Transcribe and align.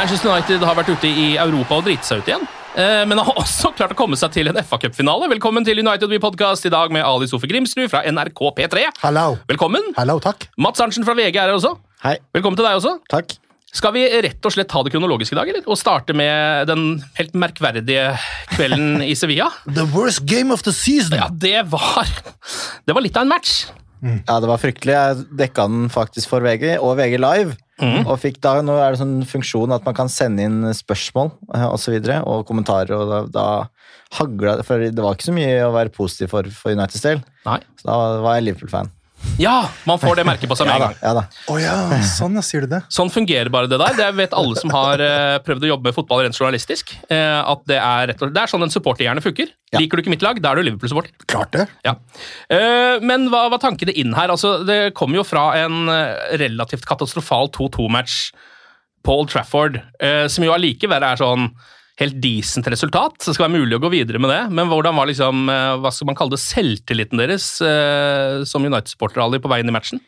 Manchester 0.00 0.30
United 0.32 0.62
har 0.64 0.78
vært 0.78 0.88
ute 0.94 1.08
i 1.12 1.34
Europa 1.36 1.76
og 1.76 1.84
driti 1.84 2.06
seg 2.08 2.22
ut 2.22 2.28
igjen. 2.30 2.44
Eh, 2.80 3.02
Men 3.04 3.20
har 3.20 3.36
også 3.42 3.68
klart 3.76 3.92
å 3.92 3.96
komme 3.98 4.16
seg 4.16 4.32
til 4.32 4.48
en 4.48 4.56
FA 4.64 4.78
Cup-finale. 4.80 5.28
Velkommen 5.28 5.66
til 5.66 5.82
United 5.82 6.08
We 6.08 6.16
Podcast 6.22 6.64
i 6.64 6.72
dag 6.72 6.94
med 6.94 7.04
Ali 7.04 7.28
Sofe 7.28 7.50
Grimsrud 7.50 7.90
fra 7.92 8.00
NRK 8.08 8.40
P3. 8.56 8.86
Hallo. 9.02 9.34
Velkommen. 9.50 9.90
Hallo, 9.98 10.16
takk. 10.24 10.46
Mats 10.56 10.80
Arntzen 10.80 11.04
fra 11.04 11.12
VG 11.18 11.36
er 11.36 11.50
her 11.50 11.58
også. 11.58 11.74
Hei. 12.06 12.14
Velkommen 12.32 12.56
til 12.56 12.64
deg 12.64 12.78
også. 12.80 12.94
Takk. 13.12 13.36
Skal 13.76 13.92
vi 13.98 14.06
rett 14.24 14.48
og 14.48 14.54
slett 14.56 14.70
ta 14.72 14.80
det 14.86 14.94
kronologisk 14.94 15.36
i 15.36 15.38
dag, 15.42 15.52
eller? 15.52 15.68
Og 15.68 15.76
starte 15.78 16.16
med 16.16 16.64
den 16.72 16.86
helt 17.20 17.36
merkverdige 17.38 18.08
kvelden 18.56 19.04
i 19.04 19.12
Sevilla? 19.18 19.50
The 19.82 19.84
worst 19.92 20.24
game 20.24 20.48
of 20.56 20.64
the 20.64 20.72
season. 20.72 21.18
Ja, 21.20 21.28
det 21.28 21.66
var 21.76 22.08
Det 22.88 22.96
var 22.96 23.04
litt 23.04 23.20
av 23.20 23.28
en 23.28 23.34
match. 23.36 23.66
Ja, 24.00 24.40
det 24.40 24.48
var 24.48 24.56
fryktelig. 24.62 24.96
Jeg 24.96 25.24
dekka 25.44 25.68
den 25.68 25.90
faktisk 25.92 26.30
for 26.32 26.40
VG 26.40 26.78
og 26.80 26.96
VG 26.96 27.18
Live. 27.20 27.58
Og 28.04 28.16
fikk 28.20 28.40
da, 28.44 28.58
Nå 28.64 28.76
er 28.78 28.92
det 28.92 29.00
sånn 29.00 29.20
funksjon 29.28 29.72
at 29.76 29.86
man 29.86 29.96
kan 29.96 30.10
sende 30.12 30.46
inn 30.46 30.62
spørsmål 30.76 31.32
eh, 31.56 31.66
og, 31.66 31.78
så 31.80 31.94
videre, 31.94 32.20
og 32.28 32.46
kommentarer. 32.48 32.92
og 32.96 33.10
da, 33.10 33.20
da 33.34 34.18
hagla 34.18 34.58
det, 34.60 34.66
For 34.68 34.82
det 34.82 35.04
var 35.04 35.16
ikke 35.16 35.30
så 35.30 35.36
mye 35.36 35.66
å 35.66 35.74
være 35.76 35.94
positiv 35.94 36.32
for 36.34 36.48
for 36.54 36.76
Uniteds 36.76 37.04
del. 37.06 37.22
Nei. 37.46 37.60
Så 37.80 37.88
da 37.88 37.98
var 38.24 38.38
jeg 38.38 38.48
Liverpool-fan. 38.48 38.90
Ja, 39.40 39.70
man 39.88 40.00
får 40.00 40.18
det 40.18 40.24
merket 40.28 40.50
på 40.50 40.56
seg 40.58 40.68
med 40.68 40.76
en 40.76 40.82
gang. 40.84 40.96
Ja 41.00 41.12
da. 41.16 41.22
Oh, 41.48 41.56
ja, 41.60 41.74
sånn 42.04 42.36
ja, 42.36 42.44
sier 42.44 42.66
du 42.66 42.74
det. 42.74 42.82
Sånn 42.92 43.12
fungerer 43.12 43.50
bare 43.52 43.70
det 43.70 43.78
der. 43.80 43.96
Det 43.98 44.08
vet 44.18 44.36
alle 44.36 44.58
som 44.60 44.72
har 44.74 45.00
uh, 45.00 45.38
prøvd 45.44 45.66
å 45.66 45.72
jobbe 45.72 45.90
med 45.90 45.96
fotball 45.96 46.24
rent 46.26 46.38
journalistisk. 46.38 46.94
Uh, 47.10 47.40
at 47.40 47.64
Det 47.68 47.78
er 47.78 48.10
rett 48.10 48.20
og 48.20 48.26
slett, 48.26 48.36
det 48.36 48.44
er 48.44 48.52
sånn 48.52 48.66
en 48.66 48.74
supporterhjerne 48.74 49.24
funker. 49.24 49.52
Ja. 49.72 49.80
Liker 49.80 50.00
du 50.00 50.04
ikke 50.04 50.14
mitt 50.14 50.26
lag, 50.26 50.40
da 50.42 50.52
er 50.52 50.60
du 50.60 50.68
Liverpool-supporter. 50.68 51.14
Klart 51.30 51.56
det. 51.56 51.66
Ja. 51.86 51.96
Uh, 52.52 53.00
men 53.04 53.28
hva 53.32 53.46
var 53.52 53.62
tankene 53.62 53.96
inn 53.96 54.16
her? 54.16 54.32
Altså, 54.32 54.60
det 54.68 54.94
kom 54.98 55.16
jo 55.16 55.26
fra 55.26 55.50
en 55.62 55.84
relativt 56.40 56.88
katastrofal 56.88 57.52
2-2-match 57.56 58.22
på 59.06 59.16
Old 59.16 59.30
Trafford, 59.32 59.80
eh, 60.00 60.26
som 60.28 60.44
jo 60.44 60.54
allikevel 60.54 61.04
er 61.04 61.20
sånn 61.20 61.50
helt 62.00 62.16
decent 62.22 62.66
resultat. 62.72 63.18
Så 63.20 63.30
det 63.30 63.36
skal 63.38 63.46
være 63.48 63.60
mulig 63.60 63.76
å 63.76 63.82
gå 63.84 63.90
videre 63.92 64.20
med 64.22 64.32
det. 64.32 64.40
Men 64.56 64.70
hvordan 64.72 64.96
var 64.96 65.06
liksom, 65.10 65.42
eh, 65.52 65.74
hva 65.82 65.92
skal 65.92 66.08
man 66.10 66.16
kalle 66.18 66.32
det, 66.34 66.40
selvtilliten 66.42 67.20
deres 67.20 67.48
eh, 67.60 68.40
som 68.48 68.64
United-supporter 68.64 69.20
Ali, 69.24 69.38
på 69.42 69.50
veien 69.52 69.68
i 69.68 69.74
matchen? 69.76 70.00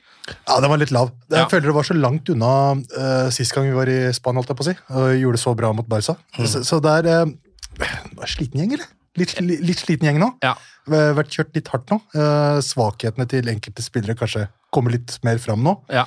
Ja, 0.47 0.61
Den 0.63 0.71
var 0.71 0.79
litt 0.79 0.93
lav. 0.95 1.11
Jeg 1.29 1.41
Ja. 1.43 1.49
føler 1.51 1.67
det 1.67 1.75
var 1.75 1.83
så 1.89 1.97
langt 1.99 2.29
unna 2.31 2.51
uh, 2.79 3.29
sist 3.35 3.53
gang 3.57 3.65
vi 3.67 3.75
var 3.75 3.89
i 3.91 4.13
Spania, 4.15 4.39
holdt 4.39 4.53
jeg 4.53 4.59
på 4.61 4.63
å 4.63 4.69
si, 4.69 4.75
og 4.95 5.09
gjorde 5.19 5.35
det 5.37 5.43
så 5.43 5.55
bra 5.59 5.73
mot 5.75 5.89
Barca. 5.91 6.15
Mm. 6.39 6.47
Så, 6.47 6.61
så 6.69 6.79
det 6.81 6.93
er 7.03 7.27
uh, 7.27 8.27
Sliten 8.31 8.61
gjeng, 8.63 8.77
eller? 8.77 8.87
Litt, 9.19 9.35
li- 9.43 9.59
litt 9.61 9.81
sliten 9.83 10.07
gjeng 10.09 10.21
nå. 10.23 10.29
Ja. 10.45 10.55
Vært 10.89 11.35
kjørt 11.35 11.57
litt 11.59 11.69
hardt 11.75 11.91
nå. 11.93 11.99
Uh, 12.15 12.63
svakhetene 12.65 13.27
til 13.29 13.51
enkelte 13.51 13.83
spillere 13.85 14.15
kanskje 14.17 14.47
kommer 14.73 14.95
litt 14.95 15.19
mer 15.27 15.37
fram 15.43 15.61
nå. 15.67 15.75
Ja. 15.93 16.07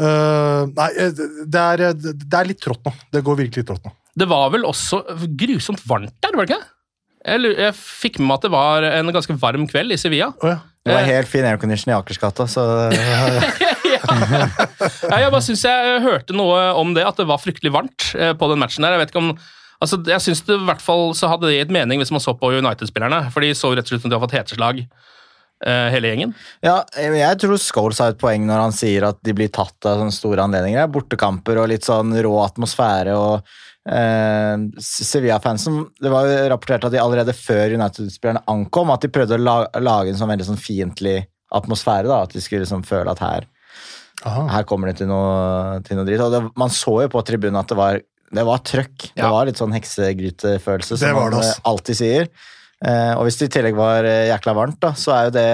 Uh, 0.00 0.64
nei, 0.74 0.88
det 1.46 1.60
er, 1.60 1.84
det 1.94 2.40
er 2.40 2.48
litt 2.48 2.62
trått 2.64 2.82
nå. 2.88 2.94
Det 3.14 3.22
går 3.28 3.38
virkelig 3.44 3.68
trått 3.68 3.84
nå. 3.86 3.92
Det 4.14 4.28
var 4.30 4.52
vel 4.54 4.66
også 4.68 5.02
grusomt 5.38 5.82
varmt 5.88 6.14
der, 6.22 6.36
var 6.36 6.46
det 6.46 6.54
ikke? 6.54 6.70
Jeg, 7.24 7.54
jeg 7.56 7.74
fikk 7.78 8.18
med 8.20 8.28
meg 8.28 8.36
at 8.36 8.44
det 8.44 8.52
var 8.52 8.86
en 8.90 9.12
ganske 9.16 9.36
varm 9.40 9.64
kveld 9.70 9.94
i 9.94 9.98
Sevilla. 10.00 10.28
Oh, 10.44 10.50
ja. 10.52 10.58
Det 10.84 10.92
var 10.92 11.06
helt 11.08 11.30
fin 11.32 11.46
aircondition 11.48 11.94
i 11.94 11.96
Akersgata, 11.96 12.44
så 12.50 12.62
Ja, 15.08 15.16
jeg 15.22 15.30
bare 15.32 15.44
syns 15.46 15.62
jeg 15.64 16.00
hørte 16.04 16.36
noe 16.36 16.58
om 16.76 16.92
det, 16.96 17.06
at 17.08 17.16
det 17.16 17.24
var 17.30 17.40
fryktelig 17.40 17.72
varmt 17.72 18.10
eh, 18.18 18.34
på 18.36 18.48
den 18.50 18.60
matchen 18.60 18.84
der. 18.84 18.92
Jeg 18.92 19.00
vet 19.06 19.14
ikke 19.14 19.22
om 19.22 19.30
altså 19.84 19.98
jeg 20.08 20.20
synes 20.22 20.44
det 20.44 20.58
i 20.58 20.66
hvert 20.68 20.84
fall 20.84 21.14
så 21.16 21.28
hadde 21.32 21.48
det 21.48 21.56
gitt 21.56 21.72
mening 21.74 22.00
hvis 22.00 22.12
man 22.12 22.22
så 22.22 22.36
på 22.36 22.52
United-spillerne, 22.52 23.30
for 23.32 23.40
de 23.44 23.54
så 23.56 23.72
rett 23.72 23.88
og 23.88 23.94
slett 23.94 24.04
som 24.04 24.12
de 24.12 24.18
har 24.18 24.24
fått 24.26 24.36
heteslag, 24.36 24.84
eh, 24.84 25.13
hele 25.64 26.10
gjengen. 26.10 26.32
Ja, 26.64 26.80
jeg 26.98 27.38
tror 27.40 27.60
Scholes 27.62 28.00
har 28.02 28.12
et 28.12 28.20
poeng 28.20 28.42
når 28.48 28.64
han 28.66 28.74
sier 28.76 29.06
at 29.08 29.20
de 29.24 29.32
blir 29.36 29.52
tatt 29.54 29.86
av 29.88 30.00
sånne 30.02 30.14
store 30.14 30.44
anledninger. 30.44 30.90
Bortekamper 30.92 31.62
og 31.62 31.70
litt 31.72 31.86
sånn 31.86 32.12
rå 32.26 32.34
atmosfære 32.42 33.14
og 33.16 33.54
eh, 33.90 34.56
Sevilla-fansen 34.80 35.80
Det 36.00 36.12
var 36.12 36.28
jo 36.28 36.48
rapportert 36.52 36.88
at 36.88 36.94
de 36.94 37.00
allerede 37.02 37.36
før 37.36 37.76
United-spillerne 37.78 38.44
ankom, 38.50 38.92
at 38.92 39.04
de 39.04 39.12
prøvde 39.14 39.38
å 39.38 39.58
lage 39.80 40.12
en 40.12 40.20
sånn 40.20 40.32
veldig 40.32 40.48
sånn 40.50 40.60
fiendtlig 40.60 41.18
atmosfære. 41.54 42.08
da, 42.10 42.22
At 42.24 42.34
de 42.34 42.42
skulle 42.44 42.64
liksom 42.64 42.84
føle 42.86 43.12
at 43.12 43.22
her, 43.24 43.46
Aha. 44.24 44.46
her 44.56 44.66
kommer 44.68 44.90
det 44.90 44.98
til 45.02 45.10
noe, 45.10 45.80
til 45.86 45.98
noe 45.98 46.08
dritt. 46.08 46.24
Og 46.24 46.34
det, 46.34 46.42
man 46.60 46.72
så 46.72 46.98
jo 47.04 47.12
på 47.12 47.24
tribunen 47.26 47.60
at 47.60 47.70
det 47.70 47.78
var, 47.78 48.00
det 48.34 48.46
var 48.48 48.64
trøkk. 48.66 49.10
Det 49.14 49.30
var 49.36 49.48
litt 49.48 49.60
sånn 49.60 49.74
heksegrytefølelse, 49.76 50.98
som 50.98 51.08
det, 51.08 51.14
man 51.16 51.40
eh, 51.40 51.54
alltid 51.70 52.00
sier. 52.00 52.30
Eh, 52.82 53.12
og 53.14 53.26
hvis 53.26 53.38
det 53.40 53.48
i 53.50 53.52
tillegg 53.58 53.76
var 53.78 54.06
eh, 54.08 54.26
jækla 54.32 54.56
varmt, 54.56 54.80
da, 54.82 54.90
så 54.98 55.14
er 55.14 55.28
jo 55.28 55.36
det 55.36 55.46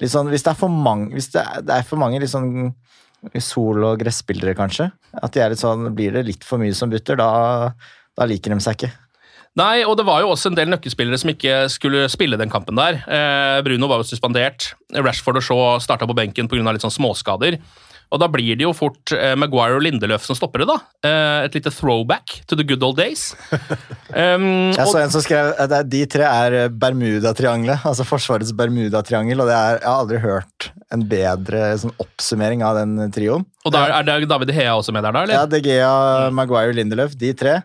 litt 0.00 0.12
sånn 0.12 0.30
Hvis 0.30 0.46
det 0.46 0.52
er 0.52 0.60
for 0.60 0.72
mange, 0.72 1.10
hvis 1.16 1.32
det 1.34 1.42
er, 1.42 1.64
det 1.66 1.74
er 1.74 1.88
for 1.88 2.00
mange 2.00 2.20
litt 2.22 2.32
sånn 2.32 2.70
sol- 3.42 3.82
og 3.82 3.98
gresspillere, 3.98 4.54
kanskje, 4.54 4.92
at 5.18 5.34
de 5.34 5.42
er 5.42 5.52
litt 5.52 5.62
sånn 5.62 5.90
Blir 5.96 6.14
det 6.14 6.26
litt 6.28 6.46
for 6.46 6.62
mye 6.62 6.76
som 6.76 6.92
butter, 6.92 7.18
da, 7.18 7.74
da 8.16 8.28
liker 8.30 8.54
de 8.54 8.62
seg 8.62 8.78
ikke. 8.78 8.92
Nei, 9.58 9.82
og 9.82 9.96
det 9.98 10.06
var 10.06 10.22
jo 10.22 10.30
også 10.30 10.52
en 10.52 10.58
del 10.58 10.70
nøkkelspillere 10.70 11.18
som 11.18 11.32
ikke 11.32 11.54
skulle 11.72 12.04
spille 12.12 12.38
den 12.38 12.52
kampen 12.52 12.78
der. 12.78 13.00
Eh, 13.10 13.58
Bruno 13.66 13.88
var 13.90 14.02
jo 14.02 14.06
suspendert. 14.06 14.68
Rashford 14.94 15.40
og 15.40 15.44
Shaw 15.44 15.62
starta 15.82 16.06
på 16.06 16.14
benken 16.14 16.46
pga. 16.50 16.62
litt 16.70 16.84
sånn 16.84 16.94
småskader. 16.94 17.58
Og 18.08 18.20
da 18.22 18.28
blir 18.32 18.56
det 18.56 18.64
jo 18.64 18.70
fort 18.72 19.12
eh, 19.12 19.34
Maguire 19.36 19.76
og 19.76 19.82
Lindeløf 19.84 20.24
som 20.24 20.36
stopper 20.38 20.62
det, 20.62 20.68
da. 20.70 20.76
Eh, 21.04 21.44
et 21.48 21.58
lite 21.58 21.72
throwback 21.74 22.38
to 22.48 22.56
the 22.56 22.64
good 22.64 22.82
old 22.86 22.96
days. 22.96 23.34
Um, 24.14 24.72
Jeg 24.76 24.80
og- 24.86 24.92
så 24.94 25.02
en 25.02 25.12
som 25.12 25.24
skrev 25.24 25.50
at 25.60 25.74
er- 25.76 25.84
de 25.84 26.00
tre 26.08 26.24
er 26.24 26.68
Bermudatriangelet, 26.72 27.84
altså 27.84 28.06
Forsvarets 28.08 28.52
Bermudatriangel, 28.56 29.40
og 29.44 29.50
det 29.50 29.56
er, 29.58 29.78
jeg 29.82 29.88
har 29.90 30.00
aldri 30.06 30.20
hørt 30.24 30.70
en 30.94 31.04
bedre 31.10 31.62
sånn, 31.82 31.92
oppsummering 32.00 32.64
av 32.64 32.78
den 32.80 32.96
trioen. 33.12 33.44
Og 33.68 33.74
da 33.74 33.84
er 33.98 34.06
det 34.08 34.28
David 34.30 34.54
Hea 34.56 34.72
også 34.78 34.94
med 34.96 35.04
der, 35.04 35.12
da? 35.12 35.22
eller? 35.26 35.34
Ja, 35.42 35.46
De 35.46 35.60
Gea, 35.60 36.30
Maguire, 36.32 36.72
Lindeløf, 36.76 37.12
de 37.20 37.34
tre. 37.36 37.58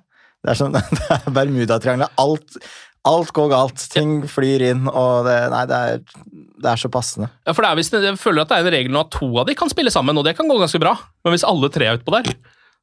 Det 0.44 0.52
er 0.52 0.60
sånn, 0.60 0.76
det 1.00 1.08
er 1.08 1.30
Bermudatriangelet. 1.32 2.12
Alt, 2.20 2.60
alt 3.08 3.32
går 3.36 3.48
galt. 3.56 3.86
Ting 3.96 4.26
flyr 4.28 4.66
inn, 4.74 4.90
og 4.92 5.24
det, 5.30 5.38
nei, 5.56 5.64
det, 5.72 5.80
er, 5.80 6.26
det 6.64 6.72
er 6.72 6.80
så 6.80 6.90
passende. 6.92 7.30
Ja, 7.46 7.54
for 7.54 7.66
det 7.66 7.70
er 7.72 7.80
visst, 7.80 7.94
Jeg 7.94 8.20
føler 8.22 8.46
at 8.46 8.52
det 8.52 8.58
er 8.58 8.66
en 8.68 8.76
regel 8.78 8.94
nå 8.96 9.04
at 9.04 9.14
to 9.14 9.28
av 9.42 9.48
de 9.50 9.56
kan 9.60 9.72
spille 9.72 9.92
sammen, 9.94 10.18
og 10.18 10.26
det 10.26 10.36
kan 10.38 10.48
gå 10.50 10.58
ganske 10.60 10.82
bra. 10.82 10.96
Men 11.24 11.36
hvis 11.36 11.46
alle 11.48 11.70
tre 11.74 11.90
er 11.90 12.00
utpå 12.00 12.16
der, 12.16 12.34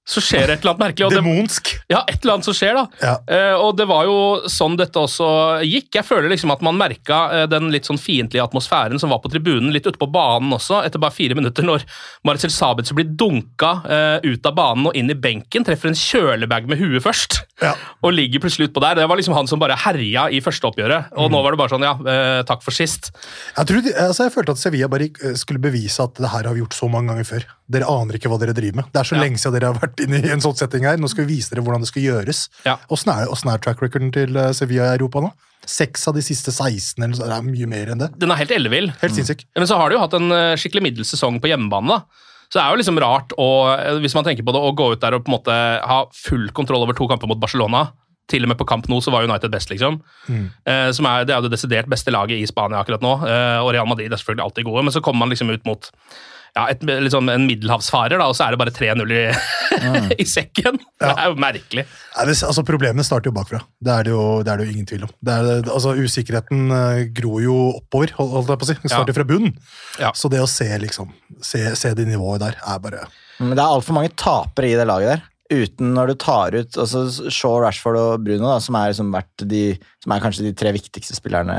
så 0.08 0.20
skjer 0.24 0.48
det 0.48 0.54
et 0.56 0.62
eller 0.64 0.72
annet 0.72 0.82
merkelig. 0.82 1.06
Og 1.06 1.12
det, 1.14 1.74
ja, 1.92 2.00
et 2.08 2.22
eller 2.22 2.34
annet 2.34 2.46
som 2.48 2.56
skjer, 2.56 2.78
da. 2.78 2.84
Ja. 3.04 3.12
Uh, 3.30 3.66
og 3.66 3.76
det 3.78 3.86
var 3.90 4.08
jo 4.08 4.16
sånn 4.50 4.74
dette 4.80 4.98
også 4.98 5.28
gikk. 5.66 5.90
Jeg 6.00 6.06
føler 6.08 6.32
liksom 6.32 6.50
at 6.54 6.64
man 6.66 6.78
merka 6.80 7.20
uh, 7.30 7.44
den 7.50 7.68
litt 7.70 7.86
sånn 7.86 8.00
fiendtlige 8.00 8.42
atmosfæren 8.42 8.98
som 9.02 9.12
var 9.12 9.20
på 9.22 9.30
tribunen, 9.30 9.70
litt 9.74 9.86
ute 9.86 10.00
på 10.00 10.08
banen 10.10 10.50
også, 10.56 10.80
etter 10.86 11.02
bare 11.02 11.14
fire 11.14 11.36
minutter, 11.38 11.66
når 11.66 11.84
Marcel 12.26 12.52
Sabitzer 12.54 12.96
blir 12.98 13.12
dunka 13.12 13.72
uh, 13.84 14.18
ut 14.26 14.48
av 14.50 14.56
banen 14.56 14.90
og 14.90 14.98
inn 14.98 15.12
i 15.12 15.18
benken, 15.18 15.66
treffer 15.68 15.92
en 15.92 15.98
kjølebag 16.00 16.66
med 16.70 16.80
huet 16.80 17.04
først, 17.04 17.42
Ja. 17.60 17.76
og 18.04 18.16
ligger 18.16 18.42
plutselig 18.42 18.70
utpå 18.70 18.82
der. 18.82 18.98
Det 18.98 19.08
var 19.10 19.20
liksom 19.20 19.36
han 19.36 19.50
som 19.50 19.62
bare 19.62 19.78
herja 19.78 20.26
i 20.32 20.42
første 20.42 20.66
oppgjøret, 20.72 21.12
og 21.20 21.30
nå 21.30 21.44
var 21.44 21.54
det 21.54 21.60
bare 21.60 21.74
sånn, 21.74 21.84
ja, 21.86 21.94
eh, 22.08 22.40
takk 22.48 22.64
for 22.64 22.74
sist. 22.74 23.12
Jeg, 23.54 23.68
tror 23.68 23.84
altså 24.08 24.26
jeg 24.26 24.34
følte 24.34 24.54
at 24.56 24.62
Sevilla 24.62 24.88
bare 24.90 25.10
skulle 25.38 25.60
bevise 25.62 26.02
at 26.02 26.16
det 26.18 26.30
her 26.32 26.48
har 26.48 26.56
vi 26.56 26.64
gjort 26.64 26.76
så 26.76 26.88
mange 26.90 27.12
ganger 27.12 27.28
før. 27.28 27.46
Dere 27.70 27.86
aner 27.92 28.16
ikke 28.18 28.30
hva 28.32 28.40
dere 28.40 28.54
driver 28.56 28.80
med. 28.80 28.90
Det 28.94 29.02
er 29.02 29.10
så 29.12 29.18
Ja. 29.18 29.22
lenge 29.22 29.38
siden 29.38 29.58
dere 29.58 29.70
har 29.70 29.78
vært 29.78 29.89
inne 30.04 30.22
i 30.22 30.32
en 30.32 30.42
sånn 30.44 30.56
setting 30.58 30.86
her. 30.86 30.98
Nå 31.00 31.10
skal 31.10 31.26
vi 31.26 31.36
vise 31.36 31.52
dere 31.52 31.64
hvordan 31.66 31.84
det 31.84 31.90
skal 31.90 32.06
gjøres. 32.06 32.46
Ja. 32.66 32.78
Er, 32.86 33.30
er 33.30 33.62
track 33.64 33.82
recorden 33.82 34.12
til 34.14 34.38
eh, 34.38 34.52
Sevilla 34.56 34.90
i 34.90 34.98
Europa 34.98 35.24
nå? 35.24 35.32
Seks 35.68 36.06
av 36.08 36.16
de 36.16 36.22
siste 36.24 36.54
16, 36.54 37.02
eller 37.02 37.18
så, 37.18 37.26
det 37.28 37.36
er 37.36 37.46
mye 37.46 37.68
mer 37.68 37.92
enn 37.92 38.00
det. 38.00 38.10
Den 38.20 38.32
er 38.32 38.40
helt 38.40 38.54
ellevill. 38.54 38.90
Helt 39.02 39.16
sinnssyk. 39.16 39.44
Men 39.58 39.68
så 39.68 39.78
har 39.80 39.90
de 39.90 39.98
jo 39.98 40.02
hatt 40.02 40.16
en 40.16 40.34
eh, 40.34 40.56
skikkelig 40.60 40.86
middels 40.86 41.12
sesong 41.12 41.40
på 41.42 41.50
hjemmebane. 41.50 41.98
da. 41.98 42.28
Så 42.50 42.58
det 42.58 42.62
er 42.64 42.72
jo 42.74 42.80
liksom 42.80 42.98
rart 42.98 43.34
å, 43.38 43.48
eh, 43.76 43.98
hvis 44.02 44.16
man 44.18 44.26
tenker 44.26 44.46
på 44.46 44.54
det, 44.54 44.62
å 44.62 44.74
gå 44.74 44.92
ut 44.94 45.02
der 45.02 45.14
og 45.14 45.26
på 45.26 45.30
en 45.30 45.36
måte 45.36 45.56
ha 45.86 46.00
full 46.16 46.48
kontroll 46.56 46.82
over 46.86 46.96
to 46.98 47.06
kamper 47.10 47.30
mot 47.30 47.42
Barcelona. 47.42 47.90
Til 48.30 48.46
og 48.46 48.50
med 48.52 48.58
på 48.58 48.66
kamp 48.66 48.86
nå 48.90 48.98
så 49.02 49.10
var 49.14 49.26
United 49.26 49.50
best, 49.50 49.70
liksom. 49.72 50.00
Eh, 50.66 50.90
som 50.94 51.06
er, 51.10 51.24
det 51.26 51.34
er 51.34 51.40
jo 51.40 51.48
det 51.48 51.54
desidert 51.56 51.90
beste 51.90 52.14
laget 52.14 52.38
i 52.38 52.46
Spania 52.46 52.82
akkurat 52.82 53.02
nå. 53.02 53.16
Eh, 53.26 53.58
og 53.62 53.72
Real 53.74 53.88
Madrid 53.90 54.10
er 54.10 54.18
selvfølgelig 54.18 54.44
alltid 54.46 54.68
gode, 54.68 54.84
men 54.86 54.94
så 54.94 55.02
kommer 55.02 55.24
man 55.24 55.34
liksom 55.34 55.50
ut 55.50 55.66
mot 55.66 55.90
ja, 56.56 56.64
et, 56.72 56.80
liksom 56.82 57.28
en 57.30 57.44
middelhavsfarer, 57.46 58.18
da, 58.18 58.26
og 58.30 58.34
så 58.36 58.46
er 58.48 58.54
det 58.56 58.60
bare 58.60 58.72
3-0 58.74 59.12
i, 59.14 59.20
i 60.22 60.26
sekken. 60.26 60.80
Det 61.00 61.10
er 61.12 61.28
jo 61.30 61.36
merkelig. 61.40 61.84
Ja, 62.16 62.24
det, 62.26 62.34
altså 62.48 62.64
Problemene 62.66 63.04
starter 63.06 63.30
jo 63.30 63.36
bakfra. 63.36 63.60
Det 63.80 63.92
er 63.94 64.08
det 64.08 64.14
jo, 64.14 64.24
det 64.46 64.52
er 64.52 64.60
det 64.62 64.66
jo 64.68 64.74
ingen 64.74 64.88
tvil 64.90 65.06
om. 65.06 65.12
Det 65.22 65.36
er, 65.36 65.48
det- 65.64 65.72
altså 65.76 65.94
Usikkerheten 66.00 66.66
eh, 66.74 67.02
gror 67.16 67.40
jo 67.44 67.56
oppover, 67.78 68.14
hold- 68.18 68.34
holdt 68.38 68.54
jeg 68.54 68.62
på 68.62 68.66
å 68.68 68.70
si. 68.72 68.78
Den 68.82 68.94
starter 68.96 69.16
fra 69.20 69.26
bunnen. 69.30 69.54
Ja. 70.02 70.10
Så 70.18 70.30
det 70.32 70.42
å 70.42 70.48
se 70.50 70.68
liksom, 70.82 71.12
se, 71.44 71.62
se 71.78 71.94
det 71.98 72.08
nivået 72.10 72.42
der, 72.42 72.58
er 72.66 72.82
bare 72.82 73.06
Men 73.40 73.54
det 73.56 73.62
er 73.62 73.68
altfor 73.76 73.96
mange 74.00 74.12
tapere 74.18 74.72
i 74.72 74.78
det 74.80 74.88
laget 74.90 75.14
der. 75.14 75.26
Uten 75.50 75.94
når 75.96 76.12
du 76.12 76.18
tar 76.22 76.54
ut 76.54 76.76
altså 76.78 77.00
Shaw, 77.26 77.56
Rashford 77.64 77.96
og 77.98 78.20
Bruno, 78.22 78.52
da, 78.52 78.58
som, 78.62 78.76
er 78.78 78.92
som, 78.94 79.08
vært 79.10 79.42
de, 79.50 79.62
som 80.04 80.12
er 80.14 80.20
kanskje 80.22 80.44
de 80.46 80.52
tre 80.54 80.70
viktigste 80.76 81.16
spillerne 81.18 81.56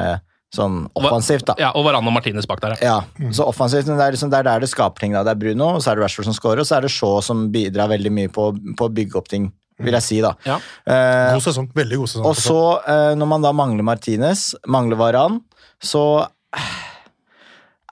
sånn 0.55 0.81
offensivt. 0.99 1.45
da. 1.47 1.55
Ja, 1.61 1.69
Og 1.75 1.85
Varan 1.87 2.05
og 2.07 2.13
Martinez 2.13 2.45
bak 2.49 2.59
der. 2.63 2.75
ja. 2.81 2.97
Ja, 3.19 3.31
så 3.31 3.45
offensivt, 3.47 3.87
men 3.87 3.97
det 3.97 4.05
er, 4.09 4.11
liksom, 4.17 4.29
det 4.33 4.39
er 4.41 4.49
der 4.49 4.59
det 4.65 4.69
skaper 4.69 4.99
ting. 4.99 5.13
da. 5.15 5.23
Det 5.23 5.31
er 5.35 5.39
Bruno, 5.39 5.69
og 5.77 5.81
så 5.83 5.91
er 5.93 5.95
det 5.99 6.03
Rashford 6.03 6.27
som 6.27 6.35
scorer, 6.35 6.59
og 6.59 6.67
så 6.67 6.77
er 6.77 6.81
det 6.87 6.91
Shaw 6.91 7.21
som 7.23 7.45
bidrar 7.53 7.87
veldig 7.93 8.11
mye 8.11 8.27
på, 8.35 8.49
på 8.77 8.89
å 8.89 8.91
bygge 8.91 9.15
opp 9.21 9.29
ting, 9.31 9.51
vil 9.79 9.95
jeg 9.97 10.03
si. 10.03 10.19
da. 10.21 10.33
Ja. 10.45 10.59
Eh, 10.85 11.31
god 11.37 11.45
sesong. 11.47 11.69
Veldig 11.73 11.97
god 12.03 12.11
sesong. 12.11 12.25
og 12.27 12.35
så, 12.35 12.59
eh, 12.83 13.13
når 13.15 13.27
man 13.31 13.41
da 13.47 13.51
mangler 13.55 13.83
Martinez, 13.87 14.49
mangler 14.67 14.99
Varan, 14.99 15.39
så 15.81 16.27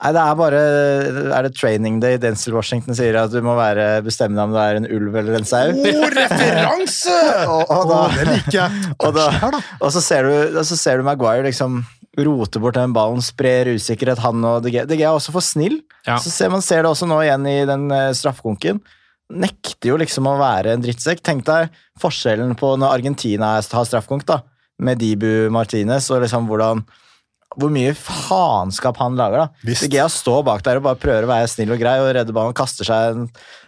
Nei, 0.00 0.12
det 0.16 0.20
er 0.22 0.36
bare 0.38 0.60
Er 1.36 1.42
det 1.44 1.50
training 1.58 1.98
day 2.00 2.16
Denzil 2.16 2.54
Washington 2.56 2.96
sier 2.96 3.18
at 3.20 3.32
du 3.34 3.42
må 3.44 3.52
være, 3.58 4.00
bestemme 4.06 4.32
deg 4.32 4.46
om 4.46 4.54
du 4.54 4.58
er 4.62 4.78
en 4.78 4.86
ulv 4.88 5.16
eller 5.20 5.36
en 5.36 5.44
sau? 5.44 5.74
God 5.76 6.16
referanse! 6.16 7.16
Og, 7.52 7.64
og, 7.68 7.82
da, 7.90 7.98
Å, 8.06 8.06
det 8.16 8.24
liker 8.30 8.56
jeg. 8.56 8.70
og, 9.04 9.12
da. 9.18 9.26
og 9.80 9.92
så 9.92 10.00
ser 10.04 10.24
du, 10.24 10.56
og 10.60 10.64
så 10.70 10.78
ser 10.80 11.00
du 11.02 11.04
Maguire 11.04 11.44
liksom 11.50 11.82
rote 12.18 12.60
bort 12.62 12.74
den 12.74 12.94
ballen, 12.94 13.22
sprer 13.22 13.70
usikkerhet, 13.76 14.22
han 14.24 14.44
og 14.46 14.64
DG. 14.64 14.82
DG 14.90 15.04
er 15.04 15.12
også 15.12 15.34
for 15.34 15.44
snill. 15.44 15.78
Ja. 16.06 16.18
Så 16.18 16.32
ser 16.32 16.50
man 16.52 16.64
ser 16.64 16.82
det 16.82 16.90
også 16.90 17.08
nå 17.08 17.20
igjen 17.22 17.46
i 17.46 17.58
den 17.68 17.86
uh, 17.92 18.10
straffekonken. 18.16 18.80
Nekter 19.30 19.92
jo 19.92 19.98
liksom 20.00 20.26
å 20.26 20.38
være 20.40 20.74
en 20.74 20.82
drittsekk. 20.82 21.22
Tenk 21.22 21.44
deg 21.46 21.70
forskjellen 22.02 22.56
på 22.58 22.74
når 22.80 22.96
Argentina 22.96 23.54
har 23.56 23.86
straffekonk, 23.86 24.26
da, 24.26 24.40
med 24.82 24.98
Dibu 24.98 25.50
Martinez, 25.54 26.10
og 26.10 26.24
liksom 26.24 26.50
hvordan 26.50 26.82
hvor 27.58 27.72
mye 27.74 27.94
faenskap 27.98 29.00
han 29.02 29.16
lager. 29.18 29.46
da. 29.46 29.64
Visst. 29.66 29.82
De 29.82 29.96
Gea 29.96 30.06
står 30.10 30.44
bak 30.46 30.62
der 30.66 30.78
og 30.78 30.84
bare 30.86 31.00
prøver 31.02 31.26
å 31.26 31.30
være 31.32 31.48
snill 31.50 31.72
og 31.74 31.80
grei 31.82 31.96
og 32.02 32.12
redde 32.14 32.34
ballen. 32.34 32.54
Kaster 32.54 32.86
seg 32.86 33.24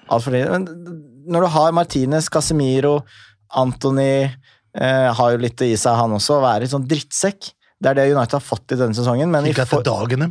altfor 0.07 0.37
tidlig. 0.37 0.53
Men 0.53 1.01
når 1.35 1.47
du 1.47 1.51
har 1.57 1.75
Martinez, 1.75 2.29
Casemiro, 2.31 3.01
Antony 3.59 4.23
eh, 4.23 5.09
Har 5.13 5.35
jo 5.35 5.41
litt 5.43 5.61
i 5.67 5.75
seg, 5.77 5.99
han 5.99 6.15
også, 6.15 6.39
å 6.39 6.45
være 6.45 6.65
litt 6.65 6.73
sånn 6.73 6.87
drittsekk. 6.89 7.51
Det 7.83 7.91
er 7.91 7.99
det 7.99 8.05
United 8.13 8.37
har 8.37 8.45
fått 8.45 8.75
i 8.75 8.79
denne 8.79 8.95
sesongen. 8.95 9.31
Men 9.33 9.49
i, 9.49 9.55
for, 9.57 9.83
dagene. 9.87 10.29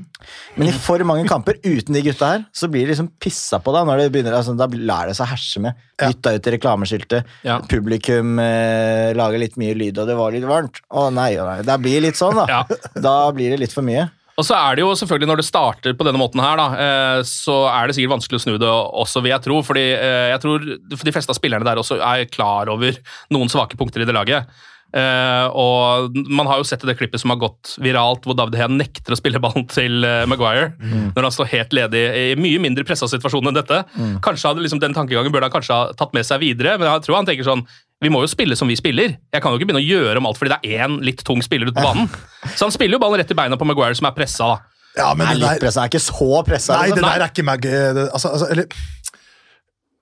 men 0.56 0.70
i 0.70 0.76
for 0.76 1.04
mange 1.08 1.26
kamper 1.28 1.60
uten 1.66 1.98
de 1.98 2.04
gutta 2.06 2.30
her, 2.36 2.46
så 2.56 2.70
blir 2.72 2.86
de 2.86 2.94
liksom 2.94 3.12
pissa 3.22 3.60
på 3.64 3.74
da. 3.76 3.84
Når 3.88 4.06
det 4.06 4.08
begynner, 4.14 4.38
altså, 4.38 4.56
da 4.56 4.70
lar 4.72 5.12
det 5.12 5.18
seg 5.20 5.32
herse 5.34 5.64
med. 5.64 5.84
Ja. 6.00 6.08
Bytta 6.08 6.36
ut 6.38 6.48
i 6.48 6.56
reklameskiltet. 6.56 7.36
Ja. 7.48 7.60
Publikum 7.72 8.40
eh, 8.42 9.12
lager 9.18 9.44
litt 9.44 9.60
mye 9.60 9.76
lyd, 9.78 10.00
og 10.00 10.08
det 10.08 10.16
var 10.20 10.32
litt 10.36 10.48
varmt. 10.48 10.80
Å 10.88 11.10
nei, 11.14 11.34
å 11.42 11.50
nei. 11.50 11.60
Det 11.68 11.78
blir 11.84 12.08
litt 12.08 12.20
sånn, 12.20 12.40
da. 12.40 12.48
Ja. 12.62 12.64
Da 13.00 13.16
blir 13.36 13.54
det 13.54 13.62
litt 13.62 13.76
for 13.76 13.86
mye. 13.86 14.10
Og 14.40 14.48
så 14.48 14.56
er 14.56 14.78
det 14.78 14.86
jo 14.86 14.94
selvfølgelig, 14.96 15.28
når 15.30 15.42
det 15.42 15.48
starter 15.48 15.96
på 15.98 16.06
denne 16.08 16.20
måten 16.22 16.42
her, 16.42 16.58
da, 16.58 16.68
eh, 16.80 17.20
så 17.28 17.66
er 17.70 17.88
det 17.88 17.98
sikkert 17.98 18.16
vanskelig 18.16 18.40
å 18.40 18.44
snu 18.46 18.56
det 18.62 18.72
også, 18.72 19.22
vil 19.22 19.36
jeg 19.36 19.46
tro. 19.46 19.60
fordi 19.66 19.86
eh, 19.94 20.32
jeg 20.32 20.42
tror 20.44 20.68
de 20.96 21.14
fleste 21.14 21.34
av 21.34 21.38
spillerne 21.38 21.68
der 21.68 21.82
også 21.82 22.00
er 22.00 22.26
klar 22.32 22.72
over 22.72 22.98
noen 23.34 23.52
svake 23.52 23.78
punkter 23.80 24.04
i 24.04 24.08
det 24.08 24.16
laget. 24.16 24.48
Eh, 24.92 25.46
og 25.56 26.18
Man 26.28 26.50
har 26.50 26.60
jo 26.60 26.66
sett 26.68 26.84
det 26.88 26.98
klippet 27.00 27.22
som 27.22 27.32
har 27.32 27.40
gått 27.40 27.76
viralt, 27.84 28.26
hvor 28.28 28.36
David 28.36 28.58
Hea 28.60 28.68
nekter 28.72 29.16
å 29.16 29.20
spille 29.20 29.40
ballen 29.44 29.68
til 29.72 30.04
uh, 30.04 30.26
Maguire. 30.30 30.74
Når 31.16 31.28
han 31.28 31.36
står 31.36 31.52
helt 31.54 31.76
ledig 31.78 32.02
i 32.02 32.26
mye 32.40 32.60
mindre 32.64 32.84
pressa 32.88 33.08
situasjon 33.12 33.52
enn 33.52 33.58
dette. 33.58 33.84
Kanskje 34.24 34.52
hadde 34.52 34.66
liksom 34.66 34.82
Den 34.84 34.96
tankegangen 34.98 35.32
burde 35.32 35.48
han 35.48 35.54
kanskje 35.54 35.78
ha 35.78 35.96
tatt 35.98 36.14
med 36.18 36.28
seg 36.28 36.42
videre, 36.44 36.76
men 36.82 36.90
jeg 36.90 37.06
tror 37.08 37.22
han 37.22 37.30
tenker 37.30 37.48
sånn 37.48 37.64
vi 38.02 38.10
må 38.10 38.24
jo 38.24 38.30
spille 38.32 38.56
som 38.58 38.70
vi 38.72 38.76
spiller. 38.80 39.14
Jeg 39.30 39.44
kan 39.44 39.54
jo 39.54 39.60
ikke 39.60 39.68
begynne 39.70 39.84
å 39.84 39.86
gjøre 39.86 40.18
om 40.18 40.26
alt 40.26 40.40
fordi 40.40 40.56
det 40.56 40.72
er 40.74 40.88
én 40.88 40.96
litt 41.06 41.22
tung 41.28 41.44
spiller 41.46 41.70
ute 41.70 41.78
på 41.78 41.86
banen. 41.86 42.08
Så 42.58 42.66
han 42.66 42.74
spiller 42.74 42.98
jo 42.98 43.02
ballen 43.04 43.22
rett 43.22 43.34
i 43.34 43.38
beina 43.38 43.60
på 43.62 43.68
Maguire, 43.70 43.94
som 43.98 44.10
er 44.10 44.16
pressa. 44.18 44.48
da. 44.56 44.80
Ja, 44.98 45.12
men 45.14 45.28
Er 45.28 45.36
det 45.36 45.42
litt 45.44 45.54
der, 45.54 45.62
pressa, 45.62 45.84
er 45.86 45.92
ikke 45.92 46.02
så 46.04 46.42
pressa. 46.48 46.80
nei, 46.80 46.90
det 46.90 46.98
liksom. 46.98 47.06
der 47.08 47.24
er 47.24 47.30
ikke 47.32 47.46
Mag... 47.48 47.68
eh, 47.70 48.00
Altså, 48.10 48.32
altså, 48.34 48.48
eller 48.52 48.66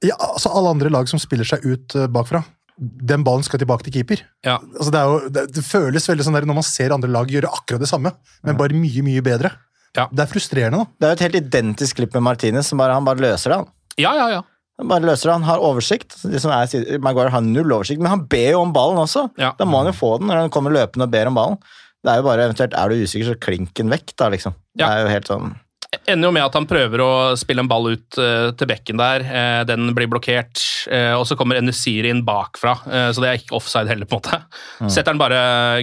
ja, 0.08 0.16
altså 0.16 0.54
Alle 0.56 0.72
andre 0.72 0.90
lag 0.96 1.12
som 1.12 1.20
spiller 1.20 1.46
seg 1.46 1.66
ut 1.68 1.98
bakfra, 2.16 2.40
den 2.80 3.24
ballen 3.28 3.44
skal 3.44 3.60
tilbake 3.62 3.86
til 3.86 3.98
keeper. 3.98 4.22
Ja. 4.46 4.58
Altså, 4.62 4.92
det, 4.94 5.00
er 5.00 5.10
jo, 5.10 5.32
det, 5.36 5.46
det 5.56 5.64
føles 5.68 6.08
veldig 6.10 6.28
sånn 6.28 6.38
der 6.38 6.48
når 6.48 6.60
man 6.62 6.68
ser 6.68 6.96
andre 6.96 7.12
lag 7.12 7.32
gjøre 7.32 7.52
akkurat 7.52 7.84
det 7.84 7.90
samme, 7.92 8.14
men 8.48 8.60
bare 8.60 8.78
mye, 8.78 9.04
mye 9.06 9.24
bedre. 9.26 9.52
Ja. 9.98 10.06
Det 10.12 10.24
er 10.24 10.32
frustrerende, 10.32 10.84
da. 10.84 10.96
Det 10.96 11.08
er 11.08 11.12
jo 11.12 11.18
et 11.18 11.26
helt 11.26 11.42
identisk 11.42 12.00
klipp 12.00 12.16
med 12.16 12.26
Martinez, 12.28 12.70
som 12.70 12.80
bare, 12.80 12.96
han 12.96 13.08
bare 13.08 13.22
løser 13.24 13.52
det. 13.52 13.60
han. 13.62 13.70
Ja, 14.00 14.14
ja, 14.16 14.30
ja. 14.38 14.42
Han 14.80 14.88
bare 14.88 15.04
løser 15.10 15.28
det, 15.28 15.38
han 15.42 15.48
har 15.50 15.64
oversikt. 15.66 16.16
De 16.24 16.40
som 16.40 16.54
er, 16.56 17.00
Maguire 17.04 17.34
har 17.34 17.44
null 17.44 17.76
oversikt, 17.76 18.00
men 18.00 18.14
han 18.14 18.24
ber 18.32 18.54
jo 18.54 18.62
om 18.64 18.72
ballen 18.76 19.02
også. 19.02 19.26
Ja. 19.42 19.52
Da 19.60 19.68
må 19.68 19.82
han 19.82 19.92
jo 19.92 19.98
få 19.98 20.14
den 20.22 20.32
når 20.32 20.46
han 20.46 20.54
kommer 20.56 20.76
løpende 20.76 21.10
og 21.10 21.16
ber 21.16 21.32
om 21.32 21.40
ballen. 21.40 21.58
Det 22.00 22.14
er 22.14 22.22
jo 22.22 22.30
bare 22.30 22.46
eventuelt, 22.48 22.78
er 22.80 22.94
du 22.94 23.02
usikker, 23.04 23.34
så 23.34 23.42
klink 23.44 23.74
den 23.76 23.92
vekk, 23.92 24.14
da, 24.16 24.30
liksom. 24.32 24.56
Det 24.80 24.88
er 24.88 25.04
jo 25.04 25.12
helt 25.12 25.28
sånn 25.28 25.58
Ender 25.90 26.30
jo 26.30 26.34
med 26.36 26.44
at 26.46 26.54
han 26.54 26.68
prøver 26.70 27.02
å 27.02 27.12
spille 27.40 27.64
en 27.64 27.70
ball 27.70 27.88
ut 27.96 28.18
eh, 28.22 28.52
til 28.58 28.70
bekken 28.70 29.00
der. 29.00 29.24
Eh, 29.26 29.62
den 29.66 29.90
blir 29.98 30.10
blokkert, 30.12 30.62
eh, 30.94 31.16
og 31.18 31.24
så 31.26 31.34
kommer 31.38 31.58
Enesiri 31.58 32.12
inn 32.14 32.22
bakfra, 32.26 32.76
så 32.86 33.24
det 33.24 33.30
er 33.30 33.40
ikke 33.40 33.56
offside 33.58 33.90
heller. 33.90 34.06
på 34.06 34.20
en 34.20 34.22
måte. 34.22 34.40
Setter 34.86 35.16
han 35.16 35.22
bare 35.22 35.40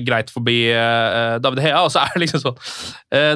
greit 0.07 0.31
forbi 0.31 0.61
David 1.43 1.63
Hea, 1.65 1.81
og 1.83 1.91
så 1.91 2.05
er 2.05 2.15
det 2.15 2.23
liksom 2.23 2.45
sånn 2.45 2.61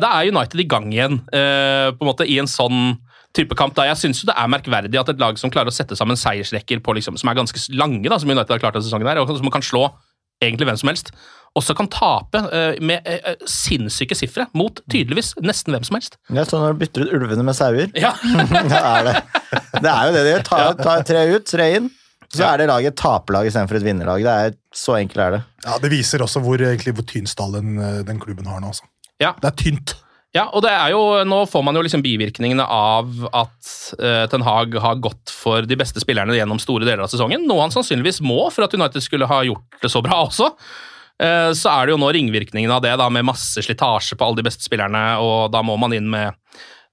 Da 0.02 0.12
er 0.12 0.30
United 0.30 0.62
i 0.62 0.68
gang 0.70 0.86
igjen, 0.94 1.18
på 1.26 2.04
en 2.04 2.10
måte 2.10 2.28
i 2.28 2.38
en 2.42 2.50
sånn 2.50 3.00
type 3.34 3.58
kamp. 3.58 3.74
da. 3.74 3.88
Jeg 3.90 3.98
syns 4.04 4.22
det 4.26 4.36
er 4.38 4.50
merkverdig 4.50 5.00
at 5.00 5.10
et 5.10 5.22
lag 5.22 5.38
som 5.42 5.50
klarer 5.50 5.70
å 5.70 5.74
sette 5.74 5.98
sammen 5.98 6.18
seiersrekker 6.18 6.82
på 6.86 6.94
liksom, 6.98 7.18
som 7.18 7.30
er 7.30 7.38
ganske 7.38 7.66
lange, 7.74 8.06
da, 8.06 8.18
som 8.18 8.30
United 8.30 8.54
har 8.54 8.62
klart 8.62 8.78
denne 8.78 8.86
sesongen, 8.86 9.10
her, 9.10 9.22
og 9.22 9.30
som 9.30 9.50
kan 9.50 9.66
slå 9.66 9.88
egentlig 10.40 10.70
hvem 10.70 10.78
som 10.80 10.90
helst, 10.90 11.12
også 11.58 11.74
kan 11.78 11.88
tape 11.90 12.40
eh, 12.54 12.76
med 12.84 13.06
eh, 13.08 13.40
sinnssyke 13.48 14.14
sifre 14.18 14.46
mot 14.56 14.82
tydeligvis 14.90 15.32
nesten 15.42 15.74
hvem 15.74 15.86
som 15.86 15.98
helst. 15.98 16.18
Ja, 16.30 16.44
sånn 16.46 16.62
når 16.62 16.76
du 16.76 16.82
bytter 16.84 17.06
ut 17.06 17.14
ulvene 17.18 17.46
med 17.46 17.58
sauer. 17.58 17.88
Ja, 18.04 18.12
det 18.20 18.82
er 18.82 19.08
det. 19.08 19.16
Det 19.80 19.90
er 19.90 20.04
jo 20.06 20.12
det 20.14 20.22
de 20.26 20.34
gjør. 20.34 20.44
Ta, 20.46 20.60
ta 20.78 20.98
tre 21.06 21.24
ut, 21.34 21.48
tre 21.48 21.66
inn. 21.78 21.88
Så 22.30 22.44
er 22.46 22.60
det 22.60 22.68
laget 22.70 22.94
et 22.94 23.00
taperlag 23.00 23.48
istedenfor 23.50 23.80
et 23.80 23.86
vinnerlag. 23.88 24.22
Det 24.22 24.34
er 24.44 24.52
Så 24.76 24.94
enkelt 25.00 25.24
er 25.24 25.34
det. 25.34 25.40
Ja, 25.64 25.78
Det 25.82 25.90
viser 25.90 26.22
også 26.22 26.42
hvor, 26.44 26.62
egentlig, 26.62 26.94
hvor 26.94 27.06
tynn 27.10 27.26
stall 27.26 27.58
den, 27.58 27.74
eh, 27.82 28.04
den 28.06 28.22
klubben 28.22 28.46
har 28.46 28.62
nå. 28.62 28.70
Altså. 28.70 28.86
Ja. 29.20 29.34
Det 29.40 29.50
er 29.50 29.58
tynt. 29.58 29.96
Ja, 30.30 30.44
og 30.54 30.62
det 30.62 30.70
er 30.70 30.92
jo, 30.94 31.00
nå 31.26 31.40
får 31.50 31.64
man 31.66 31.74
jo 31.74 31.82
liksom 31.82 32.04
bivirkningene 32.06 32.62
av 32.62 33.08
at 33.34 33.70
uh, 33.98 34.28
Ten 34.30 34.44
Hag 34.46 34.76
har 34.78 35.00
gått 35.02 35.32
for 35.34 35.66
de 35.66 35.74
beste 35.74 35.98
spillerne 35.98 36.36
gjennom 36.38 36.60
store 36.62 36.86
deler 36.86 37.02
av 37.02 37.10
sesongen. 37.10 37.48
Noe 37.50 37.64
han 37.64 37.74
sannsynligvis 37.74 38.20
må 38.22 38.44
for 38.54 38.62
at 38.62 38.76
United 38.78 39.02
skulle 39.02 39.26
ha 39.26 39.40
gjort 39.48 39.80
det 39.82 39.90
så 39.90 39.98
bra 40.06 40.20
også. 40.28 40.52
Eh, 41.20 41.52
så 41.52 41.72
er 41.74 41.86
det 41.86 41.96
jo 41.96 42.00
nå 42.00 42.10
ringvirkningene 42.16 42.78
av 42.78 42.84
det, 42.84 42.96
da, 42.96 43.08
med 43.12 43.28
masse 43.28 43.62
slitasje 43.64 44.16
på 44.16 44.26
alle 44.26 44.40
de 44.40 44.48
beste 44.48 44.64
spillerne, 44.66 45.04
og 45.20 45.50
da 45.52 45.64
må 45.66 45.76
man 45.80 45.94
inn 45.96 46.08
med 46.10 46.36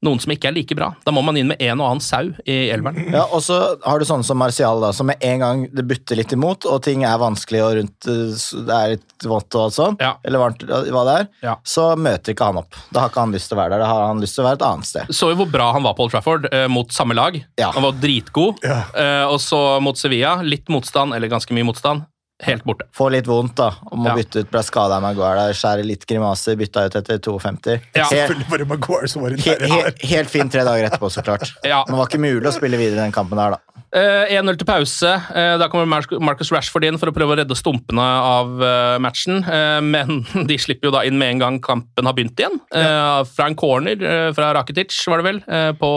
noen 0.06 0.20
som 0.22 0.30
ikke 0.30 0.52
er 0.52 0.54
like 0.54 0.76
bra. 0.78 0.92
Da 1.06 1.12
må 1.16 1.24
man 1.26 1.38
inn 1.40 1.48
med 1.50 1.62
en 1.64 1.80
og 1.82 1.88
annen 1.88 2.04
sau 2.06 2.28
i 2.46 2.58
elveren. 2.70 3.08
Ja, 3.16 3.24
og 3.34 3.42
så 3.42 3.56
har 3.82 3.98
du 3.98 4.06
sånne 4.06 4.28
som 4.28 4.38
Martial, 4.38 4.82
da, 4.84 4.92
som 4.94 5.10
med 5.10 5.24
en 5.26 5.42
gang 5.42 5.64
det 5.74 5.88
butter 5.90 6.20
litt 6.20 6.36
imot, 6.36 6.68
og 6.70 6.84
ting 6.86 7.06
er 7.08 7.18
vanskelig 7.22 7.64
og 7.66 7.72
rundt 7.80 8.10
eh, 8.12 8.36
det 8.68 8.76
er 8.78 8.94
litt 8.94 9.28
vått 9.28 9.58
og 9.58 9.74
sånn, 9.74 9.98
sånn, 9.98 10.20
eller 10.28 10.44
varmt, 10.44 10.66
hva 10.68 11.06
det 11.08 11.16
er, 11.24 11.56
så 11.66 11.88
møter 11.98 12.36
ikke 12.36 12.52
han 12.52 12.62
opp. 12.62 12.78
Da 12.94 13.04
har 13.06 13.14
ikke 13.14 13.24
han 13.26 13.34
lyst 13.34 13.50
til 13.50 13.58
å 13.58 13.62
være 13.64 13.74
der, 13.74 13.86
da 13.86 13.90
har 13.90 14.06
han 14.12 14.22
lyst 14.22 14.38
til 14.38 14.44
å 14.44 14.50
være 14.50 14.60
et 14.60 14.68
annet 14.68 14.92
sted. 14.92 15.16
Så 15.18 15.32
jo 15.32 15.40
hvor 15.42 15.50
bra 15.56 15.72
han 15.74 15.88
var 15.88 15.98
på 15.98 16.06
Old 16.06 16.14
Trafford 16.14 16.46
eh, 16.52 16.68
mot 16.70 16.94
samme 16.94 17.18
lag. 17.18 17.40
Han 17.64 17.88
var 17.88 17.98
dritgod. 18.04 18.62
Eh, 18.68 19.26
og 19.26 19.40
så 19.42 19.64
mot 19.84 19.98
Sevilla, 19.98 20.38
litt 20.46 20.70
motstand, 20.74 21.18
eller 21.18 21.32
ganske 21.32 21.58
mye 21.58 21.66
motstand. 21.72 22.06
Helt 22.46 22.62
borte. 22.68 22.86
Får 22.94 23.12
litt 23.16 23.26
vondt, 23.28 23.56
da. 23.58 23.72
Og 23.90 23.98
må 23.98 24.12
Ja. 24.12 24.16
bytte 24.16 24.44
ut, 24.44 24.52
ble 24.52 24.62
skada 24.62 24.98
av 25.00 25.02
Maguire 25.02 25.48
Skjære 25.50 25.56
skjærer 25.58 25.86
litt 25.90 26.06
grimaser, 26.06 26.56
bytta 26.56 26.84
ut 26.86 26.96
etter 27.00 27.18
52. 27.18 27.80
Ja. 27.96 28.06
Helt, 28.12 28.68
Maguire 28.70 29.08
som 29.10 29.24
var 29.24 29.32
i 29.34 29.40
he, 29.42 29.56
he, 29.56 29.68
nærheten. 29.68 30.06
helt 30.12 30.30
fin 30.30 30.50
tre 30.50 30.62
dager 30.64 30.86
etterpå, 30.90 31.10
så 31.10 31.24
klart. 31.26 31.50
Ja. 31.66 31.84
Men 31.88 31.96
det 31.96 31.98
var 31.98 32.08
ikke 32.12 32.22
mulig 32.22 32.46
å 32.46 32.54
spille 32.54 32.78
videre 32.78 33.02
i 33.02 33.04
den 33.08 33.12
kampen 33.16 33.38
der, 33.42 33.58
da. 33.58 33.60
Eh, 33.98 34.36
1-0 34.38 34.58
til 34.60 34.68
pause. 34.68 35.10
Eh, 35.34 35.58
da 35.58 35.68
kommer 35.72 35.88
Marcus 36.20 36.52
Rashford 36.52 36.84
inn 36.86 36.98
for 37.00 37.10
å 37.10 37.16
prøve 37.16 37.34
å 37.34 37.38
redde 37.40 37.56
stumpene 37.58 38.04
av 38.06 38.62
eh, 38.62 38.98
matchen. 39.00 39.42
Eh, 39.44 39.82
men 39.82 40.22
de 40.50 40.58
slipper 40.62 40.92
jo 40.92 40.94
da 40.94 41.02
inn 41.08 41.18
med 41.18 41.32
en 41.34 41.40
gang 41.40 41.60
kampen 41.64 42.06
har 42.06 42.14
begynt 42.14 42.38
igjen. 42.38 42.60
Eh, 42.70 43.24
fra 43.34 43.48
en 43.48 43.56
corner 43.58 43.98
eh, 43.98 44.32
fra 44.38 44.54
Rakitic, 44.54 44.94
var 45.08 45.24
det 45.24 45.30
vel, 45.32 45.42
på 45.80 45.92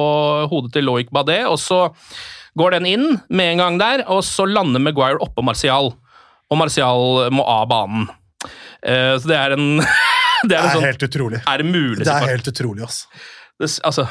hodet 0.48 0.72
til 0.72 0.86
Loic 0.88 1.10
Badé. 1.12 1.42
Og 1.50 1.58
så 1.60 1.90
går 2.56 2.78
den 2.78 2.86
inn 2.86 3.08
med 3.28 3.52
en 3.58 3.58
gang 3.58 3.78
der, 3.82 4.04
og 4.08 4.22
så 4.24 4.46
lander 4.48 4.80
Maguire 4.80 5.20
oppå 5.20 5.44
Martial. 5.44 5.92
Og 6.50 6.58
Martial 6.58 7.30
må 7.34 7.44
av 7.46 7.68
banen. 7.70 8.08
Eh, 8.82 9.14
så 9.20 9.30
det 9.30 9.38
er 9.38 9.56
en 9.56 9.68
Det 9.80 9.86
Det 10.48 10.56
er, 10.56 10.62
en 10.62 10.68
er 10.70 10.76
sånn, 10.78 10.88
helt 10.88 11.02
utrolig. 11.04 11.38
er 11.44 11.60
det 11.60 11.66
mulig? 11.68 12.04
Det 12.04 12.12
er 12.14 12.30
helt 12.30 12.46
utrolig, 12.48 12.86
ass. 12.86 13.02
det, 13.60 13.68
altså, 13.84 14.06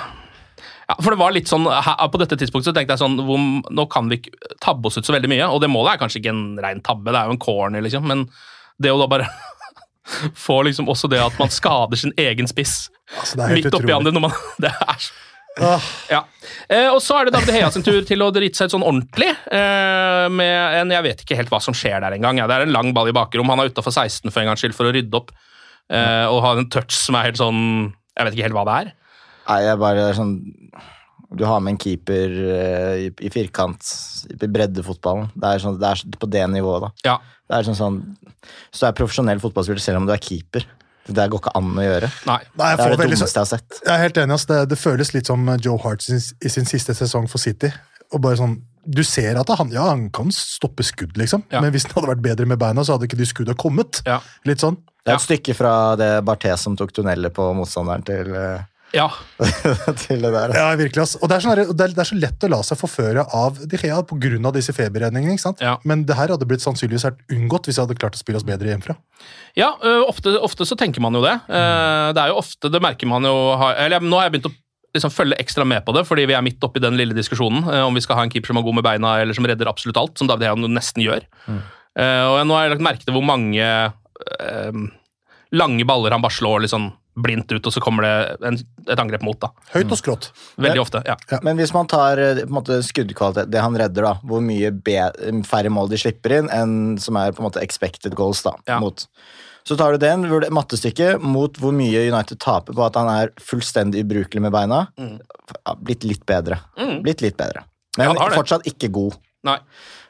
ja, 0.90 0.96
for 1.00 1.14
det 1.14 1.18
var 1.22 1.34
litt 1.34 1.50
sånn, 1.50 1.66
her, 1.66 2.04
På 2.14 2.20
dette 2.22 2.38
tidspunktet 2.38 2.70
så 2.70 2.76
tenkte 2.78 2.94
jeg 2.94 3.02
sånn 3.02 3.18
hvor, 3.26 3.42
Nå 3.74 3.86
kan 3.90 4.12
vi 4.12 4.20
ikke 4.20 4.58
tabbe 4.62 4.90
oss 4.90 5.00
ut 5.00 5.10
så 5.10 5.16
veldig 5.16 5.32
mye, 5.32 5.48
og 5.50 5.64
det 5.64 5.72
målet 5.74 5.96
er 5.96 6.04
kanskje 6.04 6.22
ikke 6.22 6.34
en 6.36 6.44
rein 6.62 6.84
tabbe, 6.86 7.10
det 7.10 7.18
er 7.18 7.32
jo 7.32 7.34
en 7.34 7.42
corner, 7.42 7.82
liksom, 7.86 8.06
men 8.10 8.28
det 8.78 8.94
å 8.94 9.00
da 9.02 9.10
bare 9.10 9.30
få 10.46 10.62
liksom 10.70 10.90
også 10.90 11.10
det 11.12 11.22
at 11.24 11.42
man 11.42 11.50
skader 11.54 12.00
sin 12.00 12.14
egen 12.18 12.50
spiss 12.50 12.92
Altså, 13.10 13.40
det 13.40 13.42
er 13.42 13.52
helt 13.56 13.66
midt 13.66 13.80
oppi 13.80 13.96
andre 13.96 14.14
når 14.14 14.26
man 14.28 14.38
Det 14.64 14.70
er 14.70 15.02
så 15.02 15.29
ja. 15.58 16.22
Eh, 16.70 16.88
og 16.88 17.02
så 17.04 17.18
er 17.20 17.28
det 17.28 17.34
David 17.36 17.56
Hea 17.56 17.70
sin 17.74 17.84
tur 17.86 18.00
til 18.08 18.22
å 18.24 18.30
drite 18.34 18.60
seg 18.60 18.70
ut 18.70 18.76
sånn 18.78 18.86
ordentlig. 18.86 19.30
Eh, 19.52 20.26
med 20.32 20.78
en, 20.80 20.94
Jeg 20.96 21.06
vet 21.06 21.24
ikke 21.24 21.40
helt 21.40 21.52
hva 21.54 21.62
som 21.64 21.76
skjer 21.76 22.00
der 22.04 22.16
engang. 22.16 22.40
Ja. 22.40 22.48
Det 22.50 22.58
er 22.60 22.68
en 22.68 22.76
lang 22.76 22.94
ball 22.96 23.12
i 23.12 23.16
bakrom. 23.16 23.50
Han 23.52 23.64
er 23.64 23.72
utafor 23.72 23.94
16 23.96 24.30
for 24.30 24.42
en 24.42 24.52
gangs 24.52 24.64
skyld 24.64 24.78
for 24.78 24.90
å 24.90 24.94
rydde 24.96 25.20
opp. 25.20 25.34
Eh, 25.90 26.26
og 26.30 26.44
har 26.46 26.62
en 26.62 26.70
touch 26.70 26.94
som 26.94 27.18
er 27.18 27.32
helt 27.32 27.40
sånn 27.40 27.62
Jeg 28.14 28.28
vet 28.28 28.36
ikke 28.36 28.46
helt 28.46 28.58
hva 28.60 28.66
det 28.68 28.78
er. 28.84 28.90
Nei, 29.50 29.60
jeg 29.66 29.80
bare 29.82 30.04
sånn 30.14 30.36
Du 31.34 31.42
har 31.50 31.64
med 31.66 31.74
en 31.74 31.80
keeper 31.82 32.36
eh, 32.54 33.08
i, 33.08 33.12
i 33.26 33.32
firkant 33.34 33.94
i 34.30 34.38
breddefotballen. 34.38 35.32
Det 35.34 35.56
er, 35.56 35.64
sånn, 35.64 35.80
det 35.82 35.90
er 35.90 36.20
på 36.22 36.30
det 36.30 36.46
nivået, 36.54 36.86
da. 36.86 36.92
Ja. 37.10 37.18
Det 37.50 37.58
er 37.58 37.66
sånn, 37.66 37.80
sånn 37.80 38.02
Så 38.70 38.86
du 38.86 38.90
er 38.92 39.00
profesjonell 39.02 39.42
fotballspiller 39.42 39.82
selv 39.82 40.04
om 40.04 40.10
du 40.10 40.14
er 40.14 40.22
keeper. 40.22 40.68
Det 41.10 41.26
går 41.34 41.42
ikke 41.42 41.54
an 41.58 41.70
å 41.76 41.84
gjøre. 41.86 42.10
Nei. 42.30 42.40
Nei, 42.60 42.72
det 42.78 42.86
er 42.86 42.94
det 42.96 43.08
dummeste 43.10 43.28
jeg 43.28 43.42
har 43.44 43.50
sett. 43.50 43.80
Jeg 43.86 43.94
er 43.96 44.02
helt 44.06 44.18
enig. 44.24 44.40
Det, 44.50 44.60
det 44.72 44.78
føles 44.80 45.14
litt 45.16 45.30
som 45.32 45.46
Joe 45.64 45.78
Hart 45.84 46.06
sin, 46.06 46.22
i 46.46 46.50
sin 46.54 46.68
siste 46.70 46.94
sesong 46.98 47.28
for 47.32 47.42
City. 47.42 47.72
Og 48.14 48.22
bare 48.26 48.38
sånn, 48.40 48.60
Du 48.90 49.04
ser 49.06 49.38
at 49.38 49.50
han, 49.54 49.70
ja, 49.76 49.84
han 49.92 50.08
kan 50.16 50.32
stoppe 50.34 50.82
skudd, 50.88 51.18
liksom. 51.20 51.44
Men 51.62 51.70
hvis 51.76 51.84
han 51.86 51.94
hadde 51.98 52.10
vært 52.14 52.24
bedre 52.26 52.46
med 52.50 52.58
beina, 52.62 52.82
så 52.86 52.96
hadde 52.96 53.06
ikke 53.10 53.20
de 53.20 53.28
skudda 53.28 53.54
kommet. 53.60 54.00
Litt 54.48 54.64
sånn. 54.64 54.78
Det 55.06 55.12
er 55.14 55.20
et 55.20 55.26
stykke 55.26 55.54
fra 55.58 55.74
det 56.00 56.08
Barté 56.26 56.52
som 56.58 56.76
tok 56.80 56.92
tunneler 56.96 57.30
på 57.34 57.50
motstanderen 57.58 58.04
til, 58.08 58.32
eh, 58.36 58.64
Ja. 58.96 59.08
til 60.04 60.24
det 60.24 60.32
der. 60.34 60.54
Ja, 60.58 60.70
virkelig, 60.80 61.04
ass. 61.04 61.16
Og 61.20 61.30
det 61.30 61.38
er, 61.38 61.44
sånn, 61.46 61.74
det 61.78 61.88
er, 61.90 62.08
så 62.10 62.18
lett 62.18 62.46
å 62.46 62.52
la 62.52 62.62
seg 62.66 62.80
forføre 62.80 63.26
av 63.38 63.60
De 63.70 63.80
Gea 63.80 64.00
av 64.00 64.56
disse 64.56 64.74
feberredningene. 64.76 65.36
ikke 65.36 65.46
sant? 65.46 65.62
Men 65.88 66.06
det 66.10 66.18
her 66.18 66.34
hadde 66.34 66.48
blitt 66.50 66.66
sannsynligvis 66.66 67.06
vært 67.06 67.22
unngått 67.36 67.70
hvis 67.70 67.78
jeg 67.78 67.86
hadde 67.86 68.00
klart 68.00 68.18
å 68.18 68.22
spille 68.22 68.42
oss 68.42 68.48
bedre 68.48 68.72
hjemmefra. 68.72 68.98
Ja, 69.58 69.74
ofte, 70.08 70.34
ofte 70.42 70.66
så 70.66 70.78
tenker 70.80 71.04
man 71.04 71.18
jo 71.18 71.22
det. 71.26 71.36
Mm. 71.50 72.16
Det 72.18 72.24
er 72.24 72.34
jo 72.34 72.40
ofte, 72.42 72.72
det 72.74 72.82
merker 72.84 73.10
man 73.10 73.28
jo 73.28 73.36
har- 73.60 73.78
Eller 73.86 74.02
nå 74.02 74.18
har 74.18 74.30
jeg 74.30 74.38
begynt 74.38 74.52
å 74.52 74.56
liksom 74.96 75.14
følge 75.14 75.38
ekstra 75.42 75.66
med 75.68 75.86
på 75.86 75.94
det, 75.94 76.06
fordi 76.08 76.26
vi 76.30 76.36
er 76.38 76.46
midt 76.46 76.64
oppi 76.66 76.82
den 76.82 76.98
lille 76.98 77.14
diskusjonen 77.18 77.68
eh, 77.70 77.84
om 77.86 77.94
vi 77.94 78.02
skal 78.02 78.18
ha 78.20 78.26
en 78.26 78.32
keeper 78.34 78.52
som 78.52 78.58
er 78.58 78.66
god 78.66 78.80
med 78.80 78.88
beina, 78.88 79.20
eller 79.22 79.38
som 79.38 79.46
redder 79.46 79.70
absolutt 79.70 80.00
alt, 80.02 80.18
som 80.18 80.30
David 80.30 80.50
Hean 80.50 80.66
nesten 80.74 81.04
gjør. 81.06 81.28
Mm. 81.50 81.60
og 82.00 82.40
nå 82.48 82.56
har 82.56 82.66
jeg 82.66 82.72
lagt 82.76 82.86
merke 82.86 83.06
til 83.06 83.16
hvor 83.16 83.26
mange 83.26 83.66
eh, 83.66 84.82
lange 85.58 85.86
baller 85.90 86.14
han 86.16 86.24
bare 86.24 86.36
slår 86.38 86.68
sånn 86.70 86.92
blindt 87.24 87.52
ut, 87.52 87.66
og 87.66 87.74
så 87.76 87.82
kommer 87.84 88.06
det 88.06 88.48
en, 88.50 88.60
et 88.88 89.02
angrep 89.02 89.24
mot. 89.26 89.40
da. 89.40 89.52
Høyt 89.74 89.92
og 89.92 90.00
skrått. 90.00 90.30
Veldig 90.62 90.84
ofte, 90.84 91.04
ja. 91.08 91.18
Men 91.46 91.60
hvis 91.60 91.74
man 91.76 91.90
tar 91.92 92.22
eh, 92.22 92.42
på 92.44 92.50
en 92.50 92.58
måte 92.60 92.80
skuddkvalitet, 92.86 93.52
det 93.52 93.64
han 93.64 93.78
redder, 93.80 94.08
da, 94.10 94.16
hvor 94.24 94.44
mye 94.44 94.74
færre 95.48 95.74
mål 95.74 95.92
de 95.92 96.02
slipper 96.02 96.40
inn 96.40 96.50
enn 96.54 96.74
som 97.02 97.20
er 97.20 97.36
på 97.36 97.44
en 97.44 97.50
måte 97.50 97.64
expected 97.64 98.18
goals, 98.18 98.44
da, 98.46 98.56
mot. 98.82 99.06
Så 99.68 99.76
tar 99.78 99.94
du 99.94 100.02
den 100.02 100.24
mattestykket 100.56 101.22
mot 101.22 101.58
hvor 101.62 101.74
mye 101.76 102.08
United 102.08 102.40
taper 102.42 102.74
på 102.74 102.86
at 102.86 102.96
han 102.98 103.10
er 103.12 103.34
fullstendig 103.44 104.02
ubrukelig 104.08 104.42
med 104.48 104.56
beina. 104.56 104.86
Mm. 104.98 105.20
blitt 105.86 106.06
litt 106.08 106.24
bedre. 106.30 106.58
Mm. 106.80 107.02
Blitt 107.06 107.22
litt 107.26 107.38
bedre. 107.38 107.66
Men 108.00 108.16
ja, 108.16 108.30
fortsatt 108.34 108.66
ikke 108.70 108.90
god. 108.96 109.18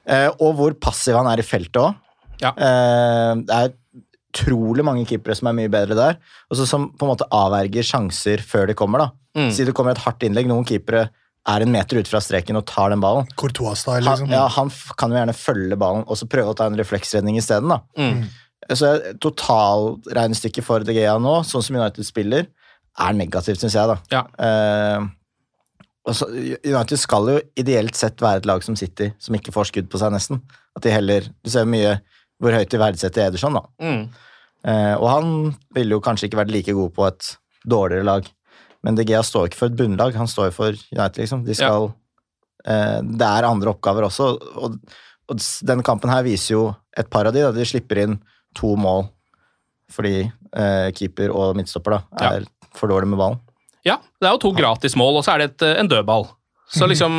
Eh, 0.10 0.30
og 0.40 0.56
hvor 0.58 0.76
passiv 0.82 1.18
han 1.20 1.28
er 1.32 1.42
i 1.42 1.46
feltet 1.46 1.82
òg. 1.82 1.98
Ja. 2.40 2.54
Eh, 2.56 3.34
det 3.44 3.58
er 3.58 3.74
utrolig 4.30 4.84
mange 4.86 5.06
keepere 5.10 5.36
som 5.36 5.48
er 5.50 5.54
mye 5.58 5.70
bedre 5.74 5.96
der, 5.98 6.18
og 6.52 6.58
så 6.58 6.66
som 6.70 6.90
på 6.94 7.06
en 7.08 7.12
måte 7.16 7.28
avverger 7.34 7.84
sjanser 7.84 8.38
før 8.46 8.68
de 8.68 8.74
kommer. 8.78 9.00
da. 9.00 9.10
Mm. 9.42 9.52
Si 9.52 9.64
det 9.66 9.74
kommer 9.74 9.92
et 9.92 10.04
hardt 10.06 10.22
innlegg, 10.24 10.48
noen 10.48 10.66
keepere 10.66 11.10
er 11.50 11.62
en 11.66 11.72
meter 11.72 11.98
ut 11.98 12.08
fra 12.08 12.20
streken 12.22 12.58
og 12.60 12.66
tar 12.68 12.90
den 12.94 13.02
ballen. 13.02 13.26
Courtois-style, 13.40 14.04
Han, 14.06 14.20
liksom. 14.20 14.30
ja, 14.30 14.48
han 14.48 14.70
kan 14.98 15.10
jo 15.10 15.18
gjerne 15.18 15.34
følge 15.34 15.78
ballen 15.80 16.04
og 16.06 16.18
så 16.20 16.28
prøve 16.30 16.52
å 16.54 16.56
ta 16.58 16.68
en 16.70 16.78
refleksredning 16.78 17.38
isteden. 17.40 17.70
da. 17.70 17.80
Mm. 17.98 18.28
Så 18.76 18.92
Totalregnestykket 19.24 20.64
for 20.66 20.84
De 20.86 20.94
Gea 20.94 21.16
nå, 21.22 21.40
sånn 21.48 21.64
som 21.66 21.76
United 21.80 22.06
spiller, 22.06 22.46
er 23.00 23.14
negativt, 23.16 23.62
syns 23.64 23.74
jeg. 23.78 23.98
da. 24.12 24.26
Eh, 24.38 25.08
og 26.06 26.14
så- 26.16 26.30
United 26.66 26.98
skal 27.00 27.26
jo 27.28 27.42
ideelt 27.56 27.96
sett 27.96 28.18
være 28.18 28.38
et 28.38 28.46
lag 28.46 28.62
som 28.64 28.76
City, 28.76 29.14
som 29.18 29.34
ikke 29.36 29.54
får 29.54 29.72
skudd 29.72 29.90
på 29.90 29.98
seg, 29.98 30.12
nesten. 30.12 30.42
At 30.76 30.84
de 30.84 30.92
heller, 30.92 31.22
Du 31.44 31.50
ser 31.50 31.66
mye 31.66 32.00
hvor 32.40 32.56
høyt 32.56 32.72
de 32.72 32.80
verdsetter 32.82 33.28
Ederson, 33.28 33.58
da. 33.58 33.64
Mm. 33.84 34.04
Eh, 34.68 34.96
og 34.96 35.08
han 35.12 35.32
ville 35.76 35.98
jo 35.98 36.04
kanskje 36.04 36.30
ikke 36.30 36.42
vært 36.42 36.54
like 36.54 36.76
god 36.76 36.94
på 36.96 37.08
et 37.08 37.32
dårligere 37.70 38.08
lag. 38.08 38.28
Men 38.86 38.96
De 38.96 39.06
Gea 39.08 39.22
står 39.26 39.50
ikke 39.50 39.60
for 39.60 39.72
et 39.72 39.80
bunnlag, 39.80 40.16
han 40.16 40.30
står 40.30 40.54
for 40.56 40.72
United, 40.72 41.20
liksom. 41.20 41.44
De 41.48 41.56
skal, 41.58 41.92
eh, 42.66 43.00
det 43.04 43.28
er 43.28 43.48
andre 43.48 43.74
oppgaver 43.74 44.08
også, 44.08 44.32
og, 44.40 44.80
og 45.30 45.44
denne 45.68 45.86
kampen 45.86 46.12
her 46.12 46.24
viser 46.26 46.56
jo 46.56 46.64
et 46.98 47.10
par 47.12 47.28
av 47.28 47.36
de. 47.36 47.44
Da. 47.44 47.52
De 47.56 47.68
slipper 47.68 48.06
inn 48.06 48.20
to 48.58 48.76
mål 48.80 49.10
fordi 49.90 50.22
eh, 50.22 50.90
keeper 50.94 51.32
og 51.34 51.56
midtstopper 51.58 51.96
da, 51.96 52.28
er 52.30 52.44
for 52.78 52.92
dårlig 52.92 53.10
med 53.10 53.18
ballen. 53.18 53.40
Ja, 53.88 53.96
det 54.22 54.28
er 54.28 54.36
jo 54.36 54.44
to 54.44 54.52
gratismål, 54.54 55.18
og 55.18 55.26
så 55.26 55.34
er 55.34 55.42
det 55.42 55.48
et, 55.54 55.64
en 55.82 55.90
dødball. 55.90 56.28
Så 56.70 56.86
liksom, 56.86 57.14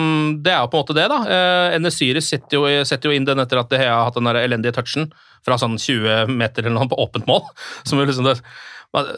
Det 0.45 0.52
er 0.54 0.61
jo 0.62 0.69
på 0.71 0.78
en 0.78 0.85
måte 0.85 0.95
det, 0.95 1.09
da. 1.11 1.16
Eh, 1.26 1.76
Enesyris 1.76 2.28
setter, 2.30 2.85
setter 2.87 3.11
jo 3.11 3.16
inn 3.16 3.25
den 3.26 3.40
etter 3.42 3.59
at 3.59 3.71
De 3.73 3.80
Gea 3.80 3.95
har 3.97 4.04
hatt 4.07 4.14
den 4.19 4.28
der 4.30 4.38
elendige 4.45 4.73
touchen 4.76 5.09
fra 5.47 5.57
sånn 5.59 5.75
20 5.80 6.28
meter 6.30 6.62
eller 6.69 6.76
noe 6.78 6.88
på 6.90 6.99
åpent 7.02 7.26
mål. 7.26 7.42
Som 7.88 7.99
jo 7.99 8.07
liksom 8.07 8.28
det, 8.28 8.37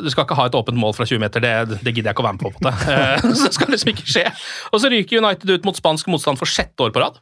du 0.01 0.09
skal 0.13 0.25
ikke 0.27 0.37
ha 0.37 0.47
et 0.49 0.57
åpent 0.57 0.77
mål 0.81 0.93
fra 0.97 1.05
20 1.09 1.21
meter, 1.21 1.41
det, 1.45 1.53
det 1.83 1.93
gidder 1.95 2.11
jeg 2.13 2.17
ikke 2.17 2.25
å 2.25 2.29
være 2.31 2.39
med 2.39 2.45
på. 2.47 2.53
på 2.57 2.65
måte. 2.65 2.73
Eh, 2.93 3.27
Så 3.33 3.49
det 3.51 3.55
skal 3.59 3.73
liksom 3.73 3.93
ikke 3.93 4.09
skje. 4.09 4.25
Og 4.73 4.81
så 4.81 4.91
ryker 4.93 5.21
United 5.25 5.53
ut 5.53 5.69
mot 5.69 5.77
spansk 5.77 6.09
motstand 6.13 6.41
for 6.41 6.49
sjette 6.49 6.81
år 6.87 6.93
på 6.97 7.01
rad. 7.05 7.21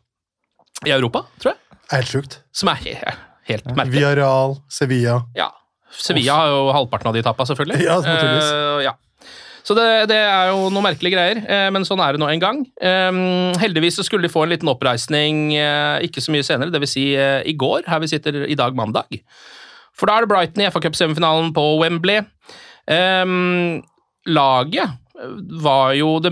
I 0.87 0.95
Europa, 0.95 1.25
tror 1.43 1.52
jeg. 1.55 1.81
Helt 1.90 2.11
sjukt. 2.14 2.38
Som 2.55 2.71
er 2.73 2.79
he- 2.87 3.17
helt 3.50 3.67
merkelig. 3.75 4.07
Real, 4.21 4.55
Sevilla. 4.71 5.19
Ja. 5.37 5.50
Sevilla 5.90 6.37
har 6.38 6.50
jo 6.55 6.61
halvparten 6.73 7.11
av 7.11 7.17
de 7.19 7.23
tappa, 7.26 7.43
selvfølgelig. 7.50 7.83
Ja, 7.83 7.97
naturligvis. 8.05 8.50
Eh, 8.55 8.85
ja. 8.87 8.93
Så 9.67 9.76
det, 9.76 9.87
det 10.11 10.19
er 10.19 10.50
jo 10.50 10.69
noen 10.73 10.87
merkelige 10.87 11.14
greier, 11.14 11.40
eh, 11.45 11.69
men 11.75 11.85
sånn 11.87 12.00
er 12.05 12.17
det 12.17 12.23
nå 12.23 12.29
en 12.33 12.43
gang. 12.43 12.62
Eh, 12.81 13.21
heldigvis 13.61 13.99
så 14.00 14.07
skulle 14.07 14.26
de 14.26 14.33
få 14.33 14.47
en 14.47 14.55
liten 14.55 14.71
oppreisning 14.73 15.50
eh, 15.59 16.07
ikke 16.07 16.25
så 16.25 16.35
mye 16.35 16.47
senere, 16.47 16.73
dvs. 16.75 16.95
Si, 16.95 17.07
eh, 17.19 17.40
i 17.49 17.57
går, 17.59 17.85
her 17.90 18.02
vi 18.02 18.11
sitter 18.12 18.43
i 18.47 18.59
dag 18.59 18.76
mandag. 18.79 19.21
For 19.97 20.09
da 20.09 20.17
er 20.17 20.25
det 20.25 20.33
Brighton 20.33 20.64
i 20.64 20.71
FA-cupsemifinalen 20.73 21.52
på 21.57 21.67
Wembley. 21.83 22.25
Eh, 22.90 23.37
laget 24.31 24.97
var 25.61 25.93
jo 25.99 26.14
det, 26.25 26.31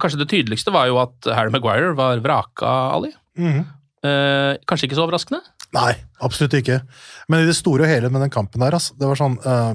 Kanskje 0.00 0.22
det 0.22 0.30
tydeligste 0.30 0.72
var 0.72 0.86
jo 0.88 0.96
at 1.02 1.28
Harry 1.36 1.52
Maguire 1.52 1.92
var 1.98 2.22
vraka, 2.24 2.70
Ali. 2.96 3.10
Mm. 3.36 3.66
Kanskje 4.64 4.88
ikke 4.88 4.96
så 4.96 5.04
overraskende? 5.04 5.42
Nei, 5.76 5.92
absolutt 6.24 6.56
ikke. 6.58 6.80
Men 7.30 7.44
i 7.44 7.48
det 7.48 7.56
store 7.58 7.86
og 7.86 7.92
hele 7.92 8.10
med 8.10 8.24
den 8.24 8.32
kampen 8.32 8.62
der, 8.62 8.74
altså, 8.74 8.96
det 8.98 9.06
var 9.06 9.18
sånn 9.18 9.36
eh, 9.44 9.74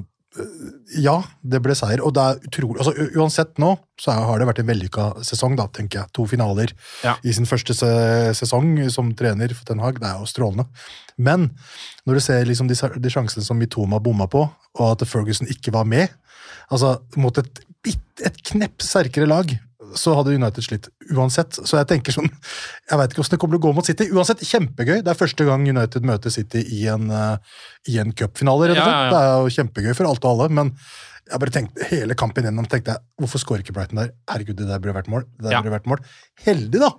ja, 0.99 1.15
det 1.43 1.61
ble 1.63 1.75
seier. 1.77 2.01
Og 2.05 2.13
det 2.15 2.23
er 2.23 2.39
utrolig 2.49 2.81
altså, 2.81 2.93
Uansett 3.19 3.59
nå, 3.61 3.71
så 4.01 4.15
har 4.15 4.39
det 4.41 4.47
vært 4.49 4.61
en 4.63 4.69
vellykka 4.69 5.05
sesong, 5.25 5.55
da, 5.59 5.67
tenker 5.71 6.01
jeg. 6.03 6.11
To 6.17 6.25
finaler 6.29 6.73
Ja. 7.03 7.15
i 7.23 7.33
sin 7.35 7.47
første 7.49 7.75
se 7.77 7.89
sesong 8.37 8.77
som 8.93 9.13
trener 9.17 9.53
for 9.55 9.65
Ten 9.67 9.79
Hag. 9.83 9.99
Det 10.01 10.09
er 10.09 10.19
jo 10.19 10.29
strålende. 10.29 10.67
Men 11.17 11.49
når 12.05 12.19
du 12.19 12.23
ser 12.25 12.45
liksom 12.45 12.67
de, 12.67 12.75
de 12.75 13.09
sjansene 13.13 13.45
som 13.45 13.57
Mitoma 13.59 13.99
bomma 14.03 14.27
på, 14.27 14.43
og 14.75 14.85
at 14.91 15.07
Ferguson 15.07 15.47
ikke 15.47 15.71
var 15.75 15.87
med 15.87 16.09
altså 16.65 16.95
Mot 17.21 17.37
et, 17.37 17.59
et 18.25 18.37
knepp 18.49 18.81
sterkere 18.81 19.27
lag, 19.29 19.51
så 19.97 20.13
hadde 20.17 20.35
United 20.35 20.63
slitt 20.65 20.89
uansett. 21.15 21.57
Så 21.65 21.77
jeg 21.79 21.87
tenker 21.87 22.11
sånn 22.15 22.29
Jeg 22.29 22.99
veit 22.99 23.11
ikke 23.15 23.23
åssen 23.23 23.35
det 23.35 23.39
kommer 23.41 23.55
til 23.57 23.61
å 23.63 23.65
gå 23.67 23.73
mot 23.77 23.85
City. 23.87 24.09
Uansett, 24.13 24.43
kjempegøy. 24.45 24.99
Det 25.03 25.11
er 25.13 25.17
første 25.19 25.47
gang 25.47 25.65
United 25.67 26.05
møter 26.05 26.29
City 26.33 26.61
i 26.77 26.85
en, 26.91 27.09
uh, 27.11 27.37
i 27.89 27.97
en 28.03 28.11
cupfinale. 28.13 28.69
rett 28.69 28.77
og 28.77 28.83
Ja, 28.83 28.85
slett. 28.85 28.95
ja, 28.95 29.03
ja. 29.05 29.11
Det 29.11 29.21
er 29.25 29.35
jo 29.41 29.55
kjempegøy 29.57 29.95
for 29.97 30.11
alt 30.11 30.25
og 30.25 30.31
alle, 30.35 30.49
men 30.61 30.73
jeg 31.25 31.39
bare 31.41 31.49
tenkte, 31.55 31.85
hele 31.89 32.13
kampen 32.13 32.45
gjennom 32.45 32.67
tenkte 32.69 32.93
jeg, 32.93 33.01
hvorfor 33.17 33.41
skårer 33.41 33.63
ikke 33.65 33.73
Brighton 33.73 33.97
der? 34.03 34.11
Herregud, 34.29 34.59
det 34.59 34.67
der 34.69 34.77
burde 34.83 34.93
vært 34.99 35.07
mål. 35.09 35.23
Det 35.39 35.47
der 35.47 35.55
Ja. 35.57 35.61
burde 35.65 35.73
vært 35.79 35.87
mål. 35.89 36.03
Heldig, 36.45 36.79
da! 36.83 36.91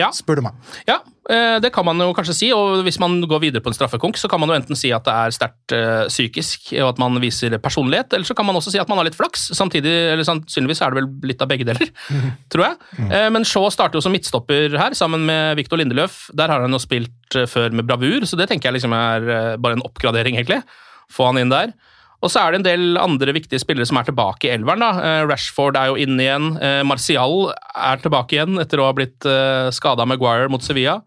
Ja. 0.00 0.08
Spør 0.16 0.40
du 0.40 0.44
meg. 0.46 0.56
Ja, 0.88 0.98
eh, 1.30 1.58
det 1.62 1.70
kan 1.74 1.86
man 1.86 2.00
jo 2.02 2.10
kanskje 2.16 2.36
si, 2.36 2.48
og 2.56 2.82
hvis 2.86 2.98
man 3.02 3.18
går 3.28 3.42
videre 3.44 3.64
på 3.64 3.70
en 3.70 3.76
straffekonk, 3.76 4.18
så 4.20 4.30
kan 4.30 4.40
man 4.42 4.52
jo 4.52 4.56
enten 4.58 4.78
si 4.78 4.92
at 4.96 5.04
det 5.06 5.14
er 5.14 5.36
sterkt 5.36 5.74
eh, 5.76 6.04
psykisk, 6.10 6.72
og 6.80 6.94
at 6.94 7.02
man 7.02 7.20
viser 7.22 7.56
personlighet, 7.62 8.16
eller 8.16 8.28
så 8.28 8.36
kan 8.38 8.48
man 8.48 8.58
også 8.58 8.72
si 8.74 8.82
at 8.82 8.90
man 8.90 9.00
har 9.00 9.08
litt 9.08 9.18
flaks. 9.18 9.50
Samtidig, 9.56 9.92
eller 10.14 10.26
sannsynligvis 10.26 10.82
er 10.84 10.94
det 10.94 11.02
vel 11.02 11.10
litt 11.32 11.44
av 11.44 11.50
begge 11.52 11.68
deler, 11.68 11.92
tror 12.52 12.66
jeg. 12.70 12.78
Mm. 12.98 13.10
men 13.36 13.46
Shaw 13.46 13.68
starter 13.72 14.00
jo 14.00 14.04
som 14.04 14.14
midtstopper 14.14 14.76
her, 14.80 14.96
sammen 14.98 15.26
med 15.28 15.60
Viktor 15.60 15.80
Lindeløf. 15.80 16.26
Der 16.36 16.52
har 16.52 16.64
han 16.64 16.74
jo 16.74 16.82
spilt 16.82 17.38
før 17.50 17.70
med 17.74 17.86
bravur, 17.88 18.26
så 18.26 18.38
det 18.38 18.50
tenker 18.50 18.70
jeg 18.70 18.80
liksom 18.80 18.96
er 18.96 19.56
bare 19.60 19.78
en 19.78 19.86
oppgradering, 19.86 20.38
egentlig. 20.40 20.62
Få 21.10 21.30
han 21.30 21.40
inn 21.40 21.52
der. 21.52 21.74
Og 22.20 22.28
så 22.32 22.42
er 22.42 22.52
det 22.52 22.60
en 22.60 22.68
del 22.68 23.00
andre 23.00 23.34
viktige 23.36 23.62
spillere 23.62 23.88
som 23.88 24.00
er 24.00 24.10
tilbake 24.10 24.48
i 24.48 24.52
elveren. 24.52 24.84
da. 24.84 24.90
Eh, 25.00 25.24
Rashford 25.30 25.78
er 25.80 25.92
jo 25.92 25.98
inne 26.00 26.26
igjen. 26.26 26.52
Eh, 26.60 26.82
Martial 26.84 27.50
er 27.74 28.02
tilbake 28.02 28.36
igjen 28.36 28.60
etter 28.60 28.82
å 28.82 28.90
ha 28.90 28.96
blitt 28.96 29.24
uh, 29.24 29.72
skada 29.72 30.04
av 30.04 30.10
Maguire 30.12 30.50
mot 30.52 30.64
Sevilla. 30.64 31.00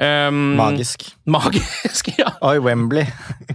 Um, 0.00 0.54
Magisk. 0.56 1.02
Magisk, 1.28 2.08
ja. 2.22 2.30
Oi, 2.40 2.56
Wembley. 2.64 3.04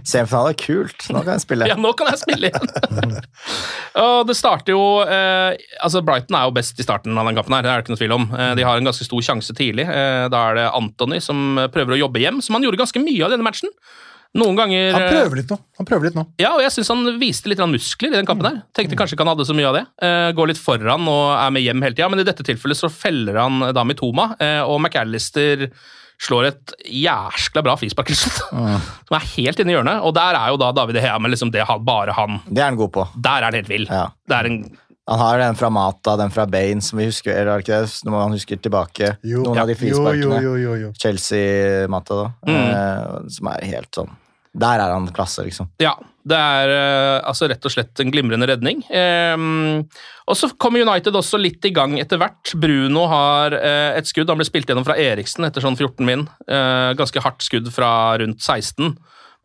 Semifinale, 0.06 0.52
kult. 0.54 1.08
Nå 1.10 1.24
kan 1.24 1.34
jeg 1.34 1.42
spille. 1.42 1.66
Ja, 1.66 1.74
nå 1.80 1.90
kan 1.98 2.12
jeg 2.12 2.20
spille 2.20 2.52
igjen! 2.52 3.16
og 4.04 4.28
det 4.28 4.36
starter 4.38 4.76
jo 4.76 4.84
eh, 5.02 5.56
altså 5.82 6.04
Brighton 6.06 6.38
er 6.38 6.46
jo 6.46 6.54
best 6.54 6.78
i 6.78 6.86
starten 6.86 7.18
av 7.18 7.26
den 7.26 7.38
kampen, 7.38 7.56
her, 7.56 7.66
det 7.66 7.72
er 7.72 7.80
det 7.80 7.86
ikke 7.86 7.94
noe 7.96 8.02
tvil 8.04 8.14
om. 8.14 8.28
Eh, 8.30 8.52
de 8.60 8.66
har 8.68 8.78
en 8.78 8.86
ganske 8.86 9.08
stor 9.08 9.26
sjanse 9.26 9.56
tidlig. 9.58 9.88
Eh, 9.90 10.28
da 10.30 10.44
er 10.52 10.60
det 10.60 10.68
Anthony 10.70 11.18
som 11.24 11.58
prøver 11.74 11.96
å 11.96 12.02
jobbe 12.04 12.22
hjem, 12.22 12.38
som 12.44 12.54
han 12.54 12.68
gjorde 12.68 12.84
ganske 12.84 13.02
mye 13.02 13.26
av 13.26 13.34
denne 13.34 13.48
matchen. 13.48 13.74
Noen 14.36 14.58
ganger 14.58 14.92
Han 14.94 15.02
eh, 15.02 15.10
prøver 15.14 15.40
litt 15.40 15.52
nå. 15.52 15.58
Han 15.80 15.88
prøver 15.88 16.08
litt 16.10 16.18
nå. 16.18 16.26
Ja, 16.42 16.54
og 16.56 16.62
jeg 16.64 16.74
syns 16.74 16.92
han 16.92 17.04
viste 17.20 17.50
litt 17.52 17.62
muskler 17.66 18.12
i 18.12 18.16
den 18.18 18.28
kampen. 18.28 18.48
her. 18.50 18.62
Tenkte 18.76 18.98
kanskje 18.98 19.16
ikke 19.16 19.24
han 19.26 19.32
hadde 19.34 19.48
så 19.48 19.56
mye 19.56 19.68
av 19.70 19.78
det. 19.78 19.84
Eh, 20.04 20.30
går 20.36 20.52
litt 20.52 20.60
foran 20.62 21.08
og 21.10 21.26
er 21.34 21.52
med 21.56 21.64
hjem 21.64 21.84
hele 21.86 21.96
tida, 21.96 22.08
men 22.12 22.22
i 22.22 22.26
dette 22.28 22.44
tilfellet 22.46 22.78
så 22.78 22.92
feller 22.92 23.40
han 23.40 23.62
eh, 23.68 23.74
da 23.76 23.84
Mitoma, 23.88 24.34
og 24.66 24.80
McAllister 24.80 25.68
slår 26.22 26.46
et 26.48 26.72
jæskla 26.88 27.60
bra 27.64 27.74
frispark 27.76 28.08
til 28.12 28.16
som 28.16 29.16
er 29.18 29.26
helt 29.36 29.60
inne 29.60 29.72
i 29.72 29.76
hjørnet. 29.76 30.00
Og 30.06 30.14
der 30.16 30.38
er 30.38 30.52
jo 30.54 30.58
da 30.60 30.70
David 30.76 31.00
Hea 31.02 31.18
med 31.20 31.34
liksom 31.34 31.52
det 31.52 31.66
han, 31.68 31.84
bare 31.84 32.14
han. 32.16 32.40
Det 32.48 32.62
er 32.62 32.70
han 32.70 32.78
god 32.80 32.92
på. 32.94 33.04
Der 33.20 33.40
er 33.42 33.50
han 33.50 33.58
helt 33.60 33.70
vill. 33.72 33.88
Ja. 33.90 34.08
Det 34.28 34.38
er 34.40 34.50
en 34.52 34.58
Han 35.06 35.20
har 35.22 35.38
den 35.38 35.54
fra 35.54 35.68
Mata, 35.70 36.16
den 36.18 36.32
fra 36.34 36.48
Bane, 36.50 36.82
som 36.82 36.98
vi 36.98 37.04
husker, 37.06 37.30
eller 37.30 37.52
er 37.52 37.60
det 37.60 37.68
ikke 37.68 37.76
det? 37.84 37.98
Når 38.08 38.10
man 38.16 38.32
husker 38.34 38.58
tilbake 38.58 39.10
Jo. 39.22 39.44
noen 39.44 39.60
av 39.62 39.68
de 39.68 39.76
Jo, 39.76 39.78
frisparkene. 39.78 40.88
Chelsea-Mata, 40.98 42.16
da. 42.24 42.32
Mm. 42.50 42.56
Eh, 42.56 43.28
som 43.36 43.50
er 43.52 43.68
helt 43.70 43.92
sånn 43.94 44.10
Der 44.56 44.80
er 44.80 44.92
han 44.94 45.08
klasse, 45.12 45.44
liksom. 45.44 45.68
Ja, 45.82 45.92
det 46.26 46.36
er 46.36 46.72
eh, 46.72 47.18
altså 47.28 47.48
rett 47.50 47.66
og 47.68 47.72
slett 47.74 48.00
en 48.02 48.12
glimrende 48.14 48.48
redning. 48.48 48.80
Ehm, 48.88 49.82
og 50.26 50.38
så 50.38 50.48
kommer 50.56 50.82
United 50.82 51.14
også 51.18 51.38
litt 51.40 51.64
i 51.68 51.74
gang 51.76 51.98
etter 52.00 52.20
hvert. 52.20 52.54
Bruno 52.58 53.04
har 53.12 53.54
eh, 53.58 53.98
et 53.98 54.08
skudd. 54.08 54.30
Han 54.32 54.40
ble 54.40 54.48
spilt 54.48 54.70
gjennom 54.70 54.86
fra 54.86 54.96
Eriksen 54.98 55.46
etter 55.46 55.64
sånn 55.64 55.76
14 55.76 56.08
min. 56.08 56.24
Eh, 56.48 56.94
ganske 56.98 57.22
hardt 57.22 57.44
skudd 57.44 57.68
fra 57.74 57.90
rundt 58.22 58.40
16. 58.40 58.96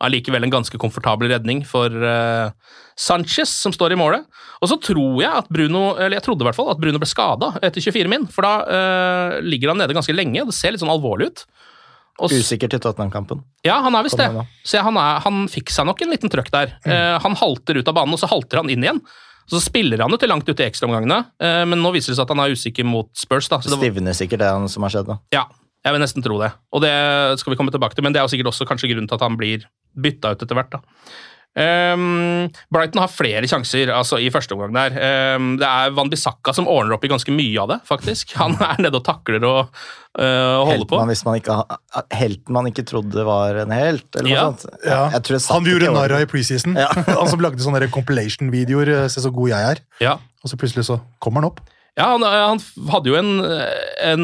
Allikevel 0.02 0.48
en 0.48 0.54
ganske 0.54 0.80
komfortabel 0.82 1.30
redning 1.30 1.62
for 1.68 1.92
eh, 1.92 2.54
Sanchez, 2.98 3.52
som 3.52 3.76
står 3.76 3.94
i 3.94 4.00
målet. 4.00 4.26
Og 4.64 4.72
så 4.72 4.80
tror 4.82 5.20
jeg 5.22 5.42
at 5.44 5.52
Bruno 5.54 5.92
eller 5.98 6.18
jeg 6.18 6.26
trodde 6.26 6.46
i 6.46 6.50
hvert 6.50 6.58
fall 6.58 6.72
at 6.72 6.80
Bruno 6.82 7.02
ble 7.02 7.10
skada 7.10 7.52
etter 7.62 7.84
24 7.84 8.10
min, 8.10 8.26
for 8.32 8.48
da 8.48 8.54
eh, 8.78 9.42
ligger 9.46 9.74
han 9.74 9.84
nede 9.84 9.98
ganske 9.98 10.16
lenge. 10.16 10.48
Det 10.48 10.56
ser 10.56 10.74
litt 10.74 10.82
sånn 10.82 10.94
alvorlig 10.94 11.34
ut. 11.34 11.46
Og 12.22 12.32
Usikker 12.38 12.70
til 12.70 12.80
Tottenham-kampen. 12.84 13.42
ja, 13.66 13.80
han 13.82 13.96
er 13.98 14.06
visst 14.06 14.20
det. 14.20 14.30
Så 14.64 14.78
ja, 14.78 14.84
han, 14.86 14.98
er, 15.02 15.20
han 15.26 15.48
fikk 15.50 15.74
seg 15.74 15.88
nok 15.90 16.02
en 16.06 16.14
liten 16.14 16.30
trøkk 16.30 16.52
der. 16.54 16.76
Eh, 16.86 17.18
han 17.24 17.36
halter 17.40 17.80
ut 17.82 17.88
av 17.90 17.98
banen, 17.98 18.14
og 18.14 18.22
så 18.22 18.30
halter 18.30 18.62
han 18.62 18.70
inn 18.70 18.86
igjen. 18.86 19.02
Så 19.50 19.60
spiller 19.60 20.00
han 20.06 20.14
jo 20.14 20.20
til 20.22 20.30
langt 20.32 20.48
ute 20.48 20.62
i 20.64 20.68
ekstraomgangene, 20.70 21.18
eh, 21.42 21.64
men 21.68 21.82
nå 21.82 21.90
viser 21.96 22.14
det 22.14 22.20
seg 22.20 22.28
at 22.28 22.36
han 22.36 22.44
er 22.46 22.54
usikker 22.54 22.86
mot 22.88 23.10
Spurs. 23.18 23.50
da. 23.52 23.58
Så 23.60 23.74
det, 23.74 23.82
Stivner 23.82 24.16
sikkert 24.16 24.40
det 24.46 24.52
han 24.54 24.70
som 24.72 24.86
har 24.86 24.94
skjedd, 24.94 25.10
da. 25.10 25.18
ja, 25.34 25.44
jeg 25.84 25.96
vil 25.98 26.04
nesten 26.06 26.24
tro 26.24 26.38
det. 26.40 26.52
Og 26.72 26.86
det 26.86 26.94
skal 27.42 27.56
vi 27.56 27.58
komme 27.60 27.74
tilbake 27.74 27.98
til, 27.98 28.06
men 28.06 28.14
det 28.14 28.22
er 28.22 28.30
jo 28.30 28.32
sikkert 28.36 28.52
også 28.54 28.70
kanskje 28.70 28.94
grunnen 28.94 29.10
til 29.10 29.18
at 29.18 29.26
han 29.26 29.36
blir 29.42 29.66
bytta 29.98 30.36
ut 30.36 30.46
etter 30.46 30.56
hvert. 30.56 30.78
da. 30.78 30.84
Ehm, 31.60 32.48
Brighton 32.72 33.02
har 33.04 33.12
flere 33.12 33.48
sjanser 33.50 33.90
altså 33.92 34.20
i 34.24 34.30
første 34.32 34.56
omgang 34.56 34.72
der. 34.78 34.94
Um, 35.36 35.50
det 35.60 35.68
er 35.68 35.92
Van 35.98 36.10
Bissaka 36.12 36.54
som 36.56 36.70
ordner 36.72 36.96
opp 36.96 37.04
i 37.04 37.12
ganske 37.12 37.34
mye 37.36 37.60
av 37.64 37.74
det, 37.74 37.80
faktisk. 37.88 38.32
Han 38.42 38.56
er 38.64 38.80
nede 38.86 39.02
og 39.02 39.04
takler 39.08 39.44
og 39.48 39.60
uh, 39.68 40.62
holder 40.70 40.88
på. 40.88 41.00
Man, 41.02 41.12
hvis 41.12 41.26
man 41.28 41.40
ikke, 41.42 41.58
helten 42.16 42.56
man 42.56 42.72
ikke 42.72 42.86
trodde 42.88 43.26
var 43.28 43.60
en 43.66 43.76
helt, 43.76 44.08
eller 44.16 44.32
Ja. 44.32 44.48
noe 44.48 44.56
sånt. 44.62 44.80
Ja. 44.88 45.04
Han 45.52 45.68
vi 45.68 45.76
gjorde 45.76 45.92
narr 45.96 46.16
av 46.18 46.24
i 46.24 46.30
preseason. 46.32 46.80
Ja. 46.80 46.88
han 47.20 47.28
som 47.32 47.44
lagde 47.44 47.60
sånne 47.64 47.92
compilation-videoer. 47.92 48.96
eh, 49.02 49.08
Se 49.12 49.24
så 49.26 49.34
god 49.36 49.52
jeg 49.52 49.72
er. 49.76 49.84
Ja. 50.04 50.18
Og 50.42 50.50
så 50.50 50.58
plutselig 50.58 50.88
så 50.88 51.02
kommer 51.22 51.44
han 51.44 51.52
opp. 51.52 51.60
Ja, 52.00 52.06
han, 52.14 52.24
han 52.24 52.60
hadde 52.88 53.10
jo 53.12 53.16
en, 53.20 53.32
en 54.08 54.22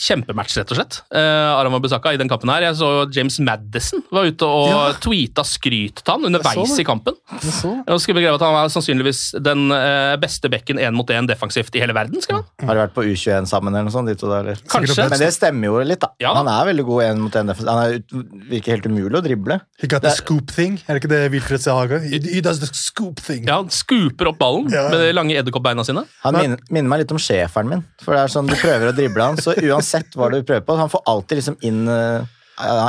kjempematch, 0.00 0.54
rett 0.56 0.70
og 0.72 0.78
slett, 0.78 0.96
eh, 1.12 1.50
Aram 1.52 1.74
Abusaka, 1.76 2.14
i 2.14 2.18
den 2.20 2.30
kampen 2.30 2.48
her. 2.48 2.64
Jeg 2.64 2.78
så 2.78 2.88
James 3.12 3.36
Madison 3.44 4.00
var 4.10 4.24
ute 4.30 4.46
og 4.48 4.70
Ja. 4.70 4.78
tweeta 5.02 5.44
skryt 5.44 6.00
til 6.00 6.08
han 6.14 6.24
underveis 6.30 6.72
i 6.80 6.86
kampen. 6.88 7.18
Jeg 7.36 7.52
så. 7.58 7.72
Og 7.84 8.00
skulle 8.00 8.16
begreve 8.16 8.38
at 8.40 8.44
han 8.46 8.54
var 8.56 8.70
sannsynligvis 8.72 9.20
den 9.44 9.66
eh, 9.76 10.14
beste 10.22 10.48
bekken 10.52 10.80
én 10.80 10.96
mot 10.96 11.12
én 11.12 11.28
defensivt 11.28 11.76
i 11.76 11.82
hele 11.84 11.92
verden. 11.96 12.16
skal 12.24 12.40
han. 12.40 12.48
Har 12.70 12.78
de 12.80 12.84
vært 12.86 12.96
på 12.96 13.04
U21 13.04 13.50
sammen 13.52 13.74
eller 13.76 13.90
noe 13.90 13.94
sånt? 13.94 14.08
De 14.08 14.16
to 14.16 14.32
der, 14.32 14.48
eller? 14.48 14.64
Kanskje. 14.72 15.08
Men 15.12 15.20
det 15.20 15.30
stemmer 15.36 15.68
jo 15.68 15.84
litt, 15.84 16.00
da. 16.00 16.08
Ja. 16.24 16.32
Han 16.40 16.48
er 16.48 16.64
veldig 16.72 16.88
god 16.88 17.04
én 17.10 17.20
mot 17.26 17.38
én 17.42 17.52
defensivt. 17.52 17.68
Han 17.68 17.82
er, 17.84 18.00
ut- 18.00 18.48
virker 18.54 18.76
helt 18.78 18.88
umulig 18.88 19.20
å 19.20 19.24
drible. 19.28 19.60
He 19.84 19.86
got 19.86 20.00
the 20.00 20.08
Det- 20.08 20.16
scoop 20.24 20.48
thing. 20.56 20.80
Er 20.88 20.96
det 20.96 21.04
ikke 21.04 21.12
det 21.12 21.22
Wilfred 21.36 21.60
Sahaga? 21.60 22.00
He, 22.08 22.18
he 22.38 22.40
does 22.40 22.64
the 22.64 22.72
scoop 22.72 23.20
thing. 23.20 23.44
Ja, 23.46 23.60
Han 23.60 23.68
skuper 23.68 24.32
opp 24.32 24.40
ballen 24.40 24.72
Ja. 24.72 24.88
med 24.88 24.98
de 25.04 25.12
lange 25.12 25.36
edderkoppbeina 25.36 25.84
sine. 25.84 26.06
Han 26.24 26.40
minner, 26.40 26.58
minner 26.70 26.88
meg 26.88 27.01
litt 27.02 27.14
om 27.14 27.20
schæferen 27.20 27.70
min. 27.70 27.86
For 28.02 28.16
det 28.16 28.24
er 28.24 28.32
sånn, 28.32 28.50
Du 28.50 28.56
prøver 28.58 28.90
å 28.90 28.96
drible 28.96 29.30
han, 29.30 29.40
så 29.40 29.56
uansett 29.58 30.14
hva 30.18 30.30
du 30.32 30.40
prøver 30.40 30.64
på 30.66 30.78
Han 30.80 30.92
får 30.92 31.04
alltid 31.10 31.40
liksom 31.40 31.58
inn 31.68 31.82
eh, 31.90 32.30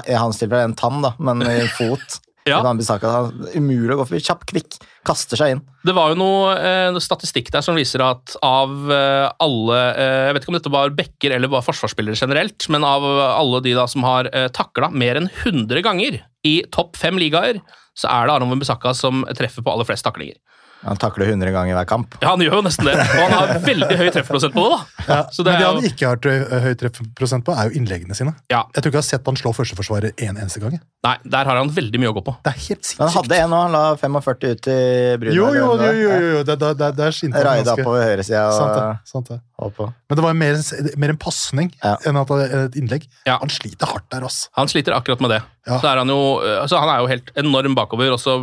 I 0.10 0.20
hans 0.20 0.42
tilfelle 0.42 0.70
en 0.70 0.78
tann, 0.78 1.02
da, 1.04 1.16
men 1.20 1.44
i 1.46 1.64
en 1.64 1.74
fot. 1.78 2.20
Ja. 2.44 2.58
Umulig 2.60 3.94
å 3.96 4.00
gå 4.02 4.04
forbi. 4.04 4.20
Kjapp, 4.20 4.42
kvikk. 4.50 4.76
Kaster 5.08 5.40
seg 5.40 5.54
inn. 5.54 5.62
Det 5.88 5.94
var 5.96 6.12
jo 6.12 6.18
noe 6.20 6.56
eh, 6.60 6.98
statistikk 7.00 7.48
der 7.54 7.64
som 7.64 7.78
viser 7.80 8.04
at 8.04 8.36
av 8.44 8.92
eh, 8.92 9.30
alle 9.44 9.78
eh, 9.94 10.24
Jeg 10.28 10.36
vet 10.36 10.44
ikke 10.44 10.52
om 10.52 10.58
dette 10.58 10.74
var 10.74 10.96
backer 10.98 11.36
eller 11.38 11.52
bare 11.52 11.64
forsvarsspillere 11.64 12.20
generelt, 12.20 12.68
men 12.74 12.84
av 12.88 13.06
alle 13.06 13.64
de 13.64 13.78
da 13.78 13.88
som 13.88 14.04
har 14.04 14.28
eh, 14.36 14.50
takla 14.52 14.92
mer 14.92 15.22
enn 15.22 15.32
100 15.32 15.86
ganger 15.88 16.20
i 16.44 16.58
topp 16.76 17.00
fem 17.00 17.16
ligaer, 17.22 17.62
så 17.96 18.12
er 18.12 18.28
det 18.28 18.36
Aron 18.36 18.52
Wembisaka 18.52 18.92
som 18.98 19.24
treffer 19.38 19.64
på 19.64 19.72
aller 19.72 19.88
flest 19.88 20.04
taklinger. 20.04 20.36
Han 20.84 20.98
takler 21.00 21.30
100 21.32 21.52
ganger 21.56 21.76
hver 21.78 21.88
kamp. 21.88 22.16
Ja, 22.22 22.30
han 22.34 22.40
gjør 22.44 22.58
jo 22.60 22.62
nesten 22.66 22.86
det. 22.90 22.96
Og 23.00 23.22
han 23.24 23.32
har 23.32 23.54
veldig 23.64 23.98
høy 24.00 24.10
treffprosent 24.12 24.54
på 24.56 24.64
det, 24.66 24.72
da. 24.74 25.04
Ja, 25.08 25.20
Så 25.32 25.44
det 25.46 25.54
men 25.54 25.62
det 25.62 25.68
han 25.68 25.78
jo- 25.80 25.90
ikke 25.90 26.08
har 26.10 26.18
høy- 26.18 26.62
høy 26.66 26.74
treffprosent 26.82 27.46
på, 27.48 27.56
er 27.56 27.70
jo 27.70 27.80
innleggene 27.80 28.16
sine. 28.16 28.34
Ja. 28.52 28.64
Jeg 28.76 28.84
tror 28.84 28.92
ikke 28.92 29.00
jeg 29.00 29.04
har 29.04 29.10
sett 29.10 29.26
han 29.32 29.36
slå 29.40 29.54
førsteforsvarer 29.56 30.12
en 30.28 30.38
eneste 30.44 30.60
gang. 30.60 30.80
Nei, 31.04 31.16
der 31.24 31.46
har 31.46 31.56
han 31.60 31.70
veldig 31.70 32.00
mye 32.04 32.12
å 32.12 32.16
gå 32.20 32.24
på. 32.28 32.36
Det 32.44 32.54
er 32.54 32.60
helt 32.68 32.94
Men 33.00 33.08
han 33.08 33.16
hadde 33.24 33.40
en 33.44 33.54
og 33.54 33.62
han 33.64 33.72
la 33.72 33.84
45 33.96 34.52
ut 34.52 34.68
i 34.68 34.78
Bruno. 35.24 35.36
Jo, 35.36 35.48
jo, 35.54 35.70
jo, 35.80 35.92
jo, 35.92 36.10
jo, 36.12 36.30
jo. 36.38 36.44
Det, 36.44 36.60
det, 36.60 36.72
det, 36.78 36.92
det 37.00 37.06
er 37.08 37.12
skinte 37.12 37.36
han 37.40 37.46
Raida 37.48 37.76
ganske. 37.76 37.84
på 37.88 37.96
høyresida 38.04 38.44
Sant 38.58 38.76
det. 38.76 38.86
Sant 39.12 39.28
det. 39.34 39.40
på. 39.78 39.86
Men 40.10 40.16
det 40.20 40.24
var 40.24 40.34
mer, 40.34 40.54
en- 40.60 41.00
mer 41.00 41.10
en 41.10 41.18
pasning 41.18 41.72
Ja. 41.84 41.96
enn 42.06 42.18
at 42.20 42.28
det 42.28 42.52
et 42.54 42.76
innlegg. 42.76 43.08
Ja. 43.26 43.38
Han 43.40 43.50
sliter 43.50 43.88
hardt 43.88 44.10
der, 44.12 44.24
ass. 44.28 44.50
Han 44.58 44.68
sliter 44.68 44.92
akkurat 44.96 45.22
med 45.22 45.30
det. 45.32 45.42
Ja. 45.68 45.78
Så 45.80 45.88
er 45.88 46.02
han, 46.02 46.10
jo, 46.12 46.20
altså 46.60 46.80
han 46.82 46.90
er 46.92 47.00
jo 47.00 47.08
helt 47.08 47.30
enorm 47.40 47.76
bakover, 47.78 48.12
og 48.12 48.20
så 48.20 48.34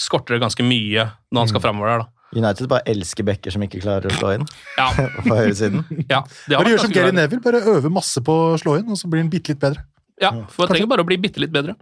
skorter 0.00 0.36
det 0.38 0.42
ganske 0.46 0.64
mye 0.64 1.04
når 1.30 1.42
han 1.44 1.50
skal 1.52 1.60
framover 1.66 1.92
der, 1.92 2.04
da. 2.06 2.08
United 2.40 2.68
bare 2.70 2.86
elsker 2.86 3.26
backer 3.26 3.50
som 3.50 3.62
ikke 3.66 3.80
klarer 3.82 4.06
å 4.06 4.14
slå 4.14 4.28
inn 4.36 4.44
Ja, 4.78 4.86
på 5.26 5.34
høyresiden. 5.34 5.82
ja. 6.08 6.20
Det 6.46 6.54
har 6.56 6.62
Bare 6.62 6.72
gjør 6.76 6.84
som 6.86 6.92
Gary. 6.94 7.10
Neville, 7.16 7.42
bare 7.42 7.60
øver 7.74 7.90
masse 7.92 8.22
på 8.24 8.36
å 8.52 8.58
slå 8.62 8.76
inn, 8.78 8.86
og 8.94 8.96
så 9.00 9.10
blir 9.10 9.24
han 9.24 9.32
bitte 9.32 9.50
litt 9.52 9.60
bedre. 9.60 9.82
Ja, 10.20 10.30
for 10.52 10.68
det 10.68 10.74
trenger 10.76 10.88
bare 10.92 11.00
å 11.02 11.08
bli 11.08 11.16
bitte 11.16 11.40
litt 11.40 11.52
bedre. 11.52 11.74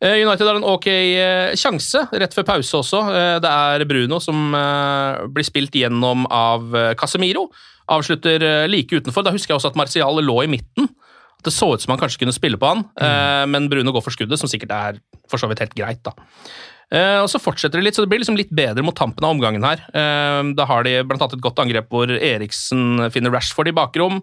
Eh, 0.00 0.20
United 0.22 0.46
har 0.46 0.58
en 0.60 0.66
ok 0.72 0.86
eh, 0.94 1.54
sjanse 1.58 2.04
rett 2.14 2.34
før 2.36 2.46
pause 2.46 2.78
også. 2.78 3.00
Eh, 3.10 3.36
Det 3.42 3.50
er 3.50 3.84
Bruno 3.90 4.20
som 4.22 4.54
eh, 4.54 5.24
blir 5.34 5.46
spilt 5.46 5.74
gjennom 5.74 6.22
av 6.30 6.70
eh, 6.78 6.92
Casemiro. 6.98 7.48
Avslutter 7.90 8.44
eh, 8.46 8.66
like 8.70 8.94
utenfor. 8.94 9.26
Da 9.26 9.32
husker 9.34 9.52
jeg 9.52 9.58
også 9.58 9.72
at 9.72 9.78
Martial 9.80 10.22
lå 10.22 10.36
i 10.46 10.50
midten. 10.52 10.86
Det 11.44 11.52
så 11.54 11.72
ut 11.74 11.82
som 11.82 11.94
han 11.94 12.00
kanskje 12.00 12.22
kunne 12.24 12.34
spille 12.36 12.58
på 12.60 12.68
han, 12.68 12.84
eh, 13.00 13.46
men 13.50 13.68
Bruno 13.72 13.92
går 13.92 14.04
for 14.04 14.14
skuddet, 14.14 14.38
som 14.38 14.50
sikkert 14.50 14.74
er 14.76 15.00
for 15.30 15.40
så 15.40 15.48
vidt 15.48 15.62
helt 15.64 15.74
greit. 15.78 16.02
da. 16.02 16.12
Eh, 16.90 17.22
og 17.22 17.28
Så 17.30 17.38
fortsetter 17.38 17.78
det 17.78 17.86
litt, 17.86 17.94
så 17.98 18.02
det 18.02 18.10
blir 18.10 18.22
liksom 18.22 18.38
litt 18.38 18.50
bedre 18.50 18.82
mot 18.82 18.96
tampen 18.96 19.24
av 19.24 19.36
omgangen 19.36 19.62
her. 19.62 19.84
Eh, 19.94 20.42
da 20.58 20.66
har 20.66 20.82
de 20.86 20.98
annet 21.04 21.32
et 21.32 21.44
godt 21.44 21.62
angrep 21.62 21.88
hvor 21.88 22.10
Eriksen 22.10 23.10
finner 23.14 23.30
Rashford 23.30 23.70
i 23.70 23.76
bakrom. 23.76 24.22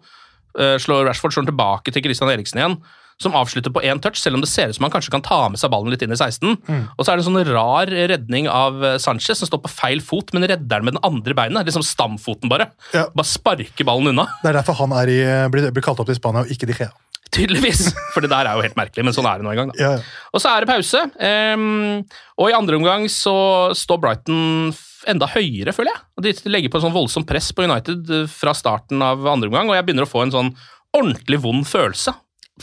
Slår 0.58 1.06
Rashford 1.06 1.36
slår 1.36 1.46
tilbake 1.52 1.92
til 1.94 2.02
Christian 2.02 2.32
Eriksen 2.34 2.58
igjen, 2.58 2.76
som 3.22 3.36
avslutter 3.38 3.70
på 3.70 3.84
én 3.86 4.00
touch, 4.02 4.18
selv 4.18 4.40
om 4.40 4.42
det 4.42 4.50
ser 4.50 4.72
ut 4.72 4.76
som 4.76 4.88
han 4.88 4.94
kanskje 4.96 5.12
kan 5.14 5.22
ta 5.22 5.38
med 5.54 5.60
seg 5.62 5.70
ballen 5.70 5.94
litt 5.94 6.02
inn 6.02 6.16
i 6.16 6.18
16. 6.18 6.56
Og 6.98 7.06
så 7.06 7.12
er 7.12 7.20
det 7.20 7.28
en 7.28 7.28
sånn 7.28 7.52
rar 7.54 7.86
redning 7.86 8.50
av 8.50 8.82
Sanchez, 8.98 9.38
som 9.38 9.46
står 9.46 9.62
på 9.62 9.70
feil 9.70 10.02
fot, 10.02 10.34
men 10.34 10.48
redder 10.50 10.66
den 10.80 10.88
med 10.88 10.98
den 10.98 11.04
andre 11.06 11.38
beinet. 11.38 11.70
Liksom 11.70 11.86
stamfoten, 11.86 12.50
bare. 12.50 12.72
Ja. 12.90 13.06
Bare 13.14 13.30
sparker 13.30 13.86
ballen 13.86 14.16
unna. 14.16 14.26
Det 14.42 14.50
er 14.50 14.58
derfor 14.58 14.80
han 14.82 14.98
er 14.98 15.14
i, 15.14 15.20
blir, 15.54 15.70
blir 15.76 15.86
kalt 15.86 16.02
opp 16.02 16.10
til 16.10 16.18
Spania, 16.18 16.42
og 16.42 16.50
ikke 16.50 16.66
de 16.66 16.80
Gea. 16.82 16.90
Tydeligvis. 17.34 17.90
For 18.14 18.24
det 18.24 18.32
der 18.32 18.50
er 18.50 18.58
jo 18.58 18.66
helt 18.66 18.78
merkelig, 18.80 19.06
men 19.08 19.16
sånn 19.16 19.28
er 19.30 19.40
det 19.40 19.48
nå 19.48 19.54
engang. 19.54 19.74
Ja, 19.80 19.96
ja. 19.98 20.28
Og 20.34 20.44
så 20.44 20.52
er 20.52 20.64
det 20.64 20.72
pause. 20.72 21.04
Um, 21.20 22.04
og 22.40 22.52
i 22.52 22.56
andre 22.58 22.80
omgang 22.80 23.08
så 23.12 23.38
står 23.78 24.02
Brighton 24.04 24.74
enda 25.08 25.30
høyere, 25.32 25.74
føler 25.76 25.94
jeg. 25.94 26.04
Og 26.18 26.26
De 26.26 26.34
legger 26.52 26.72
på 26.72 26.80
en 26.80 26.88
sånn 26.88 26.96
voldsomt 26.96 27.28
press 27.30 27.52
på 27.56 27.68
United 27.68 28.10
eh, 28.14 28.26
fra 28.32 28.54
starten 28.58 29.04
av 29.04 29.26
andre 29.30 29.52
omgang, 29.52 29.70
og 29.70 29.78
jeg 29.78 29.88
begynner 29.88 30.08
å 30.08 30.10
få 30.10 30.26
en 30.26 30.34
sånn 30.34 30.54
ordentlig 30.98 31.40
vond 31.44 31.68
følelse 31.68 32.14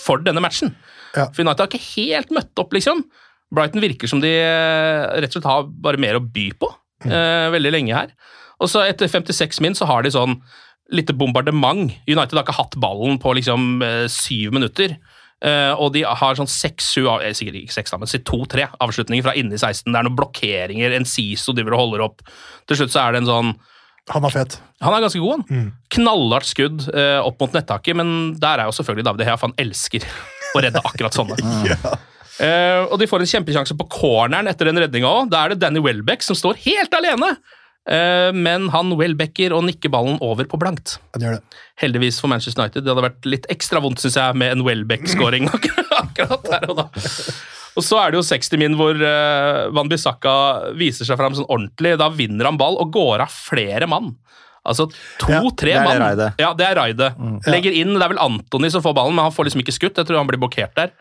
for 0.00 0.22
denne 0.24 0.42
matchen. 0.42 0.74
Ja. 1.14 1.28
For 1.30 1.44
United 1.44 1.62
har 1.62 1.70
ikke 1.70 1.92
helt 1.94 2.34
møtt 2.34 2.60
opp, 2.60 2.74
liksom. 2.74 3.04
Brighton 3.54 3.84
virker 3.84 4.10
som 4.10 4.22
de 4.24 4.32
eh, 4.34 5.04
rett 5.22 5.30
og 5.30 5.38
slett 5.38 5.50
har 5.50 5.68
bare 5.86 6.00
mer 6.02 6.18
å 6.18 6.24
by 6.24 6.48
på 6.58 6.70
eh, 7.06 7.48
veldig 7.54 7.74
lenge 7.76 7.96
her. 7.96 8.14
Og 8.62 8.70
så 8.70 8.84
etter 8.86 9.10
56 9.10 9.60
min 9.64 9.76
så 9.78 9.86
har 9.90 10.04
de 10.04 10.12
sånn 10.14 10.38
lite 10.92 11.14
bombardement. 11.16 11.92
United 12.06 12.36
har 12.36 12.44
ikke 12.44 12.58
hatt 12.58 12.76
ballen 12.80 13.18
på 13.22 13.32
liksom 13.38 13.82
eh, 13.84 14.06
syv 14.12 14.52
minutter. 14.56 14.96
Uh, 15.44 15.74
og 15.76 15.90
de 15.92 16.00
har 16.06 16.38
sånn 16.38 16.48
av- 17.10 17.20
eh, 17.20 17.34
sikkert 17.36 17.58
ikke 17.58 17.74
seks, 17.74 17.92
men 17.92 18.08
to-tre 18.24 18.64
avslutninger 18.80 19.26
fra 19.26 19.34
inni 19.36 19.58
16. 19.58 19.92
Det 19.92 19.98
er 19.98 20.06
noen 20.06 20.16
blokkeringer, 20.16 20.94
en 20.96 21.04
Siso 21.04 21.52
driver 21.52 21.74
og 21.76 21.82
holder 21.82 22.04
opp. 22.06 22.22
Til 22.66 22.78
slutt 22.78 22.94
så 22.94 23.02
er 23.02 23.12
det 23.12 23.22
en 23.22 23.28
sånn 23.28 23.50
Han 24.12 24.24
er 24.24 24.32
fet. 24.32 24.58
Han 24.84 24.94
er 24.94 25.00
ganske 25.04 25.20
god, 25.20 25.44
han. 25.50 25.68
Knallhardt 25.90 26.48
skudd 26.48 26.88
uh, 26.92 27.20
opp 27.24 27.40
mot 27.40 27.52
nettaket, 27.56 27.96
men 27.96 28.34
der 28.40 28.60
er 28.60 28.68
jo 28.68 28.76
selvfølgelig 28.76 29.04
David 29.04 29.26
Hea, 29.26 29.36
for 29.36 29.48
han 29.48 29.56
elsker 29.58 30.04
å 30.54 30.64
redde 30.64 30.84
akkurat 30.84 31.16
sånne. 31.16 31.36
Eh, 32.42 32.80
og 32.90 32.98
de 32.98 33.06
får 33.06 33.22
en 33.22 33.28
kjempesjanse 33.30 33.76
på 33.78 33.84
corneren 33.94 34.48
etter 34.50 34.66
den 34.66 34.80
redninga 34.82 35.06
òg. 35.06 35.28
Da 35.30 35.44
er 35.44 35.52
det 35.52 35.60
Danny 35.62 35.78
Welbeck 35.78 36.24
som 36.26 36.34
står 36.34 36.58
helt 36.64 36.96
alene! 36.98 37.28
Eh, 37.84 38.30
men 38.32 38.70
han 38.72 38.92
Welbecker 38.96 39.52
og 39.52 39.66
nikker 39.66 39.92
ballen 39.92 40.16
over 40.24 40.48
på 40.48 40.60
blankt. 40.60 40.96
Han 41.16 41.26
gjør 41.26 41.38
det. 41.38 41.58
Heldigvis 41.82 42.20
for 42.22 42.32
Manchester 42.32 42.64
United. 42.64 42.84
Det 42.84 42.92
hadde 42.92 43.06
vært 43.06 43.28
litt 43.28 43.48
ekstra 43.52 43.82
vondt, 43.84 44.00
synes 44.00 44.16
jeg, 44.20 44.38
med 44.40 44.54
en 44.54 44.64
Welbeck-skåring 44.66 45.50
akkurat 45.52 46.48
der 46.48 46.70
og 46.72 46.80
da. 46.84 46.88
Og 47.74 47.82
så 47.82 47.98
er 47.98 48.12
det 48.12 48.20
jo 48.20 48.26
60 48.26 48.60
min 48.62 48.76
hvor 48.78 48.94
uh, 48.94 49.66
Van 49.74 49.88
Bissaka 49.90 50.34
viser 50.78 51.08
seg 51.08 51.18
fram 51.18 51.34
sånn 51.34 51.48
ordentlig. 51.48 51.96
Da 51.98 52.06
vinner 52.14 52.46
han 52.46 52.60
ball 52.60 52.78
og 52.78 52.92
går 52.94 53.24
av 53.26 53.34
flere 53.34 53.88
mann. 53.90 54.12
Altså 54.64 54.86
to-tre 55.20 55.74
ja, 55.74 55.82
er 55.82 55.98
det 55.98 56.04
mann. 56.06 56.36
Ja, 56.40 56.52
det 56.56 56.68
er 56.70 56.78
raidet. 56.78 57.10
Legger 57.50 57.74
inn, 57.74 57.98
Det 57.98 58.06
er 58.06 58.14
vel 58.14 58.22
Antony 58.22 58.70
som 58.72 58.84
får 58.84 58.94
ballen, 58.96 59.16
men 59.18 59.26
han 59.26 59.34
får 59.34 59.50
liksom 59.50 59.64
ikke 59.64 59.74
skutt. 59.76 59.98
Jeg 59.98 60.08
tror 60.08 60.22
han 60.22 60.30
blir 60.30 60.40
blokkert 60.40 60.72
der. 60.78 60.94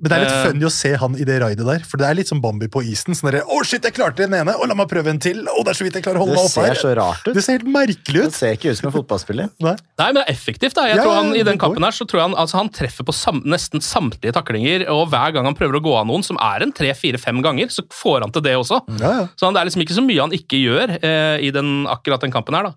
Men 0.00 0.08
det 0.08 0.16
er 0.16 0.22
litt 0.24 0.32
uh, 0.32 0.44
funny 0.48 0.64
å 0.64 0.70
se 0.72 0.90
han 0.96 1.14
i 1.20 1.24
det 1.28 1.36
raidet 1.42 1.66
der, 1.66 1.82
for 1.84 2.00
det 2.00 2.06
er 2.08 2.14
litt 2.16 2.28
som 2.30 2.40
Bambi 2.40 2.68
på 2.72 2.80
isen. 2.88 3.12
sånn 3.14 3.30
der, 3.30 3.42
oh, 3.44 3.60
shit, 3.62 3.84
jeg 3.84 3.92
klarte 3.92 4.24
den 4.24 4.32
ene! 4.38 4.54
og 4.56 4.66
la 4.70 4.74
meg 4.74 4.88
prøve 4.88 5.10
en 5.12 5.18
til!' 5.20 5.42
og 5.44 5.64
det 5.66 5.74
er 5.74 5.78
så 5.80 5.84
vidt 5.84 5.98
jeg 5.98 6.04
klarer 6.06 6.16
å 6.16 6.24
holde 6.24 6.34
Det 6.34 6.40
meg 6.40 6.48
oppe 6.48 6.64
ser 6.70 6.80
så 6.80 6.94
rart 6.96 7.26
ut. 7.28 7.34
Det 7.36 7.44
ser 7.44 7.58
helt 7.58 7.68
merkelig 7.68 8.22
ut. 8.24 8.30
Det 8.30 8.38
ser 8.38 8.56
ikke 8.56 8.72
ut 8.72 8.78
som 8.80 8.88
en 8.88 8.94
fotballspiller. 8.96 9.50
Nei. 9.60 9.74
Nei, 10.00 10.06
men 10.08 10.18
det 10.20 10.24
er 10.24 10.32
effektivt. 10.32 10.74
da. 10.74 10.86
Jeg 10.88 10.96
Ja, 10.96 11.04
tror 11.04 11.14
han, 11.20 11.34
I 11.36 11.44
den 11.44 11.58
kampen 11.60 11.84
her 11.84 11.92
så 11.92 12.06
tror 12.08 12.22
jeg 12.22 12.28
han, 12.30 12.38
altså, 12.40 12.56
han 12.62 12.72
treffer 12.72 13.04
på 13.04 13.12
sam, 13.14 13.42
nesten 13.44 13.84
samtlige 13.84 14.32
taklinger, 14.32 14.88
og 14.88 15.08
hver 15.12 15.36
gang 15.36 15.44
han 15.44 15.54
prøver 15.58 15.76
å 15.78 15.84
gå 15.84 15.94
av 16.00 16.08
noen, 16.08 16.24
som 16.24 16.40
er 16.40 16.62
en 16.64 16.72
tre-fire-fem 16.72 17.42
ganger, 17.44 17.68
så 17.68 17.84
får 17.92 18.24
han 18.24 18.32
til 18.32 18.42
det 18.48 18.56
også. 18.56 18.80
Ja, 19.00 19.12
ja. 19.20 19.28
Så 19.36 19.44
han- 19.46 19.54
det 19.54 19.60
er 19.60 19.68
liksom 19.70 19.84
ikke 19.84 19.98
så 20.00 20.06
mye 20.08 20.20
han 20.24 20.32
ikke 20.32 20.58
gjør 20.64 20.96
eh, 21.04 21.38
i 21.44 21.50
den, 21.52 21.86
akkurat 21.86 22.20
den 22.24 22.32
kampen 22.32 22.54
her. 22.56 22.70
da. 22.72 22.74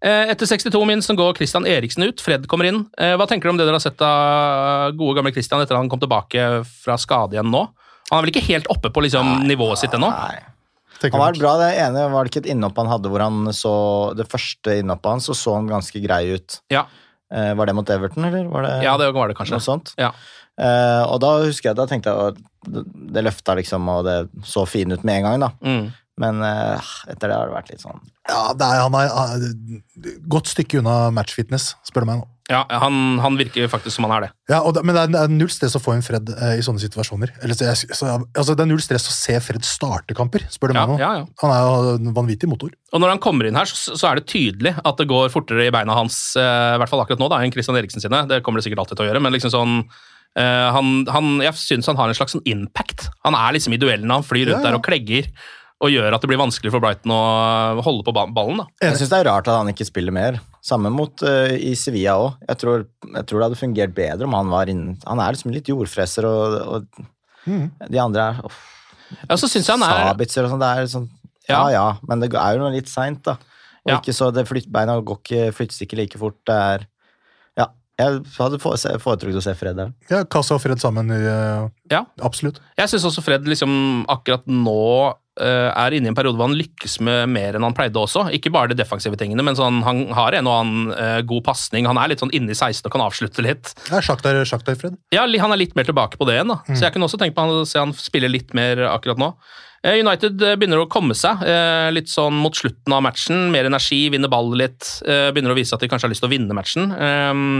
Eh, 0.00 0.30
etter 0.32 0.48
62 0.48 0.80
min 0.88 1.02
så 1.04 1.14
går 1.16 1.36
Christian 1.36 1.66
Eriksen 1.68 2.06
ut, 2.08 2.20
Fred 2.24 2.46
kommer 2.48 2.70
inn. 2.70 2.84
Eh, 2.96 3.16
hva 3.20 3.26
tenker 3.28 3.48
du 3.48 3.54
om 3.54 3.60
det 3.60 3.66
dere 3.68 3.76
har 3.76 3.84
sett 3.84 4.00
av 4.04 4.94
gode 4.96 5.18
gamle 5.18 5.32
Christian 5.34 5.60
etter 5.60 5.76
at 5.76 5.82
han 5.82 5.90
kom 5.92 6.00
tilbake 6.00 6.46
fra 6.64 6.96
skade 7.00 7.36
igjen 7.36 7.52
nå? 7.52 7.66
Han 8.10 8.18
er 8.18 8.24
vel 8.24 8.32
ikke 8.32 8.46
helt 8.48 8.70
oppe 8.72 8.90
på 8.90 9.04
liksom, 9.04 9.44
nivået 9.48 9.82
sitt 9.82 9.94
ennå? 9.96 10.08
Nei. 10.08 10.40
Tenker 11.00 11.16
Han 11.16 11.26
var 11.26 11.38
bra, 11.40 11.52
det 11.60 11.70
ene 11.80 12.08
var 12.12 12.24
det 12.24 12.32
ikke 12.32 12.42
et 12.44 12.50
innhopp 12.52 12.76
han 12.76 12.90
hadde 12.90 13.08
hvor 13.08 13.22
han 13.24 13.48
så 13.56 13.70
Det 14.18 14.26
første 14.28 14.74
innhoppet 14.82 15.14
hans, 15.14 15.28
så 15.30 15.36
så 15.36 15.54
han 15.56 15.70
ganske 15.70 16.02
grei 16.04 16.26
ut. 16.36 16.58
Ja. 16.72 16.84
Eh, 17.32 17.54
var 17.56 17.68
det 17.68 17.76
mot 17.78 17.88
Everton, 17.90 18.26
eller? 18.28 18.48
Var 18.52 18.66
det, 18.66 18.74
ja, 18.84 18.96
det 19.00 19.12
var 19.16 19.30
det 19.30 19.38
kanskje. 19.38 19.56
noe 19.56 19.64
sånt? 19.64 19.94
Ja. 20.00 20.10
Eh, 20.60 21.02
og 21.06 21.20
da 21.22 21.36
husker 21.46 21.70
jeg, 21.70 21.78
da 21.78 21.86
tenkte 21.88 22.12
jeg 22.12 22.34
at 22.34 22.40
det, 22.68 22.84
det 23.14 23.24
løfta 23.24 23.54
liksom, 23.56 23.88
og 23.88 24.04
det 24.04 24.16
så 24.44 24.66
fin 24.68 24.92
ut 24.92 25.04
med 25.06 25.20
en 25.20 25.28
gang, 25.28 25.44
da. 25.46 25.50
Mm. 25.64 25.86
Men 26.20 26.42
eh, 26.44 26.90
etter 27.08 27.30
det 27.30 27.36
har 27.38 27.48
det 27.48 27.56
vært 27.56 27.70
litt 27.72 27.80
sånn 27.84 28.02
Ja, 28.28 28.50
det 28.52 28.66
er, 28.66 28.82
han 28.84 28.96
er 28.98 29.08
uh, 29.40 30.10
godt 30.28 30.50
stykke 30.52 30.82
unna 30.82 30.98
matchfitness, 31.16 31.72
spør 31.88 32.04
du 32.04 32.10
meg 32.10 32.20
nå. 32.20 32.28
Ja, 32.50 32.64
han, 32.82 33.20
han 33.22 33.36
virker 33.38 33.68
faktisk 33.70 33.94
som 33.94 34.08
han 34.08 34.16
er 34.16 34.24
det. 34.24 34.28
Ja, 34.50 34.58
og 34.66 34.74
det, 34.74 34.82
Men 34.82 34.96
det 34.96 35.02
er, 35.04 35.10
det 35.14 35.20
er 35.20 35.30
null 35.30 35.50
stress 35.54 35.76
å 35.78 35.80
få 35.82 35.94
inn 35.94 36.02
Fred 36.02 36.32
eh, 36.34 36.56
i 36.58 36.64
sånne 36.66 36.82
situasjoner. 36.82 37.30
Eller, 37.44 37.54
så 37.54 37.68
jeg, 37.68 37.94
så, 37.94 38.08
altså, 38.10 38.56
det 38.58 38.64
er 38.64 38.70
null 38.72 38.82
stress 38.82 39.06
å 39.06 39.14
se 39.14 39.36
Fred 39.44 39.66
starte 39.66 40.16
kamper, 40.18 40.42
spør 40.50 40.72
du 40.72 40.74
Ja, 40.74 40.82
meg 40.82 40.90
nå. 40.90 40.96
ja, 40.98 41.10
ja. 41.20 41.28
Han 41.44 41.54
er 41.54 41.60
jo 41.62 41.92
en 42.00 42.16
vanvittig 42.16 42.50
motor. 42.50 42.72
Og 42.90 43.04
når 43.04 43.14
han 43.14 43.22
kommer 43.22 43.46
inn 43.46 43.58
her, 43.58 43.70
så, 43.70 43.94
så 43.94 44.10
er 44.10 44.18
det 44.18 44.26
tydelig 44.32 44.74
at 44.82 44.98
det 44.98 45.06
går 45.12 45.30
fortere 45.30 45.68
i 45.68 45.74
beina 45.74 45.94
hans, 45.94 46.18
eh, 46.42 46.74
i 46.74 46.80
hvert 46.82 46.90
fall 46.90 47.04
akkurat 47.04 47.22
nå, 47.22 47.30
da, 47.30 47.38
enn 47.46 47.54
Christian 47.54 47.78
Eriksen 47.78 48.02
sine. 48.02 48.24
Det 48.32 48.42
kommer 48.42 48.58
det 48.58 48.66
sikkert 48.66 48.82
alltid 48.82 48.98
til 48.98 49.06
å 49.06 49.10
gjøre, 49.12 49.22
men 49.22 49.36
liksom 49.36 49.54
sånn 49.54 49.78
eh, 49.86 50.68
han, 50.74 50.92
han, 51.14 51.32
Jeg 51.46 51.54
syns 51.62 51.92
han 51.92 52.02
har 52.02 52.10
en 52.10 52.18
slags 52.18 52.34
sånn 52.34 52.46
impact. 52.50 53.12
Han 53.28 53.38
er 53.38 53.54
liksom 53.60 53.78
i 53.78 53.80
duellene, 53.80 54.18
han 54.18 54.26
flyr 54.26 54.50
rundt 54.50 54.58
Ja, 54.58 54.64
ja. 54.64 54.72
der 54.72 54.80
og 54.82 54.86
klegger. 54.90 55.30
Og 55.80 55.88
gjør 55.88 56.12
at 56.12 56.20
det 56.20 56.28
blir 56.28 56.40
vanskelig 56.40 56.70
for 56.74 56.82
Brighton 56.84 57.12
å 57.14 57.80
holde 57.84 58.04
på 58.04 58.12
ballen. 58.12 58.58
da. 58.60 58.66
Jeg 58.84 58.98
syns 59.00 59.08
det 59.14 59.20
er 59.22 59.28
rart 59.30 59.48
at 59.48 59.56
han 59.62 59.70
ikke 59.72 59.86
spiller 59.88 60.12
mer. 60.12 60.36
Samme 60.60 60.90
mot 60.92 61.22
uh, 61.24 61.48
i 61.56 61.72
Sevilla 61.78 62.18
òg. 62.20 62.34
Jeg, 62.50 62.58
tror- 62.60 62.84
jeg 63.14 63.24
tror 63.30 63.38
det 63.40 63.46
hadde 63.48 63.60
fungert 63.62 63.94
bedre 63.96 64.28
om 64.28 64.34
han 64.36 64.50
var 64.52 64.68
inne 64.68 64.98
Han 65.08 65.22
er 65.24 65.32
liksom 65.32 65.54
litt 65.54 65.70
jordfreser, 65.72 66.28
og, 66.28 66.58
og 66.76 67.06
Mm. 67.48 67.70
de 67.88 67.96
andre 67.96 68.20
er 68.20 68.40
oh, 68.44 68.52
Ja, 69.24 69.36
så 69.40 69.48
synes 69.48 69.64
jeg 69.64 69.72
han 69.78 69.82
er 69.86 70.10
Sabitzer 70.10 70.44
og 70.44 70.50
sånn. 70.52 70.60
Det 70.60 70.68
er 70.76 70.88
sånn 70.92 71.06
ja. 71.48 71.54
Ja. 71.54 71.70
ja, 71.72 71.84
men 72.06 72.20
det 72.20 72.28
er 72.36 72.52
jo 72.58 72.60
noe 72.60 72.74
litt 72.74 72.90
seint, 72.92 73.22
da. 73.24 73.38
Og 73.80 73.88
Ja. 73.88 73.96
ikke 73.96 74.12
så 74.12 74.28
det 74.30 74.44
flytt, 74.46 74.68
Beina 74.70 74.98
går 75.00 75.16
ikke, 75.22 75.46
flyttes 75.56 75.80
ikke 75.86 75.96
like 75.96 76.18
fort. 76.20 76.36
Det 76.44 76.52
er. 76.54 76.84
Jeg 78.00 78.22
hadde 78.38 78.60
fore- 78.62 78.98
foretrukket 79.04 79.40
å 79.42 79.44
se 79.44 79.54
Fred 79.60 79.76
der. 79.76 79.92
Ja, 80.10 80.24
Kassa 80.24 80.56
og 80.56 80.62
Fred 80.64 80.80
sammen. 80.82 81.10
Uh, 81.12 81.68
Ja. 81.90 82.04
Absolutt. 82.24 82.60
Jeg 82.78 82.88
syns 82.92 83.04
også 83.08 83.22
Fred 83.26 83.44
liksom 83.50 84.06
akkurat 84.08 84.46
nå 84.48 85.14
eh, 85.40 85.70
er 85.72 85.94
inne 85.96 86.06
i 86.06 86.12
en 86.12 86.16
periode 86.16 86.36
hvor 86.38 86.46
han 86.50 86.56
lykkes 86.58 86.98
med 87.06 87.30
mer 87.32 87.56
enn 87.58 87.64
han 87.66 87.74
pleide 87.74 87.98
også. 87.98 88.26
Ikke 88.36 88.52
bare 88.54 88.70
de 88.70 88.76
defensive 88.78 89.18
tingene, 89.18 89.42
men 89.46 89.56
sånn, 89.58 89.80
han 89.86 90.04
har 90.14 90.36
en 90.38 90.46
og 90.50 90.58
annen 90.60 90.92
eh, 90.94 91.20
god 91.26 91.42
pasning. 91.48 91.88
Han 91.90 91.98
er 91.98 92.12
litt 92.12 92.22
sånn 92.22 92.32
inne 92.36 92.52
i 92.54 92.58
16 92.58 92.86
og 92.86 92.94
kan 92.94 93.04
avslutte 93.06 93.42
litt. 93.42 93.72
Det 93.88 93.96
er 93.98 94.06
Shakhtar, 94.06 94.38
Shakhtar 94.46 94.78
Fred. 94.78 94.98
Ja, 95.14 95.26
Han 95.26 95.52
er 95.54 95.60
litt 95.62 95.74
mer 95.78 95.88
tilbake 95.88 96.20
på 96.20 96.28
det 96.28 96.38
igjen. 96.38 96.52
da. 96.54 96.60
Mm. 96.68 96.76
Så 96.76 96.86
jeg 96.86 96.94
kunne 96.94 97.08
også 97.10 97.18
tenkt 97.22 97.34
på 97.38 97.42
å 97.48 97.66
se 97.66 97.78
han 97.82 97.92
spiller 97.96 98.30
litt 98.30 98.54
mer 98.54 98.84
akkurat 98.90 99.18
nå. 99.18 99.32
Eh, 99.80 99.96
United 100.02 100.42
eh, 100.44 100.58
begynner 100.60 100.82
å 100.82 100.88
komme 100.92 101.14
seg 101.16 101.40
eh, 101.48 101.88
litt 101.94 102.10
sånn 102.12 102.36
mot 102.36 102.56
slutten 102.56 102.92
av 102.92 103.00
matchen. 103.06 103.48
Mer 103.52 103.68
energi, 103.70 104.02
vinner 104.12 104.28
ball 104.32 104.52
litt. 104.58 104.98
Begynner 105.06 105.54
å 105.54 105.58
vise 105.58 105.76
at 105.76 105.80
de 105.82 105.88
kanskje 105.88 106.08
har 106.08 106.12
lyst 106.12 106.24
til 106.24 106.28
å 106.28 106.34
vinne 106.34 106.56
matchen. 106.56 106.92
Ehm, 106.92 107.58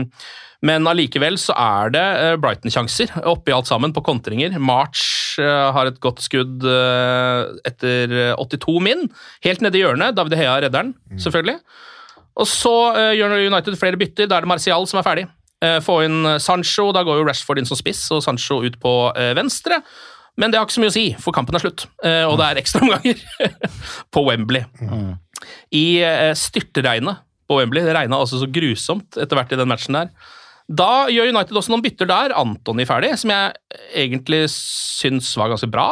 Men 0.60 0.84
allikevel 0.84 1.38
så 1.40 1.54
er 1.56 1.92
det 1.94 2.02
Brighton-sjanser 2.42 3.14
oppi 3.30 3.54
alt 3.56 3.64
sammen 3.70 3.94
på 3.96 4.02
kontringer. 4.04 4.58
March 4.60 5.38
har 5.40 5.88
et 5.88 5.96
godt 6.04 6.20
skudd 6.20 6.66
etter 7.64 8.12
eh, 8.12 8.34
82 8.36 8.74
min. 8.84 9.06
Helt 9.46 9.64
nede 9.64 9.80
i 9.80 9.80
hjørnet. 9.80 10.18
David 10.18 10.36
Hea 10.36 10.58
redder 10.60 10.82
den, 10.84 10.92
selvfølgelig. 11.16 11.56
Og 12.36 12.46
så 12.48 12.74
gjør 13.16 13.38
United 13.46 13.78
flere 13.80 13.96
bytter. 14.00 14.28
Da 14.28 14.36
er 14.36 14.44
det 14.44 14.52
Martial 14.52 14.84
som 14.90 15.00
er 15.00 15.06
ferdig. 15.08 15.24
Få 15.84 16.02
inn 16.04 16.28
Sancho. 16.40 16.90
Da 16.92 17.02
går 17.08 17.22
jo 17.22 17.24
Rashford 17.28 17.60
inn 17.60 17.68
som 17.68 17.80
spiss, 17.80 18.04
og 18.12 18.20
Sancho 18.24 18.60
ut 18.60 18.76
på 18.80 18.94
venstre. 19.40 19.80
Men 20.40 20.52
det 20.52 20.58
har 20.58 20.66
ikke 20.66 20.78
så 20.78 20.82
mye 20.84 20.92
å 20.92 20.96
si, 20.96 21.06
for 21.20 21.36
kampen 21.36 21.58
er 21.58 21.62
slutt. 21.62 21.84
Eh, 22.02 22.24
og 22.24 22.38
det 22.40 22.46
er 22.48 22.60
ekstraomganger 22.62 23.24
på 24.14 24.24
Wembley. 24.26 24.64
I 25.76 25.86
styrteregnet 26.00 26.40
styrtregnet 26.40 27.26
på 27.50 27.58
Wembley. 27.58 27.84
Det 27.84 27.96
regna 27.96 28.20
altså 28.22 28.40
så 28.40 28.48
grusomt 28.50 29.18
etter 29.18 29.38
hvert 29.38 29.52
i 29.52 29.58
den 29.58 29.70
matchen 29.70 29.98
der. 29.98 30.12
Da 30.70 31.08
gjør 31.10 31.32
United 31.32 31.56
også 31.58 31.72
noen 31.72 31.82
bytter 31.82 32.08
der. 32.08 32.34
Antony 32.38 32.86
ferdig, 32.86 33.16
som 33.18 33.32
jeg 33.32 33.80
egentlig 34.04 34.44
syns 34.54 35.32
var 35.38 35.50
ganske 35.50 35.68
bra. 35.70 35.88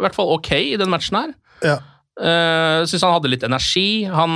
I 0.00 0.06
hvert 0.06 0.16
fall 0.16 0.32
ok 0.38 0.54
i 0.56 0.78
den 0.80 0.92
matchen 0.92 1.20
her. 1.20 1.34
Ja. 1.64 1.76
Uh, 2.14 2.86
syns 2.86 3.02
han 3.04 3.12
hadde 3.12 3.30
litt 3.30 3.44
energi. 3.46 4.06
Han 4.08 4.34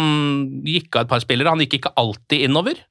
gikk 0.66 0.92
av 0.92 1.06
et 1.06 1.12
par 1.12 1.24
spillere. 1.24 1.54
Han 1.54 1.64
gikk 1.64 1.78
ikke 1.78 1.94
alltid 1.98 2.44
innover. 2.50 2.82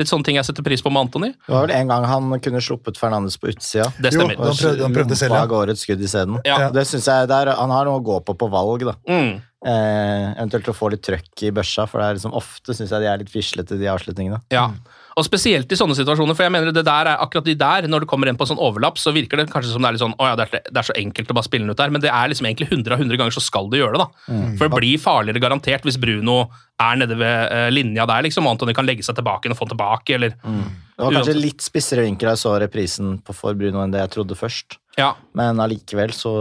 Litt 0.00 0.08
sånne 0.08 0.24
ting 0.24 0.36
jeg 0.38 0.46
setter 0.48 0.64
pris 0.64 0.80
på 0.80 0.88
med 0.90 1.04
Antony. 1.04 1.28
Det 1.46 1.52
var 1.52 1.66
vel 1.66 1.74
en 1.76 1.90
gang 1.92 2.04
han 2.08 2.30
kunne 2.40 2.62
sluppet 2.64 2.96
Fernandes 2.96 3.36
på 3.36 3.50
utsida. 3.52 3.90
Det 4.00 4.12
stemmer. 4.14 4.38
Jo, 4.38 4.46
han 4.48 4.56
prøvde- 4.56 4.82
han 4.86 4.94
prøvde 4.96 5.16
selv, 5.20 5.34
ja. 5.36 5.62
Et 5.72 5.78
skudd 5.82 6.00
isteden. 6.00 6.40
Ja. 6.48 6.70
Det 6.70 6.86
synes 6.86 7.04
jeg 7.04 7.28
der, 7.28 7.52
Han 7.54 7.70
har 7.70 7.84
noe 7.84 8.00
å 8.00 8.04
gå 8.04 8.24
på 8.24 8.34
på 8.38 8.48
valg, 8.50 8.86
da. 8.88 8.94
Mm. 9.06 9.42
Eh, 9.64 10.34
eventuelt 10.40 10.66
å 10.72 10.74
få 10.74 10.90
litt 10.90 11.02
trøkk 11.02 11.42
i 11.44 11.50
børsa, 11.50 11.86
for 11.88 12.00
det 12.00 12.06
er 12.08 12.14
liksom 12.18 12.32
ofte 12.34 12.74
syns 12.74 12.90
jeg 12.90 13.00
de 13.04 13.06
er 13.06 13.18
litt 13.18 13.30
fislete, 13.30 13.78
de 13.78 13.86
avslutningene. 13.86 14.40
Ja. 14.50 14.70
Og 15.16 15.26
spesielt 15.26 15.70
i 15.72 15.76
sånne 15.76 15.96
situasjoner, 15.98 16.36
for 16.38 16.46
jeg 16.46 16.52
mener 16.54 16.72
det 16.72 16.84
der 16.86 17.08
er 17.10 17.20
akkurat 17.20 17.44
de 17.44 17.54
der, 17.58 17.88
når 17.90 18.00
det 18.04 18.08
kommer 18.08 18.30
en 18.30 18.36
på 18.40 18.46
en 18.46 18.52
sånn 18.54 18.62
overlapp, 18.64 18.96
så 18.96 19.12
virker 19.12 19.36
det 19.42 19.50
kanskje 19.52 19.72
som 19.74 19.82
det 19.84 19.90
er 19.90 19.96
litt 19.96 20.02
sånn 20.04 20.14
å 20.16 20.28
ja, 20.30 20.36
det 20.40 20.46
er, 20.48 20.62
det 20.70 20.80
er 20.80 20.88
så 20.88 20.96
enkelt 20.96 21.30
å 21.30 21.36
bare 21.36 21.48
spille 21.48 21.66
den 21.66 21.74
ut 21.74 21.80
der, 21.82 21.92
men 21.92 22.00
det 22.00 22.08
er 22.08 22.30
liksom 22.32 22.48
egentlig 22.48 22.70
100 22.72 22.94
av 22.96 23.02
100 23.04 23.20
ganger 23.20 23.36
så 23.36 23.42
skal 23.44 23.68
du 23.68 23.76
gjøre 23.76 23.98
det, 23.98 24.06
da. 24.06 24.32
Mm. 24.32 24.54
For 24.56 24.68
det 24.68 24.78
blir 24.80 25.02
farligere 25.02 25.42
garantert 25.44 25.84
hvis 25.84 26.00
Bruno 26.00 26.38
er 26.80 26.96
nede 27.02 27.18
ved 27.20 27.52
eh, 27.52 27.68
linja 27.74 28.06
der, 28.08 28.24
liksom, 28.24 28.46
og 28.48 28.56
Antony 28.56 28.72
kan 28.78 28.88
legge 28.88 29.04
seg 29.04 29.18
tilbake 29.20 29.52
og 29.52 29.58
få 29.58 29.68
den 29.68 29.76
tilbake, 29.76 30.16
eller 30.16 30.38
Mm. 30.42 30.64
Det 30.92 31.06
var 31.08 31.14
kanskje 31.16 31.34
litt 31.40 31.62
spissere 31.64 32.02
vinkel 32.04 32.28
jeg 32.28 32.38
så 32.38 32.50
reprisen 32.62 33.14
på 33.24 33.34
for 33.34 33.56
Bruno 33.58 33.80
enn 33.82 33.90
det 33.90 33.98
jeg 34.04 34.10
trodde 34.12 34.36
først. 34.38 34.76
Ja. 35.00 35.14
Men 35.34 35.58
allikevel 35.58 36.12
så 36.14 36.32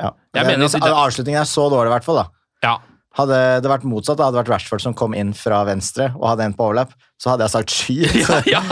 Ja. 0.00 0.10
Jeg 0.34 0.46
mener 0.48 0.64
at 0.66 0.72
det- 0.72 0.82
avslutningen 0.82 1.40
er 1.40 1.44
så 1.48 1.68
dårlig, 1.70 1.90
i 1.92 1.94
hvert 1.94 2.04
fall, 2.04 2.16
da. 2.16 2.26
Ja. 2.64 2.78
Hadde 3.12 3.38
det 3.60 3.68
vært 3.68 3.82
motsatt, 3.84 4.20
hadde 4.22 4.32
det 4.38 4.40
vært 4.40 4.50
Rashford 4.54 4.82
som 4.84 4.94
kom 4.96 5.12
inn 5.12 5.34
fra 5.36 5.58
venstre 5.68 6.08
og 6.16 6.30
hadde 6.30 6.46
en 6.48 6.54
på 6.56 6.64
overlapp, 6.70 6.94
så 7.20 7.34
hadde 7.34 7.44
jeg 7.44 7.52
sagt 7.52 7.74
skyt. 7.74 8.30
ja, 8.54 8.62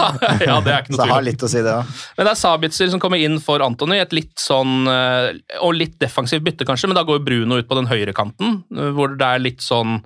ja, 0.41 0.57
det 0.65 0.73
er 0.73 0.81
ikke 0.81 0.95
noe 0.95 0.99
så 1.01 1.05
jeg 1.05 1.13
har 1.13 1.27
litt 1.27 1.45
å 1.45 1.51
si, 1.53 1.61
det 1.67 1.75
òg. 1.77 1.93
Men 2.17 2.27
det 2.27 2.33
er 2.33 2.41
Sabitzer 2.41 2.91
som 2.95 3.03
kommer 3.03 3.21
inn 3.21 3.37
for 3.45 3.61
Antony, 3.65 4.01
et 4.01 4.17
litt 4.17 4.41
sånn 4.41 4.89
eh, 4.89 5.37
Og 5.61 5.77
litt 5.77 5.99
defensivt 6.01 6.47
bytte, 6.47 6.67
kanskje, 6.69 6.89
men 6.89 6.97
da 6.97 7.05
går 7.07 7.21
Bruno 7.27 7.61
ut 7.61 7.69
på 7.69 7.79
den 7.79 7.91
høyre 7.91 8.17
kanten, 8.17 8.63
eh, 8.73 8.93
hvor 8.97 9.13
det 9.13 9.29
er 9.29 9.45
litt 9.45 9.65
sånn 9.65 10.01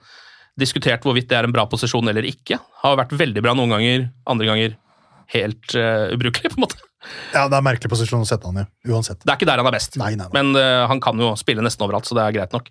diskutert 0.58 1.02
hvorvidt 1.06 1.30
det 1.30 1.38
er 1.38 1.48
en 1.48 1.54
bra 1.54 1.64
posisjon 1.70 2.10
eller 2.10 2.26
ikke. 2.26 2.58
Har 2.82 2.98
vært 2.98 3.14
veldig 3.18 3.42
bra 3.42 3.54
noen 3.58 3.74
ganger, 3.74 4.08
andre 4.30 4.50
ganger 4.50 4.76
helt 5.34 5.74
uh, 5.74 6.12
ubrukelig, 6.14 6.52
på 6.52 6.60
en 6.60 6.66
måte. 6.66 6.78
Ja, 7.34 7.48
det 7.50 7.58
er 7.58 7.64
merkelig 7.64 7.90
posisjon 7.92 8.22
å 8.24 8.28
sette 8.28 8.48
han 8.48 8.62
i, 8.62 8.64
uansett. 8.92 9.20
Det 9.24 9.32
er 9.32 9.38
ikke 9.38 9.48
der 9.50 9.60
han 9.60 9.68
er 9.68 9.74
best, 9.74 9.98
Nei, 10.00 10.14
nei, 10.14 10.28
nei. 10.28 10.34
men 10.36 10.54
uh, 10.56 10.84
han 10.90 11.02
kan 11.04 11.18
jo 11.20 11.32
spille 11.40 11.64
nesten 11.64 11.86
overalt, 11.86 12.06
så 12.08 12.16
det 12.16 12.22
er 12.24 12.36
greit 12.38 12.54
nok. 12.54 12.70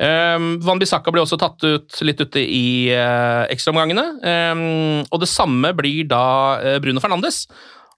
Um, 0.00 0.56
Van 0.64 0.80
Bissaka 0.80 1.12
blir 1.12 1.22
også 1.22 1.36
tatt 1.40 1.62
ut 1.66 2.00
litt 2.02 2.20
ute 2.22 2.40
i 2.40 2.88
uh, 2.96 3.44
ekstraomgangene. 3.52 4.06
Um, 4.24 5.04
og 5.12 5.22
det 5.22 5.30
samme 5.30 5.74
blir 5.76 6.08
da 6.10 6.24
eh, 6.62 6.80
Bruno 6.82 7.02
Fernandes. 7.02 7.44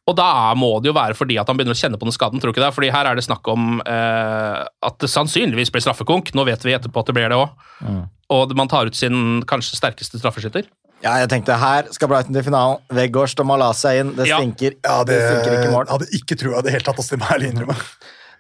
Og 0.05 0.17
da 0.19 0.53
må 0.59 0.69
det 0.85 0.91
jo 0.91 0.97
være 0.99 1.17
fordi 1.17 1.39
at 1.41 1.49
han 1.49 1.57
begynner 1.57 1.77
å 1.77 1.81
kjenne 1.81 1.97
på 1.97 2.05
den 2.05 2.13
skaden, 2.13 2.41
tror 2.41 2.51
du 2.51 2.57
ikke 2.57 2.67
det? 2.67 2.75
Fordi 2.77 2.91
her 2.93 3.09
er 3.09 3.17
det 3.17 3.25
snakk 3.25 3.47
om 3.49 3.79
uh, 3.81 4.65
at 4.85 4.99
det 5.01 5.09
sannsynligvis 5.09 5.73
blir 5.73 5.85
straffekonk. 5.85 6.35
Nå 6.37 6.45
vet 6.51 6.67
vi 6.67 6.75
etterpå 6.77 7.01
at 7.01 7.09
det 7.09 7.17
blir 7.17 7.33
det 7.33 7.39
òg. 7.41 7.55
Mm. 7.81 8.03
Og 8.35 8.53
man 8.59 8.69
tar 8.69 8.91
ut 8.91 8.99
sin 8.99 9.41
kanskje 9.49 9.79
sterkeste 9.79 10.21
straffeskytter. 10.21 10.69
Ja, 11.05 11.19
jeg 11.21 11.29
tenkte 11.33 11.57
her 11.61 11.89
skal 11.93 12.09
Brighton 12.09 12.37
til 12.37 12.45
finalen. 12.47 12.85
Veggård 12.97 13.41
og 13.45 13.57
la 13.61 13.71
seg 13.77 14.03
inn. 14.03 14.13
Det 14.17 14.29
stinker. 14.29 14.77
Ja, 14.85 15.01
det, 15.05 15.17
det 15.17 15.25
stinker 15.31 15.57
ikke 15.59 15.73
mål. 15.73 15.89
hadde 15.93 16.09
ikke 16.17 16.39
trua 16.41 16.61
i 16.61 16.67
det 16.67 16.77
hele 16.77 16.87
tatt, 16.87 17.01
å 17.01 17.05
det 17.05 17.21
må 17.21 17.29
jeg 17.29 17.39
ærlig 17.39 17.51
innrømme. 17.53 17.77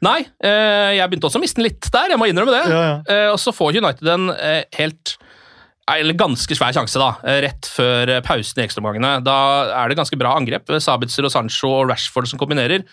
Nei, 0.02 0.24
eh, 0.42 0.96
jeg 0.98 1.11
begynte 1.11 1.28
også 1.28 1.38
å 1.40 1.44
miste 1.44 1.61
den 1.61 1.68
litt 1.68 1.87
der, 1.94 2.14
jeg 2.14 2.20
må 2.20 2.26
innrømme 2.30 2.54
det. 2.57 2.64
Ja, 2.72 2.83
ja. 2.88 2.96
Eh, 3.09 3.28
og 3.33 3.38
så 3.42 3.54
får 3.54 3.78
United 3.78 4.11
en 4.11 4.30
eh, 4.35 4.64
helt 4.80 5.16
eller 5.85 6.16
ganske 6.16 6.57
svær 6.57 6.72
sjanse, 6.72 6.96
da, 6.96 7.11
rett 7.44 7.66
før 7.68 8.09
pausen 8.24 8.62
i 8.62 8.64
ekstraomgangene. 8.64 9.18
Da 9.20 9.35
er 9.83 9.92
det 9.92 9.98
ganske 9.98 10.16
bra 10.16 10.30
angrep. 10.33 10.70
Sabitzer 10.80 11.28
og 11.28 11.33
Sancho 11.35 11.68
og 11.83 11.90
Rashford 11.90 12.30
som 12.30 12.40
kombinerer. 12.40 12.87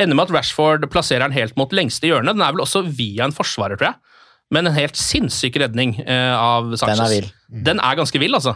Ender 0.00 0.16
med 0.16 0.30
at 0.30 0.32
Rashford 0.32 0.86
plasserer 0.88 1.26
den 1.26 1.36
helt 1.36 1.58
mot 1.60 1.74
lengste 1.76 2.08
hjørne. 2.08 2.32
Den 2.32 2.44
er 2.46 2.54
vel 2.54 2.64
også 2.64 2.86
via 2.88 3.26
en 3.26 3.36
forsvarer, 3.36 3.76
tror 3.76 3.90
jeg. 3.90 4.18
Men 4.54 4.64
en 4.70 4.76
helt 4.78 4.96
sinnssyk 4.96 5.58
redning 5.60 5.98
eh, 6.00 6.32
av 6.32 6.70
Sanchez. 6.80 6.96
Den 6.96 7.04
er 7.04 7.12
vill. 7.12 7.28
Den 7.66 7.82
er 7.84 7.98
ganske 7.98 8.22
vill, 8.22 8.36
altså. 8.38 8.54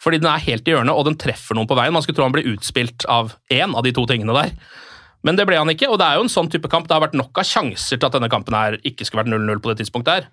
Fordi 0.00 0.22
den 0.22 0.30
er 0.30 0.44
helt 0.46 0.64
i 0.68 0.72
hjørnet, 0.72 0.94
og 0.96 1.04
den 1.10 1.18
treffer 1.20 1.58
noen 1.58 1.68
på 1.68 1.76
veien. 1.76 1.92
Man 1.92 2.04
skulle 2.04 2.16
tro 2.16 2.24
han 2.24 2.32
ble 2.32 2.46
utspilt 2.54 3.04
av 3.12 3.34
én 3.52 3.76
av 3.76 3.84
de 3.84 3.92
to 3.96 4.06
tingene 4.08 4.36
der. 4.38 4.54
Men 5.24 5.38
det 5.38 5.46
ble 5.48 5.56
han 5.56 5.72
ikke, 5.72 5.88
og 5.88 5.98
det 6.00 6.06
er 6.06 6.18
jo 6.18 6.26
en 6.26 6.32
sånn 6.32 6.50
type 6.52 6.68
kamp. 6.72 6.88
Det 6.88 6.96
har 6.96 7.04
vært 7.06 7.16
nok 7.16 7.40
av 7.40 7.48
sjanser 7.48 7.96
til 7.96 8.08
at 8.08 8.16
denne 8.16 8.30
kampen 8.32 8.56
her 8.56 8.76
ikke 8.84 9.06
skulle 9.06 9.24
vært 9.24 9.32
0-0 9.32 9.62
på 9.64 9.72
det 9.72 9.80
tidspunktet 9.80 10.18
her. 10.18 10.28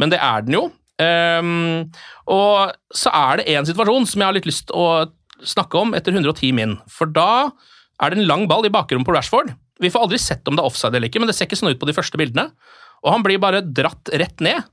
Men 0.00 0.12
det 0.14 0.20
er 0.24 0.46
den 0.46 0.56
jo. 0.56 0.64
Um, 0.98 1.90
og 2.26 2.72
så 2.94 3.12
er 3.14 3.38
det 3.38 3.52
én 3.52 3.66
situasjon 3.68 4.08
som 4.08 4.22
jeg 4.22 4.26
har 4.26 4.34
litt 4.34 4.48
lyst 4.48 4.66
til 4.70 4.80
å 4.80 4.88
snakke 5.46 5.78
om 5.78 5.94
etter 5.94 6.16
110 6.16 6.54
min. 6.56 6.74
For 6.90 7.10
da 7.10 7.50
er 8.02 8.10
det 8.10 8.22
en 8.22 8.30
lang 8.30 8.46
ball 8.50 8.66
i 8.66 8.72
bakrommet 8.72 9.06
på 9.06 9.14
Rashford. 9.14 9.52
Vi 9.78 9.92
får 9.94 10.06
aldri 10.06 10.18
sett 10.22 10.48
om 10.48 10.56
det 10.56 10.64
er 10.64 10.70
offside 10.70 10.96
eller 10.98 11.10
ikke, 11.10 11.22
men 11.22 11.30
det 11.30 11.36
ser 11.38 11.46
ikke 11.46 11.60
sånn 11.60 11.70
ut 11.70 11.80
på 11.80 11.86
de 11.90 11.94
første 11.94 12.18
bildene. 12.18 12.48
Og 13.04 13.12
han 13.14 13.22
blir 13.22 13.38
bare 13.42 13.62
dratt 13.62 14.10
rett 14.18 14.42
ned. 14.42 14.66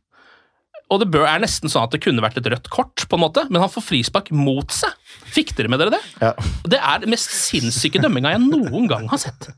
Og 0.93 1.02
det 1.02 1.08
bør, 1.10 1.24
er 1.26 1.41
nesten 1.41 1.71
sånn 1.71 1.88
at 1.88 1.95
det 1.95 2.02
kunne 2.04 2.21
vært 2.21 2.38
et 2.38 2.48
rødt 2.52 2.67
kort, 2.69 3.08
på 3.10 3.17
en 3.17 3.24
måte, 3.24 3.45
men 3.50 3.63
han 3.63 3.71
får 3.74 3.88
frispark 3.88 4.30
mot 4.36 4.69
seg. 4.74 4.93
Fikk 5.34 5.56
dere 5.58 5.71
med 5.71 5.82
dere 5.82 5.95
det? 5.95 6.02
Ja. 6.21 6.34
Det 6.69 6.78
er 6.78 7.02
den 7.02 7.13
mest 7.13 7.32
sinnssyke 7.34 8.02
dømminga 8.04 8.36
jeg 8.36 8.43
noen 8.43 8.86
gang 8.91 9.08
har 9.10 9.21
sett. 9.21 9.50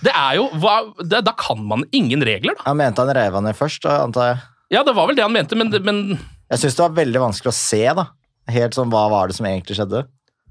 Det 0.00 0.14
er 0.14 0.38
jo, 0.38 0.46
hva, 0.62 0.78
det, 1.02 1.20
Da 1.26 1.34
kan 1.36 1.60
man 1.68 1.84
ingen 1.96 2.24
regler, 2.24 2.56
da. 2.56 2.64
Han 2.70 2.80
mente 2.80 3.04
han 3.04 3.12
reiv 3.16 3.36
han 3.36 3.44
ned 3.44 3.58
først, 3.58 3.84
antar 3.90 4.30
jeg. 4.30 4.40
Ja, 4.78 4.84
det 4.86 4.94
var 4.96 5.10
vel 5.10 5.18
det 5.18 5.26
han 5.26 5.34
mente, 5.34 5.58
men, 5.58 5.74
men 5.84 6.00
Jeg 6.50 6.62
syns 6.62 6.78
det 6.78 6.84
var 6.86 6.96
veldig 6.96 7.22
vanskelig 7.26 7.52
å 7.52 7.58
se, 7.58 7.82
da. 8.00 8.06
Helt 8.50 8.78
sånn, 8.78 8.92
Hva 8.92 9.04
var 9.12 9.28
det 9.28 9.36
som 9.36 9.48
egentlig 9.50 9.76
skjedde? 9.76 10.06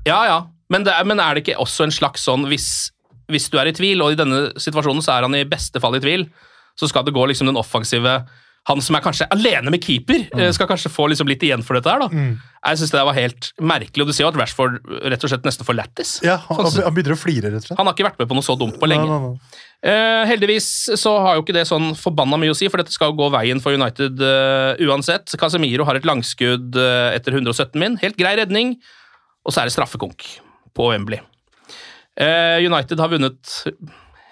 Ja, 0.08 0.22
ja. 0.30 0.40
Men, 0.70 0.86
det 0.86 0.94
men 1.10 1.22
er 1.24 1.34
det 1.34 1.44
ikke 1.44 1.58
også 1.64 1.88
en 1.88 1.96
slags 1.96 2.28
sånn 2.28 2.46
hvis, 2.52 2.68
hvis 3.34 3.50
du 3.50 3.58
er 3.58 3.72
i 3.72 3.74
tvil, 3.76 4.04
og 4.06 4.14
i 4.14 4.20
denne 4.20 4.52
situasjonen 4.62 5.02
så 5.02 5.16
er 5.16 5.26
han 5.26 5.38
i 5.38 5.48
beste 5.50 5.82
fall 5.82 5.98
i 5.98 6.04
tvil, 6.04 6.28
så 6.78 6.88
skal 6.88 7.08
det 7.08 7.16
gå 7.18 7.26
liksom 7.32 7.50
den 7.50 7.60
offensive 7.60 8.20
Han 8.68 8.82
som 8.84 8.98
er 8.98 9.02
kanskje 9.02 9.26
alene 9.34 9.72
med 9.74 9.82
keeper, 9.82 10.28
eh, 10.36 10.52
skal 10.54 10.68
kanskje 10.70 10.92
få 10.92 11.08
liksom 11.10 11.30
litt 11.32 11.42
igjen 11.46 11.64
for 11.66 11.80
dette 11.80 11.90
her, 11.90 12.04
da. 12.04 12.10
Jeg 12.60 12.82
synes 12.82 12.92
det 12.92 13.06
var 13.08 13.16
helt 13.16 13.50
merkelig, 13.58 14.04
og 14.04 14.12
du 14.12 14.14
ser 14.14 14.26
jo 14.26 14.32
at 14.34 14.38
Rashford 14.38 14.78
rett 15.10 15.24
og 15.24 15.32
slett 15.32 15.48
nesten 15.48 15.66
får 15.66 15.78
lættis. 15.80 16.12
Ja, 16.28 16.36
han, 16.50 16.68
han 16.68 16.94
begynner 16.94 17.16
å 17.16 17.20
flire, 17.20 17.54
rett 17.54 17.64
og 17.64 17.70
slett. 17.70 17.80
Han 17.80 17.88
har 17.88 17.96
ikke 17.96 18.10
vært 18.10 18.20
med 18.20 18.30
på 18.30 18.38
noe 18.38 18.46
så 18.46 18.58
dumt 18.60 18.78
på 18.82 18.90
lenge. 18.92 19.08
Nei, 19.08 19.20
nei, 19.24 19.34
nei. 19.40 19.66
Eh, 19.80 20.26
heldigvis 20.28 20.68
så 21.00 21.16
har 21.24 21.38
jo 21.38 21.46
ikke 21.46 21.56
det 21.56 21.64
sånn 21.70 21.94
forbanna 21.96 22.36
mye 22.42 22.52
å 22.52 22.58
si, 22.58 22.68
for 22.68 22.84
dette 22.84 22.92
skal 22.92 23.14
jo 23.14 23.20
gå 23.22 23.32
veien 23.32 23.64
for 23.64 23.72
United 23.72 24.20
uh, 24.20 24.76
uansett. 24.90 25.32
Casemiro 25.40 25.88
har 25.88 25.96
et 25.96 26.08
langskudd 26.08 26.76
uh, 26.76 27.16
etter 27.16 27.40
117 27.40 27.80
min. 27.80 27.96
Helt 28.04 28.20
grei 28.20 28.36
redning. 28.42 28.76
Og 29.48 29.56
så 29.56 29.64
er 29.64 29.70
det 29.70 29.78
straffekonk 29.78 30.28
på 30.76 30.92
Wembley. 30.92 31.24
Eh, 32.20 32.66
United 32.66 33.00
har 33.00 33.12
vunnet 33.14 33.52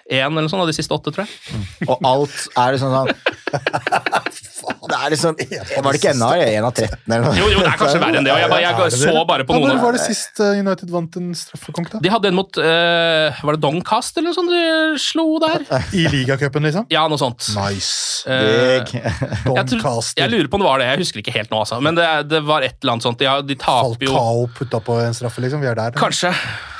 én 0.08 0.32
eller 0.38 0.48
sånt 0.48 0.64
av 0.64 0.70
de 0.70 0.76
siste 0.76 0.94
åtte, 0.96 1.12
tror 1.12 1.26
jeg. 1.26 1.88
Og 1.88 2.04
alt 2.08 2.36
er 2.56 2.76
liksom 2.76 2.94
sånn 2.94 3.12
Det 4.88 4.98
er 4.98 5.12
liksom 5.14 5.36
Var 5.84 5.88
det 5.88 6.00
ikke 6.00 6.12
ennå 6.14 6.28
en 6.38 6.66
av 6.68 6.72
13 6.74 7.14
eller 7.14 7.24
noe? 7.26 7.34
Jo, 7.38 7.48
jo, 7.52 7.62
det 7.62 7.70
er 7.70 7.80
kanskje 7.80 8.00
verre 8.02 8.20
enn 8.20 8.28
det. 8.28 8.34
Og 8.34 8.40
jeg, 8.42 8.50
bare, 8.52 8.62
jeg 8.64 9.00
så 9.02 9.24
bare 9.28 9.46
på 9.48 9.56
noen 9.56 9.72
Når 9.72 9.80
var 9.82 9.96
det 9.96 10.02
sist 10.04 10.42
eh, 10.44 10.60
United 10.62 10.92
vant 10.92 11.18
en 11.20 11.30
straffekonk, 11.38 11.90
da? 11.94 12.02
De 12.04 12.12
hadde 12.12 12.30
en 12.32 12.38
mot 12.38 12.60
uh, 12.62 13.40
Var 13.48 13.58
det 13.58 13.62
Doncast 13.64 14.18
eller 14.20 14.30
noe 14.30 14.38
sånt 14.38 14.52
de 14.52 15.02
slo 15.02 15.26
der? 15.42 15.66
I 15.96 16.06
ligacupen, 16.12 16.66
liksom? 16.68 16.88
Ja, 16.92 17.04
noe 17.10 17.20
sånt. 17.20 17.48
Nice. 17.56 18.24
Uh, 18.28 18.78
jeg, 18.78 19.66
tror, 19.72 20.02
jeg 20.18 20.32
lurer 20.32 20.50
på 20.50 20.58
om 20.58 20.64
det 20.64 20.68
var 20.68 20.82
det. 20.82 20.88
Jeg 20.92 21.02
husker 21.04 21.22
ikke 21.22 21.34
helt 21.36 21.52
nå, 21.52 21.62
altså. 21.64 21.80
Men 21.84 21.98
det, 21.98 22.06
det 22.30 22.42
var 22.46 22.66
et 22.66 22.76
eller 22.82 22.96
annet 22.96 23.06
sånt. 23.06 23.20
De, 23.20 23.28
de 23.48 23.58
taper 23.60 24.08
jo 24.08 24.14
Falcao 24.14 24.48
putta 24.58 24.80
på 24.84 24.98
en 25.02 25.16
straffe, 25.16 25.42
liksom. 25.44 25.62
Vi 25.64 25.70
er 25.70 25.78
der. 25.78 25.94
Kanskje. 25.98 26.32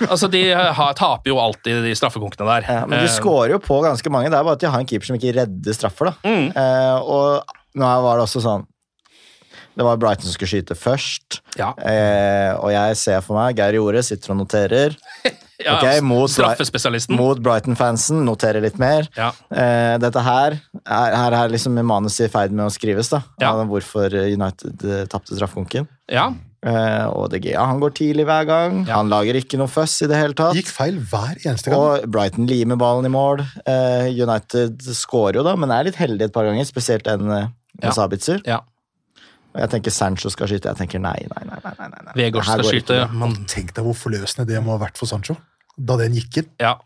Altså, 0.08 0.30
De 0.32 0.42
har, 0.54 0.96
taper 0.98 1.32
jo 1.32 1.38
alltid 1.42 1.82
de 1.86 1.94
straffekonkene 1.98 2.48
der. 2.48 2.68
Ja, 2.68 2.86
men 2.86 3.02
de 3.02 3.12
skårer 3.12 3.56
jo 3.56 3.62
på 3.62 3.80
ganske 3.84 4.12
mange. 4.12 4.32
Det 4.32 4.38
er 4.38 4.46
bare 4.46 4.58
at 4.58 4.64
de 4.64 4.72
har 4.72 4.82
en 4.82 4.88
keeper 4.88 5.10
som 5.10 5.18
ikke 5.18 5.34
redder 5.40 5.76
straffer. 5.76 6.12
da. 6.12 6.28
Mm. 6.28 6.50
Uh, 6.56 6.98
og 7.02 7.57
nå 7.80 7.88
var 8.04 8.18
det 8.18 8.26
også 8.26 8.42
sånn 8.44 8.66
Det 9.78 9.86
var 9.86 9.98
Brighton 10.00 10.26
som 10.26 10.34
skulle 10.34 10.50
skyte 10.50 10.74
først. 10.74 11.38
Ja. 11.58 11.70
Eh, 11.78 12.50
og 12.58 12.72
jeg 12.74 12.96
ser 12.98 13.20
for 13.22 13.38
meg 13.38 13.58
Geir 13.60 13.78
Jore 13.78 14.02
sitter 14.02 14.34
og 14.34 14.40
noterer. 14.40 14.96
ja, 15.62 15.76
okay, 15.76 16.00
mot, 16.02 16.30
straffespesialisten. 16.32 17.14
mot 17.18 17.38
Brighton-fansen. 17.42 18.24
Noterer 18.26 18.64
litt 18.64 18.80
mer. 18.82 19.06
Ja. 19.14 19.30
Eh, 19.54 19.94
dette 20.02 20.24
her 20.26 20.58
er, 20.58 21.14
her 21.14 21.38
er 21.44 21.54
liksom 21.54 21.78
manuset 21.78 22.26
i 22.26 22.32
ferd 22.32 22.54
med 22.54 22.66
å 22.66 22.74
skrives. 22.74 23.12
da. 23.14 23.22
Ja. 23.38 23.54
Av 23.54 23.70
Hvorfor 23.70 24.18
United 24.26 24.82
uh, 24.82 25.04
tapte 25.10 25.38
straffekonken. 25.38 25.86
Ja. 26.10 26.32
Eh, 26.66 27.04
og 27.14 27.28
De 27.30 27.38
Gea 27.38 27.62
han 27.62 27.78
går 27.82 27.94
tidlig 27.94 28.26
hver 28.26 28.46
gang. 28.48 28.80
Ja. 28.88 28.98
Han 28.98 29.12
lager 29.12 29.38
ikke 29.38 29.60
noe 29.60 29.70
fuss 29.70 30.00
i 30.02 30.08
det 30.10 30.18
hele 30.18 30.34
tatt. 30.38 30.58
Gikk 30.58 30.72
feil 30.74 30.98
hver 30.98 31.38
eneste 31.44 31.70
gang. 31.70 31.78
Og 31.78 32.08
Brighton 32.10 32.48
limer 32.50 32.80
ballen 32.80 33.06
i 33.06 33.12
mål. 33.14 33.44
Eh, 33.62 34.10
United 34.10 34.82
scorer 34.96 35.38
jo, 35.38 35.46
da, 35.46 35.54
men 35.58 35.74
er 35.74 35.86
litt 35.88 36.00
heldig 36.00 36.28
et 36.28 36.34
par 36.34 36.48
ganger, 36.48 36.66
spesielt 36.66 37.06
en 37.10 37.30
uh, 37.82 37.86
Ja. 37.88 37.92
Sabitzer. 37.94 38.42
Ja. 38.46 38.60
Og 39.54 39.60
jeg 39.62 39.70
tenker 39.70 39.90
Sancho 39.94 40.28
skal 40.30 40.46
skyte. 40.50 40.68
Jeg 40.70 40.76
tenker 40.76 41.00
nei, 41.00 41.16
nei, 41.30 41.44
nei. 41.48 41.58
nei, 41.64 41.88
nei, 41.88 42.02
nei. 42.04 42.12
Vegårs 42.18 42.46
skal 42.50 42.64
skyte. 42.68 42.98
Man, 43.16 43.34
Tenk 43.48 43.72
deg 43.74 43.84
hvor 43.86 43.96
forløsende 43.96 44.46
det 44.46 44.60
må 44.62 44.74
ha 44.76 44.82
vært 44.84 44.98
for 45.00 45.08
Sancho. 45.08 45.36
Da 45.78 45.96
den 45.96 46.12
gikk 46.18 46.42
inn. 46.42 46.50
ja. 46.60 46.76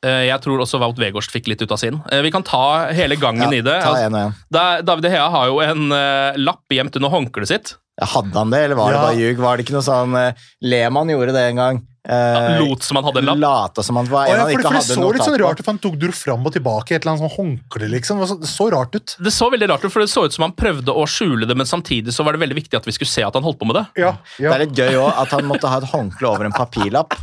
Eh, 0.00 0.26
Jeg 0.28 0.38
tror 0.44 0.60
også 0.62 0.78
Wout 0.78 0.94
Vegårst 0.96 1.32
fikk 1.34 1.48
litt 1.50 1.60
ut 1.62 1.72
av 1.74 1.78
sin. 1.80 1.96
Eh, 2.12 2.20
Vi 2.22 2.30
kan 2.30 2.44
ta 2.46 2.86
hele 2.94 3.16
gangen 3.18 3.50
i 3.52 3.60
det. 3.60 3.80
ta 3.82 3.96
en 3.98 4.14
og 4.14 4.20
en. 4.28 4.34
Da- 4.48 4.80
David 4.82 5.10
Hea 5.10 5.24
har 5.28 5.46
jo 5.48 5.58
en 5.60 5.90
eh, 5.90 6.36
lapp 6.38 6.62
gjemt 6.70 6.94
under 7.00 7.08
håndkleet 7.10 7.48
sitt. 7.48 7.72
Hadde 8.00 8.32
han 8.38 8.50
det, 8.50 8.60
eller 8.66 8.76
var 8.78 8.92
det 8.92 9.00
bare 9.02 9.16
ljug? 9.18 9.38
Var 9.42 9.56
det 9.56 9.64
ikke 9.66 9.74
noe 9.74 9.82
sånn 9.82 10.14
eh, 10.16 10.32
Lehmann 10.62 11.08
gjorde 11.10 11.32
det 11.34 11.42
en 11.50 11.56
gang. 11.56 11.80
Eh, 12.06 12.60
Lot 12.62 12.82
som 12.86 12.96
han 13.00 13.04
hadde 13.08 13.22
lapp. 13.24 13.38
Lata 13.42 13.82
som 13.82 13.96
han 13.96 14.06
var 14.10 14.26
en 14.26 14.34
ja, 14.36 14.44
for, 14.44 14.50
ikke 14.52 14.62
for 14.62 14.68
det 14.68 14.78
hadde 14.78 14.94
så 14.98 15.12
litt 15.12 15.24
sånn 15.26 15.38
rart 15.42 15.58
ut, 15.60 15.64
for 15.64 15.72
han 15.72 15.80
tok 15.82 15.96
dur 15.98 16.12
fram 16.12 16.46
og 16.46 16.52
tilbake 16.54 16.92
i 16.92 16.96
et 16.98 17.02
eller 17.04 17.16
annet 17.16 17.24
sånn 17.26 17.36
håndkle, 17.38 17.88
liksom. 17.96 18.20
Det 18.22 18.28
så- 18.28 18.38
Det 18.40 18.48
så 18.52 18.70
rart 18.72 18.94
ut. 18.94 19.16
Det 19.18 19.32
så 19.32 19.50
veldig 19.50 19.68
rart 19.68 19.84
ut, 19.84 19.92
for 19.92 20.00
det 20.00 20.08
så 20.12 20.24
ut 20.24 20.32
som 20.32 20.42
han 20.46 20.52
prøvde 20.52 20.88
å 20.94 21.06
skjule 21.08 21.46
det, 21.48 21.56
men 21.56 21.66
samtidig 21.66 22.12
så 22.14 22.24
var 22.24 22.32
det 22.32 22.40
veldig 22.44 22.56
viktig 22.62 22.74
at 22.76 22.84
vi 22.86 22.92
skulle 22.92 23.08
se 23.10 23.22
at 23.22 23.34
han 23.34 23.42
holdt 23.42 23.58
på 23.58 23.66
med 23.66 23.76
det. 23.76 23.86
Ja, 24.04 24.16
Det 24.38 24.46
er 24.52 24.58
litt 24.66 24.74
gøy 24.76 24.94
òg 25.00 25.12
at 25.18 25.28
han 25.30 25.44
måtte 25.44 25.68
ha 25.68 25.78
et 25.78 25.88
håndkle 25.90 26.28
over 26.28 26.44
en 26.44 26.52
papirlapp, 26.52 27.14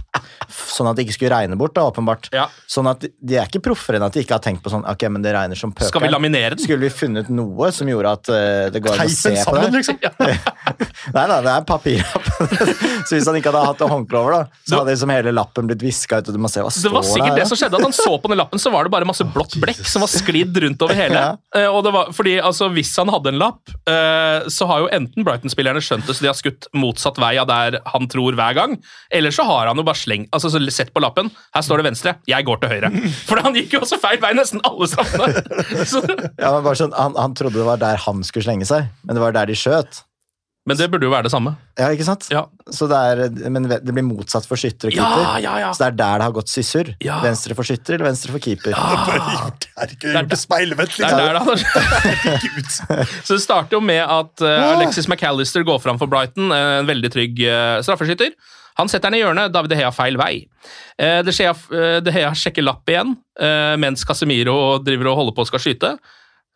sånn 0.49 0.89
at 0.89 0.95
det 0.97 1.05
ikke 1.07 1.13
skulle 1.19 1.31
regne 1.35 1.55
bort. 1.57 1.73
da, 1.75 1.81
åpenbart. 1.89 2.29
Ja. 2.33 2.47
Sånn 2.67 2.87
at 2.89 2.99
De 3.01 3.35
er 3.35 3.45
ikke 3.47 3.61
proffere 3.61 3.95
enn 3.97 4.03
at 4.05 4.13
de 4.13 4.21
ikke 4.23 4.31
har 4.37 4.39
tenkt 4.43 4.61
på 4.63 4.69
sånn 4.71 4.85
ok, 4.87 5.07
men 5.09 5.21
det 5.21 5.33
regner 5.33 5.57
som 5.57 5.71
pøker. 5.71 5.87
Skal 5.89 6.01
vi 6.01 6.07
laminere 6.07 6.55
den? 6.55 6.63
Skulle 6.63 6.85
vi 6.87 6.89
funnet 6.89 7.29
noe 7.29 7.71
som 7.71 7.87
gjorde 7.87 8.11
at 8.11 8.29
uh, 8.29 8.69
det 8.69 8.81
går 8.83 8.93
an 8.99 9.07
å 9.07 9.09
se 9.09 9.35
sammen, 9.35 9.65
på 9.65 9.71
det? 9.71 9.79
liksom. 9.79 9.99
Nei, 11.15 11.25
da, 11.27 11.41
det 11.41 11.51
er 11.51 11.65
papirlapp. 11.67 12.25
så 13.07 13.15
hvis 13.17 13.27
han 13.29 13.35
ikke 13.39 13.51
hadde 13.51 13.65
hatt 13.65 13.81
et 13.81 13.91
håndkle 13.91 14.19
over, 14.21 14.31
da, 14.31 14.61
så 14.67 14.74
hadde 14.79 14.93
liksom 14.93 15.13
hele 15.13 15.33
lappen 15.35 15.69
blitt 15.69 15.83
viska 15.85 16.19
ut, 16.21 16.29
og 16.31 16.37
du 16.37 16.41
må 16.41 16.51
se 16.51 16.63
hva 16.63 16.71
står 16.73 16.89
Det 16.89 16.93
var 16.95 17.05
sikkert 17.07 17.31
der. 17.33 17.39
det 17.41 17.47
som 17.49 17.59
skjedde, 17.59 17.79
at 17.79 17.87
han 17.87 17.95
så 17.95 18.13
på 18.21 18.31
den 18.31 18.39
lappen, 18.41 18.61
så 18.61 18.71
var 18.73 18.87
det 18.87 18.93
bare 18.95 19.07
masse 19.09 19.25
blått 19.35 19.55
blekk 19.61 19.81
som 19.87 20.03
var 20.05 20.11
sklidd 20.11 20.57
rundt 20.65 20.85
over 20.87 20.97
hele. 20.97 21.13
Ja. 21.25 21.31
Eh, 21.55 21.69
og 21.71 21.85
det 21.85 21.91
var, 21.95 22.09
fordi 22.13 22.33
altså, 22.43 22.67
Hvis 22.75 22.91
han 22.99 23.09
hadde 23.13 23.31
en 23.31 23.37
lapp, 23.39 23.71
eh, 23.89 24.45
så 24.51 24.67
har 24.69 24.83
jo 24.83 24.89
enten 24.93 25.23
Brighton-spillerne 25.25 25.81
skjønt 25.83 26.05
det, 26.09 26.15
så 26.17 26.25
de 26.25 26.29
har 26.29 26.37
skutt 26.37 26.67
motsatt 26.75 27.17
vei 27.21 27.35
av 27.41 27.47
der 27.49 27.77
han 27.93 28.09
tror 28.11 28.35
hver 28.37 28.57
gang, 28.57 28.75
eller 29.15 29.33
så 29.33 29.45
har 29.47 29.69
han 29.71 29.79
jo 29.79 29.85
bare 29.87 29.99
slengt 29.99 30.29
altså, 30.35 30.51
så 30.51 30.61
Sett 30.75 30.89
på 30.91 30.99
lappen, 30.99 31.29
her 31.55 31.63
står 31.63 31.79
det 31.79 31.85
venstre, 31.87 32.15
jeg 32.27 32.43
går 32.47 32.57
til 32.59 32.73
høyre. 32.73 32.89
For 33.29 33.39
han 33.39 33.55
gikk 33.55 33.77
jo 33.77 33.83
også 33.85 33.99
feil 34.01 34.19
vei 34.19 34.33
nesten 34.35 34.59
alle 34.67 34.89
straffene. 34.91 35.29
Ja, 36.41 36.51
men 36.51 36.65
bare 36.65 36.75
sånn, 36.79 36.93
han, 36.97 37.15
han 37.15 37.35
trodde 37.37 37.61
det 37.61 37.67
var 37.67 37.79
der 37.79 38.01
han 38.05 38.23
skulle 38.27 38.47
slenge 38.49 38.67
seg, 38.67 38.89
men 39.05 39.15
det 39.17 39.23
var 39.23 39.35
der 39.37 39.47
de 39.51 39.55
skjøt. 39.57 40.01
Men 40.65 40.77
det 40.79 40.87
burde 40.89 41.05
jo 41.05 41.11
være 41.13 41.27
det 41.27 41.31
samme. 41.33 41.51
Ja, 41.77 41.91
ikke 41.93 42.07
sant? 42.07 42.25
Ja. 42.33 42.45
Så 42.73 42.87
det 42.89 42.97
er, 42.97 43.51
men 43.53 43.67
det 43.69 43.93
blir 43.93 44.05
motsatt 44.05 44.47
for 44.49 44.57
skytter 44.57 44.89
og 44.89 44.95
keeper. 44.97 45.37
ja, 45.43 45.53
ja. 45.61 45.69
Så 45.75 45.83
det 45.83 45.89
er 45.91 45.97
der 45.99 46.21
det 46.21 46.27
har 46.27 46.35
gått 46.39 46.49
sissur. 46.49 46.89
Ja. 47.05 47.19
Venstre 47.25 47.57
for 47.57 47.67
skytter 47.67 47.97
eller 47.97 48.09
venstre 48.09 48.33
for 48.33 48.41
keeper. 48.41 48.73
Herregud, 48.73 50.09
gjort 50.09 50.33
det 50.33 50.41
speilvendt, 50.41 50.97
Det 50.97 51.05
er 51.05 51.37
liksom. 51.37 51.61
der 51.61 52.89
da. 52.89 53.05
Så 53.27 53.37
det 53.37 53.43
starter 53.45 53.77
jo 53.77 53.83
med 53.85 54.01
at 54.01 54.45
uh, 54.45 54.71
Alexis 54.73 55.07
McAllister 55.11 55.65
går 55.67 55.79
fram 55.85 56.01
for 56.01 56.09
Brighton, 56.09 56.49
eh, 56.49 56.79
en 56.81 56.89
veldig 56.89 57.13
trygg 57.13 57.45
uh, 57.45 57.79
straffeskytter. 57.85 58.33
Han 58.79 58.89
setter 58.91 59.07
den 59.11 59.19
i 59.19 59.23
hjørnet, 59.23 59.53
David 59.55 59.71
De 59.71 59.77
Hea 59.79 59.91
feil 59.95 60.17
vei. 60.19 60.33
Eh, 60.99 61.21
De 61.23 61.31
De 62.03 62.11
Gea 62.15 62.33
sjekker 62.35 62.65
lapp 62.65 62.89
igjen, 62.91 63.15
eh, 63.39 63.75
mens 63.79 64.03
Casemiro 64.07 64.79
driver 64.83 65.11
og 65.11 65.19
holder 65.21 65.35
på 65.35 65.45
og 65.45 65.51
skal 65.51 65.63
skyte. 65.63 65.93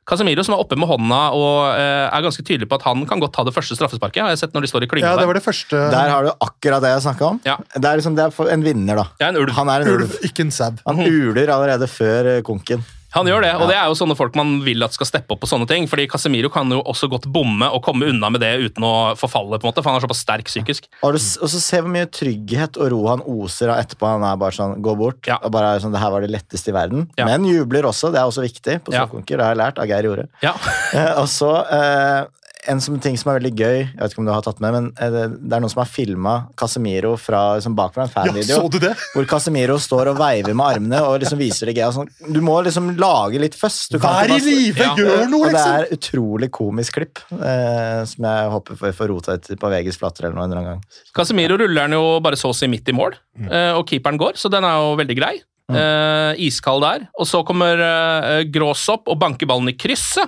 Casemiro 0.09 0.43
som 0.45 0.55
er 0.55 0.61
oppe 0.63 0.77
med 0.79 0.89
hånda 0.89 1.19
og 1.37 1.57
eh, 1.75 2.05
er 2.09 2.25
ganske 2.25 2.43
tydelig 2.45 2.69
på 2.69 2.79
at 2.79 2.85
han 2.87 3.05
kan 3.09 3.21
godt 3.21 3.35
ta 3.37 3.45
det 3.47 3.53
første 3.55 3.77
straffesparket. 3.77 4.23
har 4.25 4.33
jeg 4.33 4.41
sett 4.43 4.55
når 4.57 4.65
de 4.65 4.71
står 4.71 4.85
i 4.87 4.91
klynga 4.91 5.11
Ja, 5.11 5.17
det 5.19 5.27
var 5.29 5.37
det 5.37 5.45
første. 5.45 5.83
Der 5.93 6.13
har 6.13 6.25
du 6.25 6.31
akkurat 6.33 6.83
det 6.85 6.93
jeg 6.95 7.05
snakka 7.05 7.33
om. 7.35 7.41
Ja. 7.45 7.57
Det 7.75 7.85
er 7.85 8.01
liksom 8.01 8.17
det 8.17 8.25
er 8.25 8.53
en 8.55 8.65
vinner, 8.65 9.03
da. 9.03 9.05
Ja, 9.21 9.29
en 9.29 9.37
ulv. 9.41 9.53
Han 9.57 9.69
er 9.69 9.85
en 9.85 9.93
ulv. 9.93 10.07
Ulv, 10.09 10.21
ikke 10.25 10.47
en 10.47 10.53
sab. 10.55 10.81
Han 10.87 11.03
uler 11.05 11.53
allerede 11.53 11.89
før 11.91 12.33
eh, 12.35 12.41
konken. 12.45 12.81
Han 13.15 13.27
gjør 13.29 13.41
det, 13.41 13.51
og 13.57 13.69
det 13.71 13.75
er 13.77 13.87
jo 13.89 13.97
sånne 13.97 14.17
folk 14.17 14.35
man 14.37 14.59
vil 14.65 14.85
at 14.85 14.93
skal 14.93 15.07
steppe 15.09 15.33
opp 15.33 15.41
på 15.43 15.49
sånne 15.49 15.67
ting. 15.69 15.87
fordi 15.89 16.07
Casemiro 16.11 16.51
kan 16.53 16.69
jo 16.71 16.81
også 16.85 17.09
godt 17.09 17.25
bomme 17.33 17.65
og 17.73 17.81
komme 17.85 18.09
unna 18.11 18.29
med 18.29 18.43
det 18.43 18.51
uten 18.61 18.85
å 18.85 18.93
forfalle, 19.19 19.57
på 19.57 19.65
en 19.65 19.71
måte, 19.71 19.83
for 19.83 19.91
han 19.91 19.99
er 19.99 20.05
såpass 20.05 20.21
sterk 20.25 20.49
psykisk. 20.51 20.89
Og, 21.03 21.17
så 21.19 21.49
se 21.49 21.81
hvor 21.81 21.91
mye 21.91 22.09
trygghet 22.13 22.77
og 22.77 22.91
ro 22.93 23.01
han 23.09 23.23
oser 23.25 23.73
av 23.73 23.81
etterpå. 23.83 24.09
Han 24.13 24.25
er 24.27 24.39
bare 24.41 24.57
sånn, 24.57 24.77
gå 24.85 24.95
bort. 24.99 25.21
Ja. 25.29 25.39
og 25.43 25.53
bare 25.53 25.75
er 25.75 25.83
sånn, 25.83 25.95
Det 25.95 26.01
her 26.03 26.13
var 26.13 26.25
det 26.25 26.31
letteste 26.33 26.71
i 26.71 26.75
verden. 26.75 27.07
Ja. 27.17 27.25
Men 27.29 27.47
jubler 27.49 27.89
også. 27.89 28.13
Det 28.13 28.21
er 28.21 28.29
også 28.29 28.45
viktig 28.45 28.79
på 28.85 28.93
Ja. 28.93 29.07
Det 29.09 29.39
har 29.39 29.53
jeg 29.53 29.61
lært 29.61 29.79
av 29.81 29.89
Geir 29.89 30.09
Jorde. 30.11 30.29
Ja. 30.45 30.55
Eh, 30.89 31.19
og 31.21 31.27
så 31.29 31.49
eh, 31.69 32.23
en 32.69 32.79
som, 32.81 32.97
ting 33.01 33.17
som 33.17 33.31
er 33.31 33.39
veldig 33.39 33.51
gøy, 33.57 33.77
jeg 33.81 33.97
vet 33.99 34.13
ikke 34.13 34.21
om 34.21 34.27
du 34.27 34.31
har 34.31 34.43
tatt 34.45 34.59
med, 34.63 34.75
men 34.75 34.87
eh, 35.01 35.09
det, 35.13 35.23
det 35.49 35.55
er 35.57 35.63
noen 35.63 35.71
som 35.73 35.81
har 35.81 35.89
filma 35.89 36.33
Casemiro 36.59 37.15
fra, 37.19 37.41
liksom, 37.57 37.75
bakfra 37.77 38.05
en 38.05 38.11
Ja, 38.11 38.23
fanvideo. 38.23 38.59
så 38.61 38.69
du 38.71 38.77
det? 38.83 38.91
Hvor 39.15 39.27
Casemiro 39.31 39.77
står 39.81 40.11
og 40.13 40.19
veiver 40.21 40.53
med 40.57 40.65
armene 40.77 41.01
og 41.07 41.17
liksom 41.23 41.41
viser 41.41 41.71
det 41.71 41.75
gøy. 41.79 41.87
Sånn. 41.95 42.09
Du 42.31 42.39
må 42.45 42.59
liksom 42.65 42.91
lage 43.01 43.41
litt 43.41 43.57
føss. 43.57 43.87
Du 43.91 43.97
Vær 44.03 44.29
i 44.29 44.39
live, 44.45 44.77
Ja. 44.85 44.93
gjør 44.99 45.25
noe, 45.29 45.41
Og 45.47 45.51
det 45.51 45.57
liksom! 45.57 45.75
er 45.81 45.97
utrolig 45.97 46.51
komisk 46.55 46.99
klipp, 46.99 47.23
eh, 47.39 48.05
som 48.05 48.29
jeg 48.29 48.49
håper 48.55 48.79
får- 48.83 48.95
får 49.01 49.11
rota 49.15 49.33
etter 49.39 49.55
på 49.59 49.69
VGs 49.73 49.97
flater 49.99 50.25
eller 50.29 50.35
noe 50.39 50.45
en 50.45 50.51
eller 50.51 50.61
annen 50.63 50.79
gang. 50.79 50.83
Casemiro 51.15 51.57
ruller 51.57 51.87
den 51.87 51.97
jo 51.99 52.19
bare 52.23 52.35
så 52.39 52.49
å 52.53 52.55
si 52.55 52.67
midt 52.67 52.87
i 52.89 52.95
mål, 52.95 53.13
eh, 53.49 53.71
og 53.73 53.85
keeperen 53.89 54.17
går, 54.21 54.37
så 54.37 54.49
den 54.51 54.63
er 54.63 54.77
jo 54.81 54.95
veldig 54.99 55.17
grei. 55.17 55.35
Eh, 55.69 56.33
iskald 56.47 56.81
der. 56.81 57.03
Og 57.21 57.27
så 57.29 57.43
kommer 57.45 57.77
uh, 57.77 58.41
Grås 58.49 58.87
opp 58.89 59.05
og 59.07 59.19
banker 59.21 59.45
ballen 59.45 59.69
i 59.69 59.75
krysset. 59.77 60.25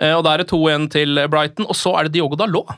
Eh, 0.00 0.12
og 0.16 0.24
Da 0.24 0.34
er 0.34 0.38
det 0.42 0.48
2-1 0.50 0.88
til 0.90 1.20
Brighton, 1.30 1.66
og 1.68 1.76
så 1.78 1.94
er 1.98 2.04
det 2.08 2.12
Diogo 2.16 2.36
Dalot. 2.36 2.72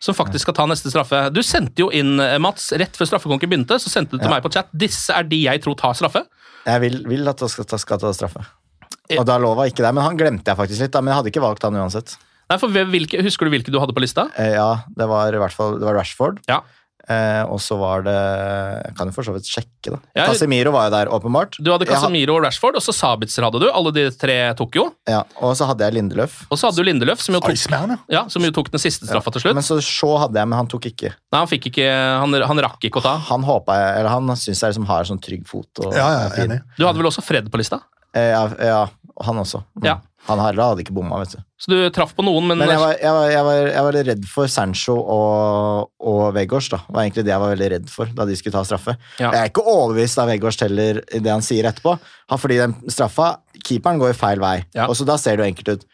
Som 0.00 0.14
faktisk 0.16 0.46
skal 0.46 0.54
ta 0.56 0.64
neste 0.66 0.88
straffe. 0.88 1.26
Du 1.32 1.42
sendte 1.44 1.76
jo 1.84 1.90
inn, 1.92 2.18
eh, 2.20 2.38
Mats, 2.38 2.70
rett 2.72 2.96
før 2.96 3.06
straffekonken 3.10 3.50
begynte, 3.50 3.76
så 3.78 3.90
sendte 3.92 4.12
du 4.16 4.18
til 4.18 4.30
Ja. 4.30 4.34
meg 4.36 4.42
på 4.42 4.50
chat 4.52 4.68
disse 4.74 5.10
er 5.12 5.22
de 5.24 5.42
jeg 5.44 5.60
tror 5.62 5.76
tar 5.76 5.92
straffe. 5.92 6.24
Jeg 6.66 6.80
vil, 6.80 7.04
vil 7.06 7.28
at 7.28 7.38
han 7.40 7.48
skal, 7.48 7.64
skal 7.78 7.98
ta 7.98 8.12
straffe. 8.12 8.46
Og 9.18 9.26
da 9.26 9.36
lova 9.38 9.66
ikke 9.68 9.82
det, 9.84 9.92
men 9.94 10.04
han 10.04 10.16
glemte 10.16 10.44
jeg 10.46 10.56
faktisk 10.56 10.80
litt. 10.80 10.92
da, 10.92 11.00
Men 11.00 11.12
jeg 11.14 11.22
hadde 11.22 11.30
ikke 11.32 11.42
valgt 11.42 11.62
han 11.62 11.74
uansett. 11.74 12.16
Nei, 12.48 12.56
for 12.58 12.68
hvilke, 12.68 13.22
Husker 13.22 13.46
du 13.46 13.50
hvilke 13.50 13.70
du 13.70 13.78
hadde 13.78 13.92
på 13.94 14.00
lista? 14.02 14.28
Eh, 14.36 14.54
ja, 14.54 14.82
det 14.96 15.06
var 15.06 15.28
i 15.34 15.38
hvert 15.38 15.52
fall 15.54 15.78
det 15.78 15.86
var 15.86 15.94
Rashford. 15.94 16.40
Ja. 16.48 16.60
Eh, 17.10 17.42
og 17.50 17.58
så 17.58 17.74
var 17.74 18.04
det 18.06 18.14
Jeg 18.14 18.94
kan 18.94 19.08
jo 19.10 19.14
for 19.16 19.26
så 19.26 19.32
vidt 19.34 19.48
sjekke, 19.50 19.90
da. 19.90 19.98
Ja, 20.14 20.28
Casemiro 20.30 20.70
var 20.74 20.86
jo 20.86 20.92
der, 20.94 21.10
åpenbart. 21.10 21.56
Du 21.58 21.70
hadde 21.72 21.88
Casemiro 21.88 22.36
og 22.38 22.44
Rashford, 22.44 22.78
og 22.78 22.84
så 22.84 22.94
Sabitzer 22.94 23.46
hadde 23.46 23.62
du. 23.64 23.66
Alle 23.66 23.90
de 23.96 24.04
tre 24.14 24.36
tok 24.58 24.78
jo. 24.78 24.84
Ja, 25.10 25.24
og 25.42 25.56
så 25.58 25.66
hadde 25.70 25.88
jeg 25.88 25.96
Lindeløf. 25.98 26.44
Og 26.46 26.60
så 26.60 26.68
hadde 26.68 26.78
du 26.78 26.86
Lindeløf, 26.86 27.24
som 27.24 27.34
jo 27.34 27.42
tok, 27.42 27.56
Iceman, 27.56 27.96
ja. 27.96 28.20
ja, 28.20 28.22
som 28.30 28.46
jo 28.46 28.52
tok 28.54 28.70
den 28.70 28.82
siste 28.82 29.08
straffa 29.10 29.34
til 29.34 29.44
slutt. 29.44 29.58
Men 29.58 29.66
så 29.66 29.80
Shaw 29.82 30.20
hadde 30.26 30.38
jeg, 30.38 30.52
men 30.52 30.60
han 30.62 30.70
tok 30.70 30.86
ikke. 30.92 31.10
Nei, 31.34 31.42
han 31.42 31.50
fikk 31.50 31.70
ikke 31.72 31.88
Han, 31.90 32.36
han 32.52 32.62
rakk 32.68 32.86
ikke 32.86 33.02
å 33.02 33.06
ta. 33.08 33.16
Han 33.32 33.46
håpa 33.48 33.78
jeg, 33.80 33.90
eller 34.00 34.14
han 34.14 34.36
syns 34.36 34.62
jeg 34.62 34.76
liksom 34.76 34.86
har 34.90 35.10
sånn 35.10 35.22
trygg 35.24 35.48
fot. 35.50 35.70
Og, 35.82 35.90
Ja, 35.96 36.06
ja, 36.14 36.30
enig. 36.44 36.60
Du 36.78 36.86
hadde 36.86 37.00
vel 37.02 37.10
også 37.10 37.24
Fred 37.26 37.50
på 37.50 37.58
lista? 37.60 37.82
Eh, 38.14 38.30
ja, 38.30 38.46
ja, 38.70 38.80
han 39.26 39.42
også. 39.42 39.64
Mm. 39.78 39.86
Ja. 39.90 39.98
Han 40.28 40.42
Harald 40.42 40.74
hadde 40.74 40.84
ikke 40.84 40.94
bomma, 40.94 41.18
vet 41.24 41.34
du. 41.34 41.42
Så 41.60 41.68
du 41.68 41.76
traff 41.92 42.14
på 42.16 42.24
noen, 42.24 42.46
men, 42.48 42.56
Men 42.62 42.70
jeg 42.72 42.80
var, 42.80 42.94
jeg, 42.96 43.12
var, 43.12 43.26
jeg, 43.28 43.44
var, 43.44 43.56
jeg 43.68 43.82
var 43.84 43.88
veldig 43.92 44.04
redd 44.08 44.22
for 44.30 44.48
Sancho 44.48 44.94
og, 44.96 45.90
og 46.00 46.22
Vegårs. 46.32 46.70
da. 46.72 46.78
Det 46.86 46.94
var 46.96 47.04
egentlig 47.04 47.24
det 47.26 47.34
jeg 47.34 47.42
var 47.42 47.52
veldig 47.52 47.68
redd 47.74 47.90
for 47.92 48.14
da 48.16 48.24
de 48.30 48.36
skulle 48.38 48.54
ta 48.56 48.62
straffe. 48.64 48.94
Ja. 49.20 49.28
Jeg 49.34 49.40
er 49.42 49.50
ikke 49.52 49.66
overbevist 49.68 50.22
av 50.22 50.30
Vegårs 50.32 50.60
heller 50.64 51.02
i 51.12 51.20
det 51.20 51.34
han 51.34 51.44
sier 51.44 51.68
etterpå. 51.68 51.98
Han, 52.32 52.40
fordi 52.40 52.56
den 52.62 52.76
straffa 52.88 53.34
Keeperen 53.60 54.00
går 54.00 54.16
feil 54.16 54.40
vei, 54.40 54.62
Ja. 54.72 54.86
og 54.88 54.96
så 54.96 55.04
da 55.04 55.18
ser 55.20 55.36
det 55.36 55.44
jo 55.44 55.50
enkelt 55.52 55.68
ut. 55.76 55.84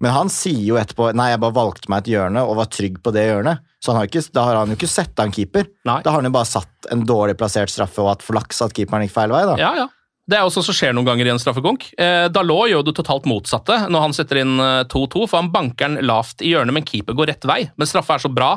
Men 0.00 0.14
han 0.16 0.30
sier 0.32 0.62
jo 0.64 0.78
etterpå 0.80 1.10
Nei, 1.12 1.26
jeg 1.34 1.40
bare 1.42 1.52
valgte 1.58 1.90
meg 1.92 2.00
et 2.06 2.14
hjørne 2.14 2.40
og 2.48 2.56
var 2.56 2.70
trygg 2.72 2.96
på 3.04 3.12
det 3.12 3.26
hjørnet. 3.28 3.60
Så 3.84 3.92
han 3.92 4.00
har 4.00 4.08
ikke, 4.08 4.22
da 4.32 4.44
har 4.48 4.56
han 4.56 4.72
jo 4.72 4.76
ikke 4.80 4.88
sett 4.88 5.20
han 5.20 5.32
keeper. 5.36 5.68
Nei. 5.84 5.98
Da 6.04 6.14
har 6.14 6.22
han 6.22 6.28
jo 6.30 6.32
bare 6.32 6.48
satt 6.48 6.88
en 6.92 7.04
dårlig 7.04 7.36
plassert 7.36 7.68
straffe 7.68 8.00
og 8.00 8.08
hatt 8.14 8.24
flaks 8.24 8.62
at 8.64 8.72
keeperen 8.76 9.04
gikk 9.04 9.12
feil 9.18 9.32
vei. 9.36 9.42
da. 9.52 9.56
Ja, 9.60 9.70
ja. 9.84 9.86
Det 10.30 10.38
er 10.38 10.46
også 10.46 10.62
som 10.62 10.76
skjer 10.76 10.94
noen 10.94 11.08
ganger 11.08 11.26
i 11.26 11.32
en 11.32 11.40
straffekonk. 11.42 11.88
Eh, 11.98 12.28
Dalot 12.30 12.68
gjør 12.70 12.84
det 12.86 12.94
totalt 13.00 13.26
motsatte 13.26 13.80
når 13.90 14.04
han 14.06 14.14
setter 14.14 14.42
inn 14.44 14.56
eh, 14.62 14.82
2-2, 14.92 15.24
for 15.26 15.40
han 15.40 15.50
banker 15.54 15.88
den 15.96 16.06
lavt 16.06 16.44
i 16.46 16.52
hjørnet, 16.54 16.76
men 16.76 16.86
keeper 16.86 17.16
går 17.18 17.32
rett 17.32 17.46
vei. 17.50 17.64
Men 17.80 17.90
straffa 17.90 18.16
er 18.18 18.22
så 18.24 18.30
bra 18.32 18.52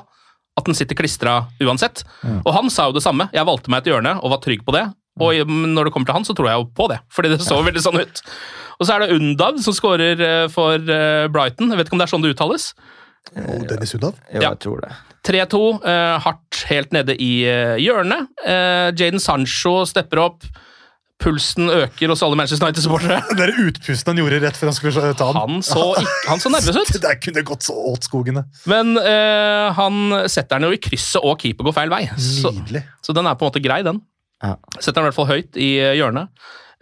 at 0.53 0.67
den 0.69 0.77
sitter 0.77 0.93
klistra 0.99 1.39
uansett. 1.65 2.03
Og 2.45 2.51
han 2.53 2.69
sa 2.69 2.85
jo 2.91 2.93
det 2.93 3.01
samme. 3.01 3.25
Jeg 3.33 3.47
valgte 3.49 3.71
meg 3.73 3.81
et 3.81 3.89
hjørne 3.89 4.19
og 4.21 4.35
var 4.35 4.41
trygg 4.43 4.61
på 4.67 4.75
det. 4.75 4.83
Og 5.21 5.49
når 5.49 5.87
det 5.89 5.93
kommer 5.95 6.09
til 6.09 6.17
han, 6.19 6.25
så 6.25 6.33
tror 6.37 6.49
jeg 6.51 6.59
jo 6.61 6.67
på 6.77 6.85
det, 6.91 6.99
fordi 7.13 7.31
det 7.33 7.39
så 7.45 7.57
veldig 7.65 7.81
sånn 7.85 7.97
ut. 8.01 8.21
Og 8.81 8.85
så 8.85 8.95
er 8.95 9.03
det 9.07 9.15
Undav 9.17 9.57
som 9.65 9.73
skårer 9.77 10.21
eh, 10.27 10.45
for 10.53 10.77
eh, 10.77 11.25
Brighton. 11.33 11.69
Jeg 11.73 11.79
vet 11.81 11.89
ikke 11.89 11.97
om 11.97 12.01
det 12.01 12.05
er 12.07 12.13
sånn 12.13 12.23
det 12.25 12.31
uttales. 12.35 12.67
Oh, 13.37 13.61
Dennis 13.69 13.93
Undav. 13.97 14.17
Jo, 14.29 14.41
Ja. 14.41 14.49
jeg 14.51 14.61
tror 14.65 14.81
det. 14.85 14.91
3-2, 15.23 15.59
eh, 15.87 16.15
hardt 16.25 16.63
helt 16.69 16.91
nede 16.93 17.13
i 17.21 17.31
eh, 17.47 17.77
hjørnet. 17.79 18.29
Eh, 18.45 18.89
Jaden 18.99 19.21
Sancho 19.23 19.79
stepper 19.89 20.21
opp. 20.25 20.49
Pulsen 21.23 21.69
øker 21.71 22.11
hos 22.11 22.23
alle 22.25 22.37
Manchester 22.39 22.67
United-supportere. 22.67 23.21
Den 23.37 23.43
er 23.45 23.59
utpusten 23.67 24.11
han 24.11 24.21
gjorde 24.21 24.41
rett 24.43 24.59
før 24.59 24.71
han 24.71 24.77
skulle 24.77 25.13
ta 25.19 25.29
den. 25.31 25.39
Han 25.39 25.65
så, 25.65 25.85
ikke, 26.01 26.15
han 26.27 26.43
så 26.43 26.51
nervøs 26.51 26.79
ut. 26.79 26.95
Det 27.05 27.13
kunne 27.23 27.45
gått 27.47 27.67
så 27.69 27.75
åt 27.93 28.09
skogene. 28.09 28.45
Men 28.69 28.97
eh, 28.99 29.69
han 29.77 30.17
setter 30.31 30.59
den 30.59 30.69
jo 30.69 30.75
i 30.77 30.81
krysset, 30.83 31.21
og 31.23 31.39
keeper 31.41 31.69
går 31.69 31.77
feil 31.77 31.93
vei. 31.93 32.03
Så, 32.19 32.51
så 33.03 33.15
den 33.15 33.29
er 33.29 33.39
på 33.39 33.47
en 33.47 33.53
måte 33.53 33.63
grei, 33.63 33.79
den. 33.87 34.03
Ja. 34.43 34.57
Setter 34.79 34.99
den 34.99 35.07
i 35.07 35.11
hvert 35.11 35.21
fall 35.21 35.31
høyt 35.31 35.59
i 35.59 35.71
eh, 35.79 35.95
hjørnet. 35.99 36.31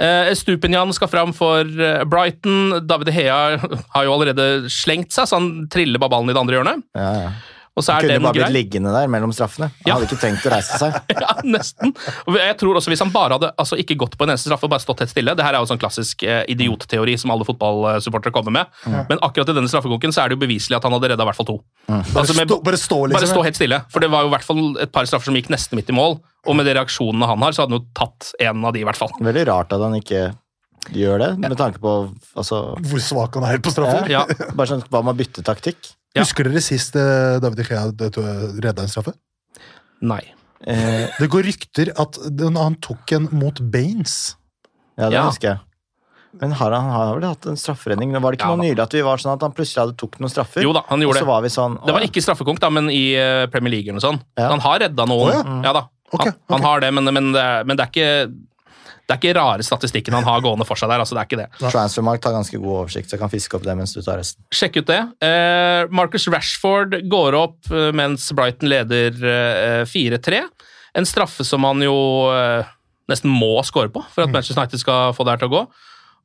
Eh, 0.02 0.32
Stupinjan 0.38 0.94
skal 0.98 1.10
fram 1.12 1.34
for 1.38 1.62
eh, 1.62 2.04
Brighton. 2.10 2.82
David 2.90 3.14
Hea 3.14 3.40
har 3.62 4.08
jo 4.08 4.14
allerede 4.16 4.72
slengt 4.74 5.14
seg, 5.14 5.30
så 5.30 5.38
han 5.38 5.68
triller 5.72 6.02
bare 6.02 6.16
ballen 6.16 6.32
i 6.32 6.36
det 6.36 6.42
andre 6.42 6.58
hjørnet. 6.58 6.86
Ja, 6.98 7.12
ja. 7.28 7.34
Og 7.82 7.86
så 7.88 7.96
er 7.98 8.06
kunne 8.06 8.18
den 8.20 8.26
bare 8.28 8.38
blitt 8.38 8.54
liggende 8.54 8.92
der 8.94 9.10
mellom 9.10 9.34
straffene. 9.34 9.72
Han 9.74 9.90
Ja. 9.90 9.96
hadde 9.98 10.06
ikke 10.08 10.20
trengt 10.22 10.46
å 10.46 10.52
reise 10.54 10.78
seg. 10.78 11.00
Ja, 11.22 11.34
nesten. 11.44 11.96
Og 12.30 12.38
jeg 12.38 12.56
tror 12.62 12.78
også 12.78 12.92
Hvis 12.94 13.02
han 13.02 13.12
bare 13.14 13.36
hadde 13.40 13.50
altså 13.58 13.78
ikke 13.82 13.98
gått 14.00 14.16
på 14.20 14.26
en 14.28 14.32
eneste 14.36 14.50
straffe 14.52 14.68
og 14.70 14.72
bare 14.76 14.84
stått 14.86 15.02
helt 15.04 15.12
stille 15.12 15.34
Det 15.38 15.44
her 15.46 15.58
er 15.58 15.64
jo 15.64 15.70
sånn 15.70 15.82
klassisk 15.82 16.24
eh, 16.24 16.44
idiotteori 16.54 17.18
som 17.20 17.34
alle 17.34 17.46
fotballsupportere 17.48 18.32
kommer 18.36 18.54
med. 18.62 18.66
Men 19.10 19.20
akkurat 19.26 19.50
i 19.50 19.58
denne 19.58 19.70
straffekonken 19.72 20.14
så 20.14 20.24
er 20.24 20.30
det 20.32 20.38
jo 20.38 20.44
beviselig 20.46 20.78
at 20.78 20.84
han 20.88 20.94
hadde 20.96 21.10
redda 21.14 21.26
i 21.26 21.30
hvert 21.32 21.40
fall 21.42 21.50
to. 21.50 21.58
Bare, 21.88 22.06
Altså 22.22 22.36
med- 22.38 22.48
stå, 22.52 22.60
bare 22.64 22.78
stå, 22.80 23.00
liksom. 23.10 23.18
Bare 23.20 23.32
stå 23.34 23.44
helt 23.50 23.58
stille. 23.60 23.82
For 23.90 24.00
det 24.04 24.12
var 24.14 24.22
jo 24.24 24.30
i 24.30 24.36
hvert 24.36 24.46
fall 24.46 24.64
et 24.86 24.92
par 24.94 25.10
straffer 25.10 25.26
som 25.32 25.36
gikk 25.40 25.50
nesten 25.50 25.76
midt 25.82 25.90
i 25.90 25.98
mål. 25.98 26.20
Og 26.48 26.56
med 26.58 26.66
de 26.70 26.74
reaksjonene 26.78 27.28
han 27.28 27.42
har, 27.46 27.52
så 27.58 27.64
hadde 27.66 27.76
han 27.76 27.82
jo 27.82 27.88
tatt 27.98 28.32
en 28.40 28.66
av 28.66 28.74
de, 28.74 28.82
i 28.82 28.88
hvert 28.88 28.98
fall. 28.98 29.12
Veldig 29.22 29.48
rart 29.50 29.74
at 29.74 29.82
han 29.82 29.94
ikke 29.98 30.22
gjør 30.98 31.20
det, 31.22 31.28
med 31.44 31.58
tanke 31.60 31.78
på 31.78 31.92
altså, 32.36 32.76
Hvor 32.82 33.00
svak 33.06 33.36
han 33.38 33.44
er 33.46 33.60
på 33.62 33.70
straffer. 33.74 34.08
Ja. 34.10 34.24
Bare 34.58 34.68
sånn, 34.72 34.82
Hva 34.90 35.04
med 35.06 35.14
å 35.14 35.18
bytte 35.20 35.44
taktikk? 35.46 35.92
Ja. 36.16 36.24
Husker 36.26 36.44
dere 36.50 36.60
sist 36.64 36.96
eh, 37.00 37.40
David 37.40 37.62
De 37.62 37.64
Gea 37.64 37.86
redda 38.62 38.84
en 38.84 38.92
straffe? 38.92 39.14
Nei. 40.04 40.22
Eh, 40.68 41.08
Det 41.20 41.30
går 41.32 41.44
rykter 41.48 41.92
at 42.00 42.18
den, 42.36 42.56
han 42.60 42.76
tok 42.84 43.12
en 43.18 43.30
mot 43.32 43.60
Baines. 43.72 44.36
ja, 44.98 45.08
det 45.10 45.14
Ja. 45.16 45.28
husker 45.30 45.48
jeg. 45.54 45.60
Men 46.42 46.52
har 46.56 46.72
han, 46.72 46.84
han 46.88 46.92
har 47.08 47.16
vel 47.20 47.26
hatt 47.28 47.46
en 47.52 47.58
strafferedning? 47.60 48.12
Var 48.14 48.32
det 48.32 48.40
ikke 48.40 48.48
Ja, 48.48 48.56
noe 48.56 48.64
da. 48.64 48.68
nylig 48.70 48.84
at 48.84 48.94
vi 48.96 49.02
var 49.04 49.18
sånn 49.20 49.34
at 49.34 49.42
han 49.44 49.52
plutselig 49.52 49.82
hadde 49.84 49.98
tok 50.00 50.20
noen 50.20 50.30
straffer? 50.32 50.62
Jo 50.64 50.72
da, 50.74 50.84
han 50.88 51.00
Og 51.02 51.08
gjorde 51.10 51.20
så 51.20 51.26
det. 51.26 51.28
var 51.32 51.42
vi 51.42 51.50
sånn 51.52 51.74
Det 51.86 51.94
var 51.94 52.02
ikke 52.08 52.22
straffekonk, 52.24 52.60
da, 52.60 52.70
men 52.70 52.90
i 52.90 53.16
eh, 53.20 53.48
Premier 53.52 53.72
League 53.72 53.90
eller 53.92 54.00
noe 54.00 54.06
sånt. 54.06 54.24
Ja. 54.40 54.48
Han 54.50 54.60
har 54.64 54.80
redda 54.80 55.06
noen. 55.08 55.32
Å, 55.32 55.64
ja. 55.64 55.74
da. 55.74 55.88
Ok, 56.14 56.26
han, 56.26 56.36
han 56.50 56.62
har 56.64 56.80
det, 56.84 56.92
men, 56.94 57.04
men, 57.14 57.32
det, 57.36 57.66
men 57.68 57.76
det 57.78 57.84
er 57.84 57.92
ikke 57.92 58.34
det 59.08 59.16
er 59.16 59.20
ikke 59.20 59.36
rare 59.38 59.66
statistikken 59.66 60.16
han 60.16 60.24
har 60.28 60.44
gående 60.44 60.66
for 60.68 60.80
seg 60.80 60.92
der. 60.92 61.02
altså 61.04 61.18
det 61.18 61.24
er 61.24 61.30
ikke 61.30 61.40
det. 61.42 61.48
Transfermarkt 61.74 62.28
har 62.28 62.36
ganske 62.38 62.60
god 62.62 62.76
oversikt, 62.84 63.10
så 63.10 63.18
jeg 63.18 63.24
kan 63.24 63.32
fiske 63.34 63.58
opp 63.58 63.66
det 63.68 63.76
mens 63.80 63.96
du 63.96 64.02
tar 64.06 64.22
resten. 64.22 64.44
Sjekk 64.56 64.82
ut 64.82 64.92
det. 64.92 65.00
Eh, 65.28 65.84
Marcus 65.92 66.28
Rashford 66.32 66.96
går 67.12 67.38
opp 67.40 67.72
eh, 67.72 67.90
mens 67.98 68.30
Brighton 68.38 68.72
leder 68.72 69.18
eh, 69.36 69.84
4-3. 69.90 70.44
En 71.00 71.08
straffe 71.08 71.44
som 71.48 71.64
han 71.68 71.84
jo 71.84 71.96
eh, 72.36 72.70
nesten 73.12 73.32
må 73.32 73.54
score 73.68 73.92
på 73.92 74.04
for 74.14 74.26
at 74.26 74.34
Manchester 74.34 74.62
United 74.62 74.82
skal 74.84 75.16
få 75.18 75.28
det 75.28 75.36
her 75.36 75.44
til 75.44 75.52
å 75.52 75.56
gå. 75.58 75.64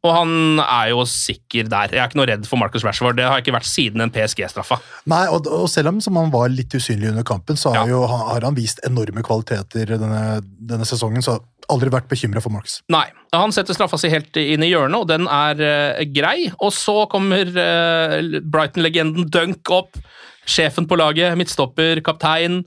Og 0.07 0.12
han 0.14 0.61
er 0.62 0.92
jo 0.92 1.03
sikker 1.11 1.66
der. 1.73 1.90
Jeg 1.97 2.03
er 2.03 2.11
ikke 2.11 2.21
noe 2.21 2.29
redd 2.31 2.47
for 2.47 2.61
Marcus 2.61 2.85
Rashford. 2.87 3.19
Det 3.19 3.27
har 3.27 3.40
jeg 3.40 3.47
ikke 3.47 3.57
vært 3.57 3.69
siden 3.69 4.05
den 4.05 4.12
PSG-straffa. 4.14 4.79
Nei, 5.11 5.25
og, 5.35 5.49
og 5.51 5.66
selv 5.73 5.90
om 5.90 6.01
som 6.05 6.19
han 6.21 6.31
var 6.35 6.53
litt 6.55 6.75
usynlig 6.79 7.11
under 7.11 7.27
kampen, 7.27 7.59
så 7.59 7.75
har, 7.75 7.83
Ja. 7.85 7.97
jo, 7.97 8.05
han, 8.11 8.24
har 8.30 8.47
han 8.49 8.57
vist 8.59 8.80
enorme 8.87 9.24
kvaliteter 9.26 9.97
denne, 9.97 10.22
denne 10.70 10.87
sesongen. 10.89 11.24
Så 11.26 11.41
aldri 11.72 11.91
vært 11.91 12.07
bekymra 12.11 12.39
for 12.45 12.55
Marks. 12.55 12.78
Nei, 12.95 13.09
han 13.35 13.51
setter 13.55 13.74
straffa 13.74 13.99
si 13.99 14.11
helt 14.12 14.39
inn 14.39 14.62
i 14.62 14.70
hjørnet, 14.70 15.03
og 15.03 15.11
den 15.11 15.26
er 15.26 15.64
uh, 15.99 16.05
grei. 16.14 16.53
Og 16.62 16.70
så 16.76 17.01
kommer 17.11 17.51
uh, 17.51 18.20
Brighton-legenden 18.47 19.26
Dunk 19.35 19.74
opp. 19.74 19.99
Sjefen 20.47 20.87
på 20.87 20.95
laget, 20.95 21.35
midtstopper, 21.35 21.99
kaptein, 22.07 22.61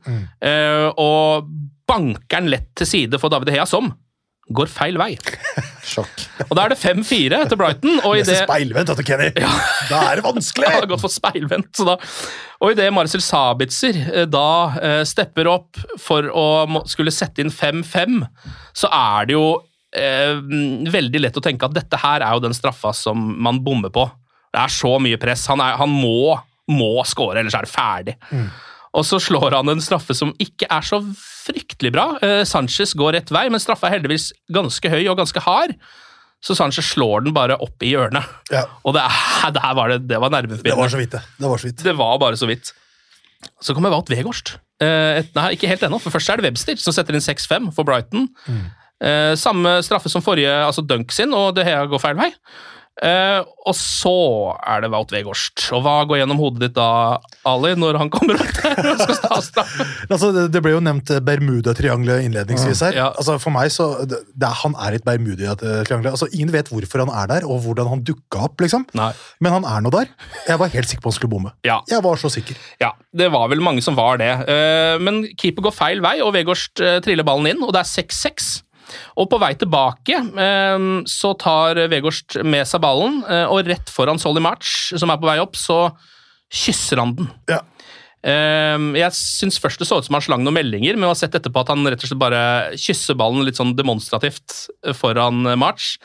eh, 0.43 0.89
og 0.99 1.47
banker 1.87 2.41
den 2.41 2.49
lett 2.51 2.67
til 2.75 2.89
side 2.89 3.19
for 3.21 3.31
David 3.31 3.53
Hea, 3.55 3.63
som 3.63 3.87
går 4.51 4.67
feil 4.67 4.99
vei. 4.99 5.13
Sjokk. 5.89 6.25
Og 6.47 6.51
da 6.57 6.65
er 6.65 6.73
det 6.73 6.79
5-4 6.81 7.39
til 7.49 7.59
Brighton, 7.59 7.95
og 8.05 8.17
i 8.17 8.25
det 8.25 8.37
speilvendt, 8.43 8.91
vet 8.91 9.01
du, 9.01 9.05
Kenny! 9.07 9.29
Da 9.89 10.03
er 10.09 10.19
det 10.19 10.25
vanskelig! 10.25 10.67
Det 10.67 10.75
har 10.75 10.87
gått 10.91 11.03
for 11.03 11.13
speilvendt. 11.13 11.71
Så 11.77 11.87
da. 11.87 11.95
Og 12.59 12.73
idet 12.75 12.89
Marcel 12.93 13.23
Sabitzer 13.23 13.97
eh, 14.03 14.27
da 14.29 14.49
eh, 14.83 15.01
stepper 15.07 15.49
opp 15.51 15.79
for 16.01 16.29
å 16.29 16.47
skulle 16.89 17.13
sette 17.15 17.43
inn 17.43 17.53
5-5, 17.53 18.21
så 18.77 18.91
er 18.93 19.29
det 19.29 19.37
jo 19.37 19.45
eh, 19.95 20.37
veldig 20.93 21.23
lett 21.25 21.39
å 21.39 21.43
tenke 21.43 21.69
at 21.69 21.77
dette 21.77 21.99
her 22.01 22.25
er 22.25 22.37
jo 22.37 22.45
den 22.47 22.57
straffa 22.57 22.93
som 22.95 23.17
man 23.41 23.61
bommer 23.65 23.93
på. 23.93 24.05
Det 24.49 24.61
er 24.61 24.73
så 24.73 24.95
mye 25.01 25.19
press. 25.21 25.45
Han, 25.51 25.61
er, 25.63 25.77
han 25.79 25.91
må, 25.93 26.33
må 26.73 26.93
score, 27.07 27.39
ellers 27.39 27.57
er 27.57 27.67
det 27.67 27.73
ferdig. 27.73 28.17
Og 28.97 29.05
så 29.05 29.19
slår 29.21 29.53
han 29.53 29.69
en 29.69 29.81
straffe 29.83 30.15
som 30.17 30.31
ikke 30.41 30.65
er 30.71 30.81
så 30.85 30.97
fryktelig 31.45 31.91
bra. 31.93 32.07
Eh, 32.25 32.41
Sanchez 32.49 32.95
går 32.97 33.13
rett 33.19 33.29
vei, 33.33 33.45
men 33.53 33.61
straffa 33.61 33.87
er 33.89 33.97
heldigvis 33.99 34.31
ganske 34.55 34.89
høy 34.89 35.03
og 35.11 35.19
ganske 35.21 35.43
hard. 35.45 35.75
Så 36.41 36.55
Sanchez 36.55 36.87
slår 36.95 37.25
den 37.27 37.33
bare 37.35 37.57
opp 37.61 37.83
i 37.83 37.91
hjørnet. 37.93 38.25
Ja, 38.51 38.63
Og 38.87 38.95
det, 38.95 39.03
er, 39.05 39.51
det 39.55 39.61
her 39.65 39.75
var 39.77 39.93
det, 39.93 39.99
det 40.09 40.19
var 40.23 40.31
det 40.33 40.75
var 40.79 40.89
så 40.89 40.97
vidt, 41.01 41.11
det. 41.17 41.21
Det 41.37 41.49
var 41.51 41.57
så 41.61 41.67
vidt. 41.69 41.83
Det 41.85 41.95
var 41.99 42.17
bare 42.23 42.39
så 42.39 42.47
vidt. 42.49 42.73
Så 43.63 43.75
kommer 43.75 43.91
Wout 43.93 44.09
Weghorst. 44.11 44.55
Eh, 44.81 45.19
et- 45.21 45.35
nei, 45.35 45.51
ikke 45.55 45.67
helt 45.69 45.83
ennå, 45.85 45.99
for 46.01 46.11
først 46.15 46.29
er 46.31 46.39
det 46.41 46.49
Webster 46.49 46.79
som 46.79 46.95
setter 46.95 47.13
inn 47.15 47.23
6-5 47.23 47.69
for 47.75 47.83
Brighton. 47.87 48.25
Eh, 48.99 49.35
samme 49.39 49.77
straffe 49.85 50.09
som 50.11 50.23
forrige, 50.23 50.49
altså 50.65 50.81
Dunk 50.83 51.11
sin, 51.15 51.31
og 51.35 51.53
De 51.55 51.63
Hea 51.67 51.85
går 51.87 52.01
feil 52.03 52.17
vei. 52.19 52.31
Eh, 52.99 53.39
og 53.69 53.75
så 53.77 54.11
er 54.67 54.83
det 54.83 54.89
Wout 54.91 55.11
Weghorst. 55.13 55.69
Og 55.75 55.83
hva 55.85 56.01
går 56.09 56.21
gjennom 56.21 56.39
hodet 56.41 56.65
ditt 56.65 56.75
da, 56.75 57.19
Ali, 57.47 57.71
når 57.79 57.99
han 58.01 58.11
kommer 58.11 58.39
opp 58.41 58.51
der 58.57 58.89
og 58.91 59.03
skal 59.03 59.19
ta 59.23 59.39
straff? 59.45 59.75
Altså, 60.09 60.31
det, 60.35 60.47
det 60.51 60.61
ble 60.65 60.73
jo 60.73 60.81
nevnt 60.83 61.11
eh, 61.13 61.21
Bermuda-triangelet 61.23 62.25
innledningsvis 62.27 62.81
her. 62.87 62.97
Ja. 62.97 63.07
Altså, 63.13 63.37
for 63.39 63.55
meg 63.55 63.71
så, 63.71 63.87
det, 64.03 64.51
Han 64.63 64.75
er 64.81 64.97
et 64.97 65.05
Bermuda-triangel. 65.07 66.11
Altså, 66.11 66.27
ingen 66.33 66.51
vet 66.55 66.71
hvorfor 66.73 67.05
han 67.05 67.13
er 67.13 67.29
der, 67.31 67.47
og 67.47 67.61
hvordan 67.63 67.91
han 67.93 68.03
dukka 68.07 68.43
opp. 68.49 68.59
liksom. 68.63 68.87
Nei. 68.97 69.11
Men 69.39 69.59
han 69.59 69.67
er 69.69 69.85
nå 69.85 69.93
der. 69.95 70.11
Jeg 70.49 70.59
var 70.59 70.73
helt 70.73 70.91
sikker 70.91 71.05
på 71.05 71.13
han 71.13 71.19
skulle 71.19 71.35
bomme. 71.37 71.53
Ja. 71.67 71.79
Jeg 71.89 72.03
var 72.03 72.19
så 72.19 72.31
sikker. 72.33 72.57
Ja, 72.81 72.91
det 73.15 73.29
var 73.31 73.47
vel 73.51 73.63
mange 73.63 73.83
som 73.85 73.95
var 73.99 74.19
det. 74.19 74.31
Uh, 74.49 74.97
Men 75.03 75.23
keeper 75.39 75.69
går 75.69 75.75
feil 75.75 76.03
vei, 76.03 76.17
og 76.25 76.33
Vegårst 76.35 76.81
uh, 76.83 76.97
triller 77.05 77.27
ballen 77.27 77.53
inn, 77.53 77.63
og 77.63 77.71
det 77.75 77.85
er 77.85 77.89
6-6. 78.03 78.49
Og 79.19 79.27
på 79.31 79.39
vei 79.41 79.53
tilbake 79.59 80.17
eh, 80.19 80.85
så 81.09 81.33
tar 81.39 81.79
Vegårst 81.91 82.39
med 82.45 82.67
seg 82.69 82.81
ballen, 82.83 83.21
eh, 83.29 83.45
og 83.49 83.67
rett 83.69 83.91
foran 83.93 84.19
Solly 84.21 84.41
March, 84.43 84.93
som 84.99 85.11
er 85.13 85.19
på 85.21 85.29
vei 85.29 85.37
opp, 85.43 85.57
så 85.59 85.89
kysser 86.49 87.01
han 87.03 87.15
den. 87.17 87.29
Ja. 87.51 87.59
Eh, 88.23 88.77
Jeg 88.99 89.15
syns 89.15 89.59
først 89.61 89.79
det 89.79 89.87
så 89.87 89.99
ut 90.01 90.07
som 90.07 90.17
han 90.17 90.25
slang 90.25 90.43
noen 90.43 90.57
meldinger, 90.59 90.95
men 90.97 91.07
jeg 91.07 91.13
har 91.15 91.21
sett 91.23 91.37
etterpå 91.39 91.61
at 91.63 91.73
han 91.73 91.85
rett 91.87 92.01
og 92.03 92.09
slett 92.11 92.23
bare 92.23 92.41
kysser 92.79 93.17
ballen 93.19 93.45
litt 93.47 93.59
sånn 93.59 93.75
demonstrativt 93.77 94.65
foran 94.97 95.45
March. 95.59 95.97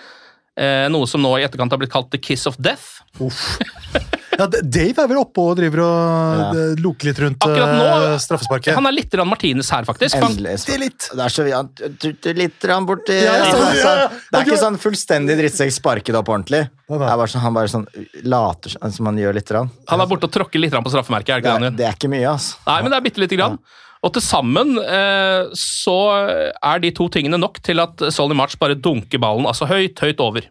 Noe 0.54 1.06
som 1.10 1.18
nå 1.24 1.32
i 1.40 1.42
etterkant 1.42 1.72
har 1.74 1.80
blitt 1.82 1.90
kalt 1.90 2.12
the 2.14 2.20
kiss 2.22 2.44
of 2.46 2.54
death. 2.62 3.00
Ja, 4.38 4.46
Dave 4.48 5.04
er 5.04 5.08
vel 5.10 5.18
oppe 5.20 5.42
og 5.44 5.56
driver 5.58 5.82
og 5.84 6.38
Ja. 6.40 6.48
eh, 6.50 6.74
loker 6.82 7.08
litt 7.10 7.20
rundt 7.22 7.44
Akkurat 7.46 7.74
nå 7.78 7.84
eh, 7.86 8.16
straffesparket. 8.24 8.74
Han 8.74 8.86
er 8.90 8.92
litt 8.96 9.12
Martinez 9.24 9.70
her, 9.70 9.84
faktisk. 9.84 10.16
han-. 10.20 10.34
Det 10.36 10.74
er 10.74 10.78
litt. 10.82 11.08
Det 11.12 11.24
er 11.24 11.28
så 11.34 11.46
han 11.52 11.68
tuter 12.00 12.34
litt 12.34 12.58
grann 12.60 12.86
borti 12.86 13.14
Ja, 13.14 13.36
ja, 13.36 13.44
altså, 13.44 13.78
ja, 13.78 13.94
ja. 14.02 14.08
Det 14.08 14.40
er 14.40 14.44
ikke 14.48 14.60
sånn 14.64 14.78
fullstendig 14.82 15.38
drittsekk 15.38 15.72
sparket 15.72 16.14
opp 16.18 16.28
ordentlig. 16.28 16.64
Det 16.88 16.94
er 17.00 17.16
bare 17.16 17.30
sånn, 17.30 17.40
Han 17.44 17.54
bare 17.54 17.68
sånn 17.68 17.86
later 18.24 18.70
som- 18.70 18.90
som 18.92 19.06
han 19.06 19.16
gjør 19.16 19.34
litt. 19.34 19.50
Rann. 19.50 19.70
Han 19.88 20.00
er 20.00 20.06
borte 20.06 20.24
og 20.24 20.32
tråkker 20.32 20.58
litt 20.60 20.72
rann 20.72 20.82
på 20.84 20.90
straffemerket. 20.90 21.28
er 21.36 21.40
det 21.40 21.44
Det, 21.44 21.50
ikke 21.54 21.60
det 21.60 21.66
er, 21.66 21.76
det 21.76 21.86
er 21.86 21.92
ikke 21.94 22.10
mye, 22.10 22.28
altså. 22.32 22.56
Nei, 22.66 22.82
men 22.82 22.90
det 22.90 22.96
er 22.96 23.10
bitte 23.10 23.20
lite 23.20 23.36
grann. 23.36 23.58
Og 24.04 24.12
til 24.12 24.20
sammen 24.22 24.76
eh, 24.84 25.48
så 25.56 25.96
er 26.62 26.78
de 26.80 26.90
to 26.90 27.08
tingene 27.08 27.38
nok 27.40 27.62
til 27.62 27.80
at 27.80 27.96
Solny 28.12 28.34
March 28.36 28.58
bare 28.60 28.74
dunker 28.74 29.18
ballen 29.18 29.46
altså 29.46 29.66
høyt, 29.66 29.94
høyt 29.96 30.20
over. 30.20 30.42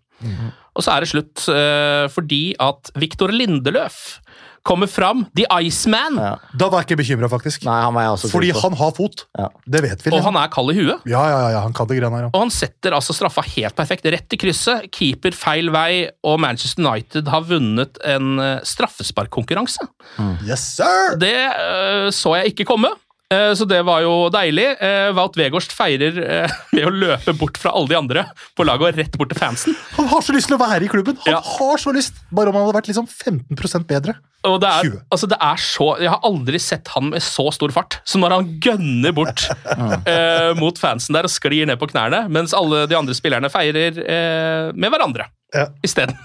Og 0.73 0.85
så 0.85 0.95
er 0.95 1.03
det 1.05 1.11
slutt 1.13 1.45
eh, 1.53 2.07
fordi 2.13 2.43
at 2.61 2.93
Viktor 2.99 3.33
Lindeløf 3.33 4.19
kommer 4.63 4.87
fram, 4.87 5.25
The 5.35 5.43
Iceman, 5.59 6.15
Ja. 6.15 6.37
Da 6.55 6.69
var 6.71 6.79
jeg 6.81 6.93
ikke 6.93 7.01
bekymra, 7.01 7.27
faktisk. 7.27 7.65
Nei, 7.67 7.81
han 7.83 7.91
var 7.91 8.05
jeg 8.05 8.13
også 8.13 8.29
Fordi 8.31 8.51
han 8.55 8.77
har 8.79 8.93
fot. 8.95 9.25
Ja. 9.35 9.49
Det 9.67 9.81
vet 9.83 10.05
vi. 10.05 10.13
og 10.15 10.23
han 10.23 10.37
er 10.39 10.47
kald 10.53 10.71
i 10.71 10.77
huet. 10.77 11.03
Ja, 11.03 11.19
ja, 11.27 11.39
ja, 11.43 11.49
ja, 11.57 11.63
han 11.65 11.75
kan 11.75 11.89
det 11.89 11.97
greiene 11.99 12.15
her. 12.15 12.29
han. 12.29 12.31
Og 12.31 12.45
han 12.45 12.53
setter 12.53 12.95
altså 12.95 13.11
straffa 13.11 13.43
helt 13.43 13.75
perfekt, 13.75 14.07
rett 14.07 14.37
i 14.37 14.39
krysset. 14.39 14.87
Keeper 14.95 15.35
feil 15.35 15.67
vei, 15.75 16.07
og 16.23 16.39
Manchester 16.39 16.79
United 16.87 17.27
har 17.27 17.43
vunnet 17.49 17.99
en 18.07 18.39
straffesparkkonkurranse. 18.63 19.83
Mm. 20.15 20.35
Yes, 20.47 20.63
sir! 20.79 21.17
Det 21.19 21.35
uh, 21.35 22.07
så 22.15 22.37
jeg 22.39 22.55
ikke 22.55 22.69
komme. 22.71 22.93
Eh, 23.33 23.51
Så 23.57 23.65
det 23.69 23.81
var 23.87 24.03
jo 24.05 24.13
deilig. 24.33 24.67
Eh, 24.83 25.09
Wout 25.17 25.37
Weghorst 25.39 25.73
feirer 25.75 26.19
ved 26.75 26.85
å 26.89 26.93
løpe 26.93 27.33
bort 27.39 27.57
fra 27.61 27.73
alle 27.75 27.89
de 27.91 27.97
andre 27.99 28.25
på 28.57 28.65
laget 28.67 28.91
og 28.93 28.99
rett 29.01 29.17
bort 29.19 29.33
til 29.33 29.41
fansen. 29.41 29.77
Han 29.97 30.07
har 30.13 30.21
så 30.25 30.35
lyst 30.35 30.51
til 30.51 30.57
å 30.57 30.61
være 30.61 30.85
i 30.87 30.91
klubben! 30.91 31.17
Han 31.25 31.35
Ja. 31.37 31.41
har 31.57 31.81
så 31.81 31.93
lyst! 31.95 32.21
Bare 32.33 32.51
om 32.53 32.57
han 32.59 32.67
hadde 32.67 32.77
vært 32.79 32.91
liksom 32.93 33.09
15 33.09 33.87
bedre. 33.89 34.15
Og 34.43 34.57
det 34.59 34.67
er, 34.67 34.89
altså 35.07 35.27
det 35.31 35.37
er 35.39 35.59
så, 35.63 35.85
Jeg 36.03 36.09
har 36.11 36.19
aldri 36.27 36.59
sett 36.59 36.89
han 36.91 37.05
med 37.13 37.23
så 37.23 37.45
stor 37.55 37.71
fart 37.71 37.95
som 38.03 38.19
når 38.25 38.33
han 38.35 38.49
gønner 38.59 39.13
bort 39.15 39.45
eh, 40.09 40.51
mot 40.59 40.75
fansen 40.81 41.15
der 41.15 41.23
og 41.29 41.31
sklir 41.31 41.63
ned 41.69 41.79
på 41.79 41.87
knærne, 41.93 42.25
mens 42.33 42.51
alle 42.57 42.81
de 42.91 42.97
andre 42.97 43.15
spillerne 43.15 43.47
feirer 43.53 44.01
eh, 44.03 44.71
med 44.75 44.91
hverandre 44.91 45.29
Ja. 45.55 45.67
isteden. 45.85 46.17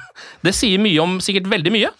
Det 0.42 0.54
sier 0.56 0.80
mye 0.82 0.98
om 1.04 1.18
sikkert 1.22 1.46
veldig 1.52 1.70
mye, 1.74 1.92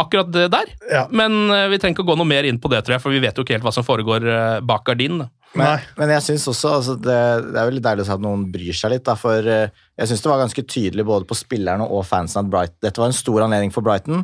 akkurat 0.00 0.28
det 0.32 0.46
der. 0.52 0.70
Ja. 0.92 1.06
Men 1.10 1.50
eh, 1.50 1.66
vi 1.72 1.78
trenger 1.80 1.96
ikke 1.96 2.04
å 2.06 2.10
gå 2.12 2.16
noe 2.20 2.28
mer 2.28 2.44
inn 2.48 2.58
på 2.60 2.68
det, 2.72 2.82
tror 2.84 2.96
jeg, 2.96 3.02
for 3.04 3.14
vi 3.14 3.20
vet 3.24 3.36
jo 3.38 3.44
ikke 3.46 3.56
helt 3.56 3.64
hva 3.66 3.72
som 3.74 3.86
foregår 3.86 4.26
eh, 4.28 4.60
bak 4.66 4.84
gardinen. 4.88 5.28
Men, 5.56 5.80
men 5.96 6.10
jeg 6.12 6.22
synes 6.26 6.44
også 6.52 6.72
altså, 6.78 6.94
det, 7.00 7.16
det 7.54 7.56
er 7.62 7.68
veldig 7.70 7.82
deilig 7.86 8.04
å 8.04 8.08
se 8.10 8.16
at 8.18 8.24
noen 8.24 8.42
bryr 8.52 8.76
seg 8.76 8.92
litt. 8.92 9.06
Da, 9.08 9.14
for 9.16 9.46
eh, 9.48 9.70
jeg 9.96 10.10
syns 10.10 10.24
det 10.26 10.28
var 10.32 10.42
ganske 10.42 10.64
tydelig 10.68 11.06
både 11.08 11.28
på 11.30 11.38
spillerne 11.38 11.86
og 11.88 12.04
fansen 12.04 12.42
at 12.42 12.50
Brighton, 12.52 12.76
dette 12.84 13.00
var 13.00 13.08
en 13.08 13.16
stor 13.16 13.46
anledning 13.46 13.72
for 13.72 13.86
Brighton. 13.86 14.20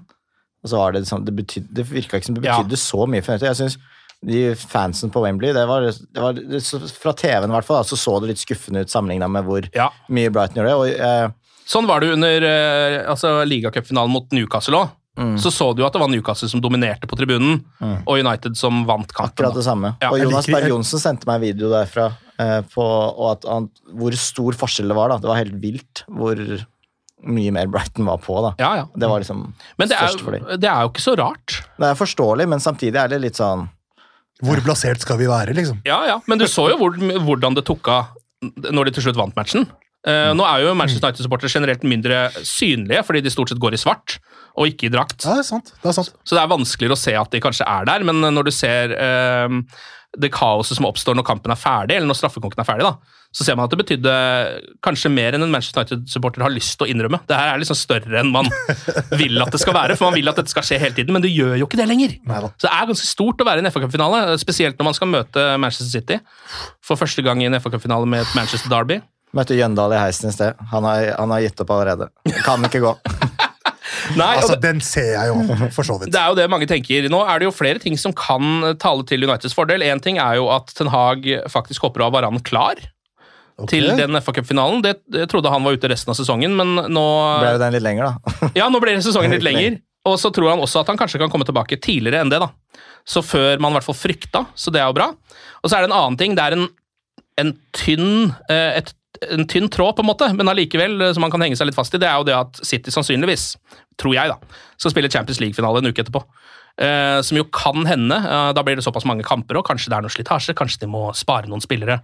Og 0.63 0.71
så 0.71 0.77
var 0.79 0.93
det, 0.95 1.07
liksom, 1.07 1.25
det, 1.27 1.33
betyd, 1.41 1.71
det 1.75 1.87
virka 1.89 2.21
ikke 2.21 2.29
som 2.29 2.37
det 2.37 2.45
Ja. 2.45 2.59
betydde 2.61 2.79
så 2.85 3.07
mye 3.09 3.25
for 3.25 3.33
United. 3.35 3.49
Jeg 3.49 3.61
synes 3.63 3.79
de 4.23 4.43
fansen 4.55 5.11
på 5.11 5.19
Wembley 5.25 5.51
det 5.57 5.65
var, 5.67 5.83
det 5.83 6.21
var, 6.23 6.37
det, 6.39 6.61
Fra 6.95 7.11
TV-en 7.19 7.51
i 7.51 7.55
hvert 7.57 7.67
fall, 7.67 7.81
da, 7.81 7.89
så 7.91 7.97
så 7.99 8.13
det 8.23 8.29
litt 8.31 8.43
skuffende 8.45 8.85
ut 8.85 8.93
sammenligna 8.93 9.27
med 9.33 9.49
hvor 9.49 9.67
Ja. 9.75 9.89
mye 10.13 10.31
Brighton 10.31 10.61
gjorde. 10.63 10.77
Og, 10.79 10.93
eh, 10.95 11.31
Sånn 11.73 11.87
var 11.89 12.03
det 12.03 12.13
under 12.13 12.43
eh, 12.45 13.01
altså, 13.09 13.39
ligacupfinalen 13.47 14.11
mot 14.13 14.31
Newcastle 14.35 14.77
òg. 14.85 14.91
Mm. 15.19 15.35
Så 15.39 15.51
så 15.53 15.67
du 15.77 15.83
at 15.85 15.93
det 15.93 16.01
var 16.01 16.09
Newcastle 16.09 16.49
som 16.49 16.61
dominerte 16.65 17.07
på 17.11 17.17
tribunen, 17.21 17.59
og 18.07 18.15
United 18.17 18.57
som 18.57 18.85
vant 18.89 19.11
kampen. 19.13 19.35
akkurat 19.35 19.55
det 19.59 19.65
samme. 19.67 19.95
Ja, 20.01 20.09
og 20.11 20.19
Jonas 20.23 20.47
Berg 20.49 20.71
Johnsen 20.71 21.03
sendte 21.03 21.29
meg 21.29 21.37
en 21.37 21.45
video 21.45 21.69
derfra 21.73 22.07
eh, 22.41 22.61
på 22.73 22.87
og 22.87 23.27
at 23.35 23.45
han, 23.51 23.67
hvor 23.93 24.17
stor 24.17 24.57
forskjell 24.57 24.89
det 24.89 24.97
var. 24.97 25.13
da. 25.13 25.19
Det 25.21 25.29
var 25.29 25.41
helt 25.43 25.59
vilt 25.61 26.05
hvor 26.09 26.41
mye 27.23 27.53
mer 27.55 27.69
Brighton 27.71 28.09
var 28.09 28.19
på. 28.25 28.39
da. 28.43 28.55
Ja, 28.59 28.71
ja. 28.81 28.87
Det 28.97 29.11
var 29.13 29.21
liksom 29.23 29.45
Men 29.79 29.89
det 29.93 30.01
størst 30.01 30.25
for 30.25 30.35
er, 30.35 30.41
dem. 30.49 30.61
det 30.65 30.71
er 30.73 30.81
jo 30.87 30.91
ikke 30.95 31.05
så 31.05 31.15
rart. 31.21 31.61
Det 31.79 31.91
er 31.93 32.01
forståelig, 32.01 32.49
men 32.49 32.65
samtidig 32.65 32.99
er 32.99 33.13
det 33.13 33.21
litt 33.23 33.37
sånn 33.39 33.69
Hvor 34.43 34.59
plassert 34.65 35.05
skal 35.05 35.21
vi 35.21 35.29
være, 35.31 35.53
liksom? 35.55 35.85
Ja, 35.87 36.01
ja, 36.09 36.17
Men 36.27 36.41
du 36.41 36.49
så 36.51 36.71
jo 36.73 36.81
hvor, 36.81 36.97
hvordan 36.97 37.55
det 37.55 37.67
tok 37.69 37.93
av 37.93 38.17
når 38.43 38.89
de 38.89 38.97
til 38.97 39.05
slutt 39.05 39.21
vant 39.21 39.37
matchen. 39.39 39.69
Eh, 40.03 40.33
nå 40.35 40.43
er 40.43 40.65
jo 40.65 40.75
Manchester 40.75 41.07
United-supportere 41.07 41.53
generelt 41.53 41.87
mindre 41.87 42.25
synlige, 42.43 43.05
fordi 43.07 43.23
de 43.23 43.31
stort 43.31 43.53
sett 43.53 43.63
går 43.63 43.77
i 43.77 43.81
svart 43.81 44.19
og 44.59 44.69
ikke 44.69 44.89
i 44.89 44.93
drakt. 44.93 45.23
Ja, 45.23 45.39
det 45.39 45.45
er 45.45 45.51
sant. 45.53 45.73
Det 45.79 45.91
er 45.93 45.97
sant. 45.97 46.13
Så 46.27 46.37
det 46.37 46.43
er 46.43 46.51
vanskeligere 46.51 46.99
å 46.99 47.01
se 47.01 47.15
at 47.17 47.33
de 47.33 47.41
kanskje 47.43 47.67
er 47.69 47.87
der, 47.89 48.05
men 48.09 48.19
når 48.35 48.49
du 48.49 48.53
ser 48.53 48.93
uh, 48.99 49.61
det 50.21 50.29
kaoset 50.35 50.77
som 50.77 50.89
oppstår 50.91 51.17
når 51.17 51.25
kampen 51.25 51.55
er 51.55 51.61
ferdig, 51.61 51.97
eller 51.97 52.11
når 52.11 52.19
straffekonken 52.19 52.61
er 52.61 52.69
ferdig, 52.69 52.85
da, 52.85 53.21
så 53.33 53.47
ser 53.47 53.57
man 53.57 53.65
at 53.65 53.73
det 53.73 53.79
betydde 53.81 54.17
kanskje 54.85 55.09
mer 55.15 55.33
enn 55.33 55.47
en 55.47 55.55
Manchester 55.55 55.81
United-supporter 55.81 56.45
har 56.45 56.53
lyst 56.53 56.75
til 56.77 56.85
å 56.85 56.91
innrømme. 56.93 57.23
Det 57.31 57.39
her 57.39 57.55
er 57.55 57.63
liksom 57.63 57.79
større 57.79 58.21
enn 58.21 58.35
man 58.35 58.51
vil 59.23 59.41
at 59.41 59.55
det 59.55 59.63
skal 59.63 59.79
være, 59.79 59.97
for 59.97 60.11
man 60.11 60.19
vil 60.19 60.29
at 60.29 60.43
dette 60.43 60.53
skal 60.53 60.67
skje 60.69 60.83
hele 60.83 60.99
tiden, 60.99 61.15
men 61.17 61.25
det 61.25 61.33
gjør 61.33 61.55
jo 61.63 61.71
ikke 61.71 61.81
det 61.81 61.89
lenger. 61.89 62.19
Så 62.59 62.67
det 62.67 62.75
er 62.75 62.91
ganske 62.91 63.09
stort 63.09 63.41
å 63.41 63.49
være 63.49 63.63
i 63.63 63.65
en 63.65 63.73
FA-cupfinale, 63.73 64.21
spesielt 64.43 64.77
når 64.77 64.91
man 64.91 64.99
skal 64.99 65.13
møte 65.15 65.47
Manchester 65.63 65.95
City 65.95 66.21
for 66.85 67.01
første 67.01 67.25
gang 67.25 67.41
i 67.41 67.49
en 67.49 67.57
FA-cupfinale 67.63 68.11
med 68.11 68.27
et 68.27 68.37
Manchester 68.37 68.75
Derby. 68.75 69.01
Møtte 69.37 69.57
Jøndal 69.57 69.95
i 69.97 70.01
heisen 70.01 70.29
i 70.29 70.35
sted. 70.35 70.59
Han 70.73 70.85
har, 70.85 71.07
han 71.19 71.31
har 71.33 71.41
gitt 71.45 71.61
opp 71.65 71.71
allerede. 71.73 72.11
Kan 72.45 72.65
ikke 72.69 72.83
gå. 72.85 72.93
Nei, 74.19 74.33
Altså, 74.37 74.57
det, 74.57 74.63
Den 74.67 74.81
ser 74.85 75.13
jeg 75.15 75.31
jo, 75.31 75.69
for 75.73 75.87
så 75.87 75.95
vidt. 76.01 76.11
det 76.13 76.19
er 76.21 76.33
jo 76.33 76.37
det 76.37 76.49
mange 76.53 76.67
tenker. 76.69 77.07
Nå 77.13 77.21
er 77.25 77.41
det 77.41 77.47
jo 77.49 77.55
flere 77.55 77.81
ting 77.83 77.95
som 78.01 78.13
kan 78.17 78.75
tale 78.83 79.05
til 79.09 79.25
Uniteds 79.25 79.55
fordel. 79.57 79.85
Én 79.87 80.03
ting 80.05 80.19
er 80.21 80.37
jo 80.41 80.49
at 80.53 80.73
Ten 80.77 80.91
Hag 80.93 81.25
faktisk 81.53 81.87
å 81.89 81.93
ha 82.01 82.11
Varan 82.13 82.41
klar 82.45 82.81
Okay. 83.63 83.69
til 83.79 83.91
den 84.01 84.17
FA-cupfinalen. 84.17 84.81
Det, 84.83 84.95
det 85.13 85.27
trodde 85.31 85.51
han 85.53 85.63
var 85.63 85.77
ute 85.77 85.87
resten 85.93 86.11
av 86.11 86.17
sesongen, 86.17 86.55
men 86.57 86.73
nå 86.91 87.03
Ble 87.39 87.51
jo 87.53 87.59
den 87.61 87.75
litt 87.77 87.85
lenger, 87.85 88.09
da. 88.09 88.49
Ja, 88.59 88.67
nå 88.73 88.81
blir 88.83 88.97
sesongen 89.05 89.31
litt 89.31 89.45
lenger. 89.45 89.77
Og 90.09 90.17
så 90.19 90.33
tror 90.35 90.49
han 90.55 90.63
også 90.65 90.81
at 90.81 90.89
han 90.91 90.99
kanskje 90.99 91.21
kan 91.21 91.31
komme 91.31 91.47
tilbake 91.47 91.77
tidligere 91.79 92.25
enn 92.25 92.33
det. 92.33 92.41
da. 92.43 92.49
Så 93.07 93.21
før 93.23 93.61
man 93.63 93.71
i 93.71 93.77
hvert 93.77 93.87
fall 93.87 93.99
frykta, 94.01 94.47
så 94.59 94.73
det 94.75 94.81
er 94.83 94.89
jo 94.89 94.97
bra. 94.97 95.11
Og 95.63 95.69
så 95.71 95.77
er 95.79 95.85
det 95.85 95.93
en 95.93 95.99
annen 96.01 96.19
ting. 96.19 96.35
Det 96.35 96.43
er 96.49 96.57
en, 96.57 96.65
en 97.45 97.53
tynn 97.77 98.33
eh, 98.51 98.81
et, 98.81 98.91
en 99.31 99.47
tynn 99.47 99.69
tråd, 99.73 99.95
på 99.97 100.03
en 100.03 100.11
måte, 100.11 100.29
men 100.35 100.49
allikevel 100.49 101.01
eh, 101.09 101.13
som 101.13 101.21
man 101.23 101.31
kan 101.31 101.41
henge 101.45 101.57
seg 101.57 101.67
litt 101.71 101.79
fast 101.79 101.95
i, 101.95 101.99
det 102.03 102.09
er 102.09 102.17
jo 102.19 102.25
det 102.29 102.35
at 102.39 102.61
City 102.67 102.91
sannsynligvis, 102.91 103.57
tror 104.01 104.15
jeg, 104.15 104.29
da, 104.33 104.39
skal 104.81 104.91
spille 104.95 105.11
Champions 105.13 105.41
League-finale 105.41 105.79
en 105.83 105.91
uke 105.93 106.03
etterpå. 106.03 106.25
Eh, 106.81 107.19
som 107.21 107.37
jo 107.37 107.45
kan 107.53 107.85
hende. 107.85 108.17
Eh, 108.17 108.51
da 108.57 108.63
blir 108.65 108.79
det 108.79 108.83
såpass 108.87 109.05
mange 109.05 109.23
kamper, 109.29 109.59
og 109.61 109.67
kanskje 109.69 109.91
det 109.93 109.97
er 109.99 110.05
noe 110.07 110.13
slitasje. 110.15 110.55
Kanskje 110.57 110.81
de 110.81 110.89
må 110.89 111.03
spare 111.15 111.47
noen 111.47 111.61
spillere. 111.61 111.99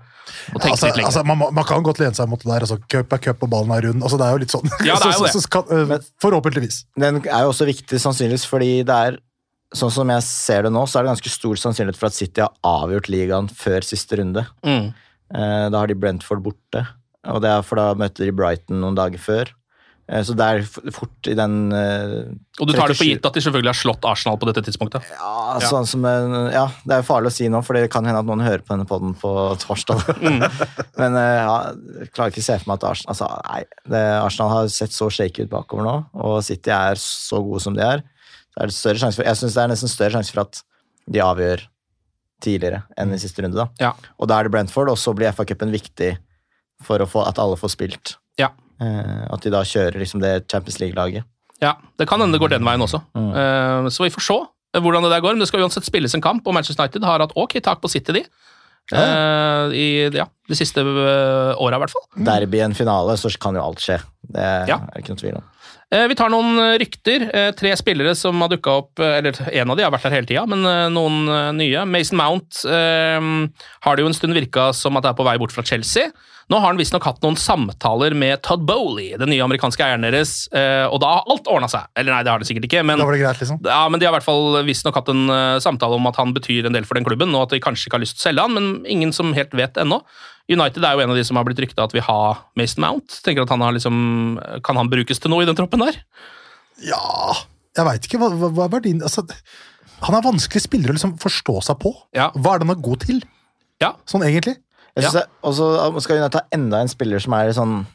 og 0.52 0.60
tenke 0.60 0.74
Altså, 0.74 0.90
litt 0.90 0.98
lenger. 1.00 1.08
altså, 1.08 1.22
man, 1.24 1.54
man 1.56 1.64
kan 1.64 1.82
godt 1.86 1.98
lene 2.02 2.12
seg 2.14 2.28
mot 2.28 2.42
det 2.44 2.50
der. 2.52 2.66
Altså, 2.66 2.76
cup 2.92 3.14
er 3.16 3.22
cup, 3.24 3.42
og 3.46 3.48
ballen 3.54 3.72
er 3.72 3.86
rund. 3.88 4.02
Altså, 4.04 4.18
det 4.20 4.26
er 4.28 4.36
jo 4.36 4.42
litt 4.44 4.52
sånn. 4.52 4.68
Ja, 4.84 4.98
det 5.00 5.08
er 5.08 5.16
jo 5.16 5.24
Så- 5.32 5.32
så- 5.38 5.44
så 5.46 5.52
kan- 5.56 5.72
øh, 5.72 5.96
forhåpentligvis. 6.20 6.82
Den 7.00 7.22
er 7.24 7.46
jo 7.46 7.54
også 7.54 7.64
viktig 7.70 7.96
sannsynligvis 8.04 8.44
fordi 8.46 8.70
det 8.84 8.94
er 9.08 9.18
Sånn 9.76 9.90
som 9.92 10.08
jeg 10.08 10.22
ser 10.24 10.62
det 10.64 10.70
nå, 10.72 10.80
så 10.88 10.96
er 10.96 11.02
det 11.04 11.10
ganske 11.10 11.28
stor 11.28 11.58
sannsynlighet 11.60 11.96
for 12.00 12.06
at 12.08 12.14
City 12.16 12.40
har 12.40 12.54
avgjort 12.64 13.10
ligaen 13.12 13.50
før 13.52 13.84
siste 13.84 14.16
runde. 14.16 14.46
Mm. 14.64 14.94
Eh, 15.34 15.68
Da 15.68 15.76
har 15.82 15.86
de 15.90 15.94
Brentford 15.94 16.40
borte, 16.40 16.86
og 17.34 17.42
det 17.44 17.52
er 17.52 17.64
for 17.66 17.80
da 17.80 17.92
møtte 17.98 18.26
de 18.26 18.34
Brighton 18.34 18.80
noen 18.82 18.98
dager 18.98 19.20
før. 19.22 19.52
Eh, 20.08 20.22
Så 20.24 20.34
det 20.36 20.44
er 20.44 20.92
fort 20.94 21.28
i 21.28 21.34
den 21.36 21.56
uh, 21.68 22.32
Og 22.60 22.70
du 22.70 22.72
tar 22.72 22.88
det 22.88 22.96
for 22.96 23.04
gitt 23.04 23.26
at 23.28 23.36
de 23.36 23.42
selvfølgelig 23.44 23.72
har 23.74 23.76
slått 23.76 24.06
Arsenal 24.08 24.38
på 24.40 24.48
dette 24.48 24.62
tidspunktet? 24.64 25.04
Ja, 25.12 25.58
sånn 25.68 25.88
som 25.88 26.04
en, 26.08 26.36
ja, 26.54 26.64
det 26.88 26.96
er 26.96 27.06
farlig 27.06 27.32
å 27.32 27.36
si 27.36 27.48
nå, 27.52 27.60
for 27.66 27.76
det 27.76 27.90
kan 27.92 28.08
hende 28.08 28.22
at 28.22 28.28
noen 28.28 28.44
hører 28.44 28.64
på 28.64 28.72
denne 28.72 28.88
podden 28.88 29.12
på 29.18 29.32
torsdag. 29.60 30.00
Men 31.00 31.18
uh, 31.18 31.24
ja, 31.44 31.56
jeg 32.00 32.12
klarer 32.14 32.32
ikke 32.32 32.44
å 32.44 32.48
se 32.48 32.56
for 32.62 32.72
meg 32.72 32.80
at 32.80 32.86
Arsenal 32.92 33.14
altså, 33.14 33.32
nei, 33.50 33.62
det, 33.92 34.04
Arsenal 34.22 34.54
har 34.54 34.70
sett 34.72 34.96
så 34.96 35.10
shaky 35.12 35.44
ut 35.44 35.52
bakover 35.52 35.84
nå, 35.84 35.96
og 36.24 36.38
City 36.46 36.72
er 36.74 37.00
så 37.02 37.42
gode 37.44 37.60
som 37.66 37.76
de 37.76 37.84
er. 37.84 38.06
Så 38.54 38.62
er 38.62 38.70
det 38.70 38.78
større 38.78 39.02
sjanse 39.02 39.20
for, 39.20 39.28
jeg 39.28 39.42
synes 39.42 39.58
det 39.58 39.64
er 39.66 39.74
nesten 39.74 39.92
større 39.92 40.16
sjanse 40.16 40.32
for 40.32 40.46
at 40.46 40.62
de 41.08 41.20
avgjør 41.24 41.66
tidligere 42.44 42.80
enn 42.96 43.12
i 43.12 43.20
siste 43.20 43.42
runde. 43.44 43.58
da. 43.58 43.68
Ja. 43.82 43.92
Og 44.16 44.30
da 44.30 44.38
er 44.38 44.46
det 44.46 44.54
Brentford, 44.54 44.88
og 44.92 44.98
så 45.00 45.12
blir 45.16 45.34
FA-cupen 45.34 45.72
viktig 45.74 46.14
for 46.84 47.02
å 47.02 47.08
få, 47.10 47.24
at 47.28 47.38
alle 47.42 47.56
får 47.58 47.72
spilt. 47.74 48.16
Ja. 48.38 48.50
Eh, 48.80 49.24
at 49.32 49.42
de 49.42 49.50
da 49.50 49.64
kjører 49.66 49.98
liksom 49.98 50.20
det 50.22 50.46
Champions 50.50 50.78
League-laget. 50.82 51.24
Ja, 51.62 51.74
det 51.98 52.06
kan 52.06 52.20
hende 52.22 52.36
det 52.38 52.42
går 52.44 52.52
den 52.54 52.66
veien 52.66 52.84
også. 52.84 53.00
Eh, 53.18 53.88
så 53.90 54.04
vi 54.06 54.12
får 54.14 54.22
se 54.28 54.38
hvordan 54.78 55.02
det 55.02 55.10
der 55.10 55.24
går. 55.24 55.34
Men 55.34 55.42
det 55.42 55.48
skal 55.50 55.64
uansett 55.64 55.88
spilles 55.88 56.14
en 56.14 56.22
kamp, 56.22 56.46
og 56.46 56.54
Manchester 56.54 56.84
United 56.86 57.02
har 57.08 57.24
hatt 57.24 57.34
ok 57.34 57.58
tak 57.64 57.80
på 57.82 57.90
City, 57.90 58.12
de. 58.20 58.24
Eh, 58.94 59.74
I 59.76 59.86
ja, 60.14 60.24
de 60.48 60.56
siste 60.56 60.80
uh, 60.80 61.52
åra, 61.60 61.76
i 61.76 61.82
hvert 61.82 61.92
fall. 61.92 62.06
Derby 62.24 62.62
en 62.64 62.76
finale, 62.78 63.18
så 63.20 63.28
kan 63.42 63.58
jo 63.58 63.64
alt 63.66 63.82
skje. 63.84 63.98
Det 64.22 64.40
er 64.44 64.70
Ja. 64.70 64.78
ikke 64.96 65.12
noe 65.16 65.20
tvil 65.20 65.36
om. 65.40 65.44
Eh, 65.90 66.06
vi 66.08 66.14
tar 66.14 66.28
noen 66.32 66.58
eh, 66.60 66.76
rykter. 66.80 67.26
Eh, 67.32 67.50
tre 67.56 67.74
spillere 67.80 68.14
som 68.16 68.38
har 68.44 68.50
dukka 68.52 68.74
opp 68.82 69.00
eh, 69.00 69.18
Eller 69.18 69.32
én 69.56 69.70
av 69.72 69.76
de 69.76 69.84
har 69.86 69.92
vært 69.92 70.04
her 70.04 70.16
hele 70.18 70.28
tida, 70.28 70.46
men 70.48 70.64
eh, 70.68 70.88
noen 70.92 71.28
eh, 71.32 71.52
nye. 71.56 71.84
Mason 71.88 72.18
Mount 72.20 72.62
eh, 72.68 73.28
har 73.84 73.96
det 73.96 74.04
jo 74.04 74.10
en 74.10 74.16
stund 74.16 74.36
virka 74.36 74.70
som 74.76 74.96
at 75.00 75.04
det 75.06 75.12
er 75.14 75.18
på 75.20 75.24
vei 75.28 75.36
bort 75.40 75.52
fra 75.56 75.64
Chelsea. 75.64 76.10
Nå 76.48 76.56
har 76.56 76.70
han 76.70 76.78
visstnok 76.80 77.04
hatt 77.04 77.20
noen 77.20 77.36
samtaler 77.36 78.14
med 78.16 78.40
Todd 78.46 78.62
Bowley, 78.68 79.10
den 79.20 79.28
nye 79.28 79.44
amerikanske 79.44 79.84
eieren 79.84 80.06
deres, 80.06 80.46
eh, 80.56 80.86
og 80.88 80.96
da 81.02 81.10
har 81.18 81.28
alt 81.28 81.50
ordna 81.52 81.68
seg. 81.68 81.90
Eller 81.92 82.14
nei, 82.14 82.22
det 82.24 82.32
har 82.32 82.40
det 82.40 82.48
sikkert 82.48 82.64
ikke, 82.70 82.84
men 82.88 83.02
det 83.02 83.08
greit, 83.20 83.42
liksom. 83.42 83.60
Ja, 83.68 83.82
men 83.92 84.00
De 84.00 84.08
har 84.08 84.14
i 84.14 84.16
hvert 84.16 84.24
fall 84.24 84.62
visstnok 84.64 84.96
hatt 84.96 85.10
en 85.12 85.28
eh, 85.34 85.58
samtale 85.60 85.98
om 85.98 86.08
at 86.08 86.16
han 86.16 86.32
betyr 86.36 86.70
en 86.70 86.76
del 86.76 86.88
for 86.88 86.96
den 86.96 87.04
klubben, 87.04 87.36
og 87.36 87.44
at 87.44 87.52
de 87.52 87.60
kanskje 87.60 87.90
ikke 87.90 87.98
har 87.98 88.04
lyst 88.06 88.16
til 88.16 88.24
å 88.24 88.26
selge 88.30 88.46
han, 88.48 88.56
men 88.56 88.88
ingen 88.88 89.12
som 89.12 89.34
helt 89.36 89.52
vet 89.60 89.76
ennå. 89.76 90.00
United 90.48 90.80
er 90.80 90.96
jo 90.96 91.04
en 91.04 91.12
av 91.12 91.18
de 91.20 91.26
som 91.28 91.36
har 91.36 91.44
blitt 91.44 91.60
rykta 91.60 91.84
at 91.84 91.92
vi 91.92 92.00
har 92.00 92.40
Mason 92.56 92.80
Mount. 92.80 93.20
Tenker 93.26 93.44
at 93.44 93.52
han 93.52 93.60
har 93.60 93.74
liksom, 93.76 93.98
Kan 94.64 94.80
han 94.80 94.88
brukes 94.88 95.20
til 95.20 95.28
noe 95.34 95.44
i 95.44 95.48
den 95.48 95.58
troppen 95.58 95.84
der? 95.84 95.98
Ja 96.80 97.34
Jeg 97.76 97.84
veit 97.84 98.08
ikke. 98.08 98.20
Hva, 98.22 98.30
hva, 98.32 98.68
hva 98.70 98.78
er 98.78 98.86
din 98.86 99.02
altså, 99.04 99.26
Han 100.06 100.16
er 100.16 100.24
vanskelig 100.24 100.62
spiller 100.64 100.94
å 100.94 100.96
liksom 100.96 101.18
forstå 101.20 101.58
seg 101.68 101.80
på. 101.82 101.92
Ja. 102.16 102.30
Hva 102.32 102.54
er 102.54 102.62
det 102.62 102.68
han 102.70 102.76
er 102.78 102.80
god 102.88 103.04
til? 103.04 103.20
Ja. 103.82 103.92
Sånn 104.08 104.24
egentlig. 104.24 104.56
Og 105.42 105.54
så 105.54 106.00
skal 106.02 106.18
vi 106.18 106.28
ta 106.34 106.40
enda 106.52 106.80
en 106.80 106.88
spiller 106.88 107.18
som 107.22 107.32
er 107.38 107.52
sånn 107.52 107.86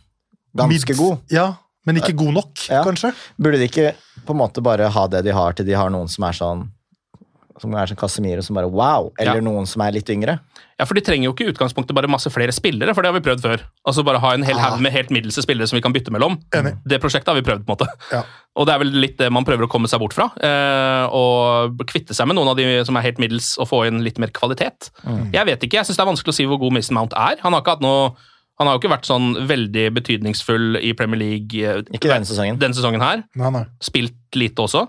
ganske 0.56 0.94
Mid- 0.94 0.98
god. 0.98 1.18
Ja, 1.32 1.54
men 1.86 1.98
ikke 2.00 2.16
god 2.16 2.34
nok, 2.34 2.70
Ja. 2.70 2.84
kanskje. 2.84 3.14
Burde 3.40 3.58
de 3.60 3.68
ikke 3.68 3.94
på 4.26 4.32
en 4.32 4.38
måte 4.40 4.62
bare 4.64 4.90
ha 4.90 5.08
det 5.08 5.24
de 5.26 5.32
har, 5.34 5.54
til 5.54 5.66
de 5.66 5.74
har 5.74 5.90
noen 5.90 6.08
som 6.10 6.24
er 6.24 6.32
sånn 6.38 6.70
som 7.62 7.74
er 7.78 7.86
som 7.92 7.98
Casemiro 8.00 8.42
som 8.42 8.56
bare 8.58 8.70
wow, 8.70 9.12
eller 9.20 9.36
Ja. 9.36 9.42
noen 9.42 9.68
som 9.68 9.82
er 9.82 9.92
litt 9.92 10.10
yngre? 10.10 10.40
Ja, 10.80 10.86
for 10.86 10.96
De 10.96 11.02
trenger 11.02 11.26
jo 11.30 11.34
ikke 11.34 11.46
i 11.46 11.52
utgangspunktet 11.54 11.94
bare 11.94 12.08
masse 12.10 12.30
flere 12.34 12.52
spillere, 12.52 12.94
for 12.96 13.02
det 13.04 13.12
har 13.12 13.20
vi 13.20 13.24
prøvd 13.30 13.42
før. 13.42 13.62
Altså 13.88 14.04
Bare 14.04 14.20
ha 14.20 14.32
en 14.34 14.44
hel 14.44 14.58
haug 14.58 14.80
med 14.82 14.92
helt 14.92 15.10
middelse 15.12 15.44
spillere 15.46 15.68
som 15.70 15.78
vi 15.78 15.82
kan 15.86 15.94
bytte 15.94 16.12
mellom. 16.12 16.40
Enig. 16.52 16.74
Det 16.86 17.00
prosjektet 17.00 17.28
har 17.30 17.36
vi 17.36 17.46
prøvd. 17.46 17.64
på 17.66 17.70
en 17.72 17.78
måte. 17.78 17.88
Ja. 18.12 18.24
Og 18.58 18.66
det 18.68 18.74
er 18.74 18.80
vel 18.80 18.92
litt 18.92 19.18
det 19.18 19.32
man 19.32 19.46
prøver 19.46 19.66
å 19.68 19.70
komme 19.70 19.88
seg 19.88 20.00
bort 20.02 20.14
fra. 20.14 20.32
Eh, 20.42 21.08
og 21.14 21.78
kvitte 21.86 22.14
seg 22.18 22.28
med 22.28 22.36
noen 22.36 22.50
av 22.50 22.58
de 22.58 22.84
som 22.86 22.98
er 22.98 23.02
helt 23.06 23.20
middels, 23.20 23.58
og 23.60 23.68
få 23.70 23.86
inn 23.88 24.02
litt 24.04 24.18
mer 24.20 24.30
kvalitet. 24.34 24.90
Jeg 25.32 25.46
vet 25.46 25.62
ikke, 25.64 25.78
jeg 25.78 25.86
syns 25.86 25.98
det 25.98 26.04
er 26.06 26.12
vanskelig 26.12 26.34
å 26.34 26.40
si 26.42 26.46
hvor 26.46 26.60
god 26.60 26.74
Mason 26.74 26.96
Mount 26.96 27.14
er. 27.14 27.38
Han 27.44 27.54
har 27.54 27.62
ikke 27.62 27.78
hatt 27.78 27.82
noe 27.86 28.16
han 28.60 28.68
har 28.70 28.76
jo 28.78 28.82
ikke 28.84 28.94
vært 28.94 29.08
sånn 29.10 29.48
veldig 29.50 29.94
betydningsfull 29.96 30.78
i 30.78 30.94
Premier 30.94 31.18
League 31.20 31.58
eh, 31.58 31.82
Ikke 31.92 32.08
denne 32.12 32.24
sesongen. 32.30 32.60
denne 32.62 32.76
sesongen 32.78 33.02
her. 33.02 33.24
Nei, 33.36 33.50
nei. 33.50 33.64
Spilt 33.82 34.14
lite 34.38 34.62
også. 34.62 34.88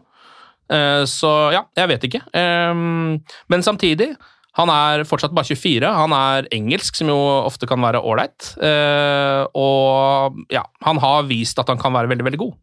Eh, 0.70 1.04
Så 1.10 1.30
ja, 1.52 1.64
jeg 1.76 1.88
vet 1.88 2.06
ikke. 2.08 2.22
Ehm, 2.34 3.20
Men 3.48 3.62
samtidig, 3.62 4.14
han 4.54 4.70
er 4.70 5.04
fortsatt 5.04 5.34
bare 5.34 5.44
24. 5.44 5.82
Han 5.92 6.12
er 6.12 6.48
engelsk, 6.54 6.94
som 6.96 7.08
jo 7.08 7.16
ofte 7.44 7.66
kan 7.66 7.80
være 7.80 8.00
ålreit. 8.02 8.54
Eh, 8.62 9.46
Og 9.54 10.36
ja, 10.50 10.62
han 10.82 10.98
har 10.98 11.22
vist 11.24 11.58
at 11.58 11.68
han 11.68 11.78
kan 11.78 11.92
være 11.92 12.08
veldig, 12.08 12.24
veldig 12.24 12.38
god. 12.38 12.54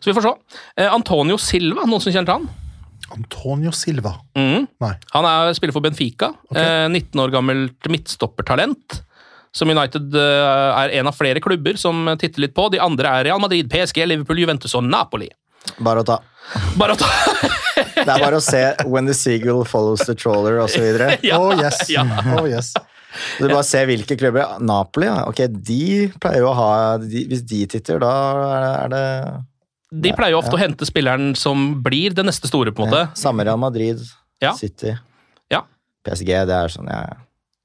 Så 0.00 0.10
vi 0.10 0.16
får 0.16 0.22
se. 0.22 0.32
Eh, 0.78 0.88
Antonio 0.92 1.36
Silva, 1.38 1.84
noen 1.86 2.00
som 2.00 2.12
kjenner 2.12 2.26
til 2.26 2.38
han? 2.40 2.48
Antonio 3.12 3.70
Silva. 3.72 4.14
Mm. 4.36 4.66
Nei. 4.80 4.94
Han 5.14 5.24
er 5.24 5.54
spiller 5.56 5.72
for 5.72 5.80
Benfica. 5.84 6.32
Okay. 6.50 6.88
19 6.92 7.20
år 7.22 7.30
gammelt 7.32 7.88
midtstoppertalent. 7.88 9.02
Som 9.56 9.70
United 9.72 10.12
er 10.14 10.92
en 10.98 11.08
av 11.08 11.16
flere 11.16 11.40
klubber 11.40 11.78
som 11.80 12.04
titter 12.20 12.44
litt 12.44 12.54
på. 12.54 12.66
De 12.70 12.78
andre 12.84 13.08
er 13.08 13.24
Real 13.30 13.40
Madrid, 13.40 13.68
PSG, 13.72 14.04
Liverpool, 14.06 14.36
Juventus 14.42 14.74
og 14.76 14.84
Napoli. 14.84 15.30
Bare 15.80 16.02
å 16.04 16.06
ta. 16.06 16.18
Bare 16.80 16.94
å 16.94 16.98
ta 17.00 17.08
Det 17.98 18.06
er 18.08 18.20
bare 18.22 18.38
å 18.38 18.42
se 18.42 18.60
When 18.88 19.06
the 19.08 19.14
Seagull 19.16 19.64
Follows 19.68 20.04
the 20.08 20.14
Trawler 20.18 20.60
osv. 20.64 20.84
Ja, 21.26 21.38
oh 21.40 21.52
yes. 21.56 21.82
ja. 21.92 22.04
Oh, 22.38 22.46
yes. 22.48 22.72
Du 23.38 23.46
bare 23.48 23.64
ser 23.66 23.86
hvilke 23.88 24.16
klubber. 24.20 24.56
Napoli, 24.62 25.08
ja. 25.08 25.24
ok, 25.28 25.42
de 25.50 26.08
pleier 26.20 26.42
jo 26.44 26.50
å 26.50 26.56
ha 26.56 26.70
de, 27.02 27.24
Hvis 27.30 27.42
de 27.48 27.62
titter, 27.72 27.98
da 28.02 28.12
er 28.84 28.92
det 28.92 29.04
De 30.04 30.12
pleier 30.16 30.34
jo 30.36 30.40
ofte 30.42 30.54
å 30.56 30.60
hente 30.60 30.86
spilleren 30.88 31.32
som 31.38 31.70
blir 31.84 32.14
det 32.16 32.24
neste 32.28 32.50
store, 32.50 32.72
på 32.76 32.84
en 32.84 32.90
måte. 32.92 33.04
ja, 33.08 33.14
Samme 33.18 33.46
Real 33.48 33.60
Madrid, 33.60 34.02
Ja. 34.44 34.52
City, 34.54 34.92
Ja, 35.50 35.64
PSG. 36.06 36.28
Det 36.48 36.54
er 36.62 36.72
sånn, 36.72 36.88
ja, 36.92 37.00
ja. 37.08 37.16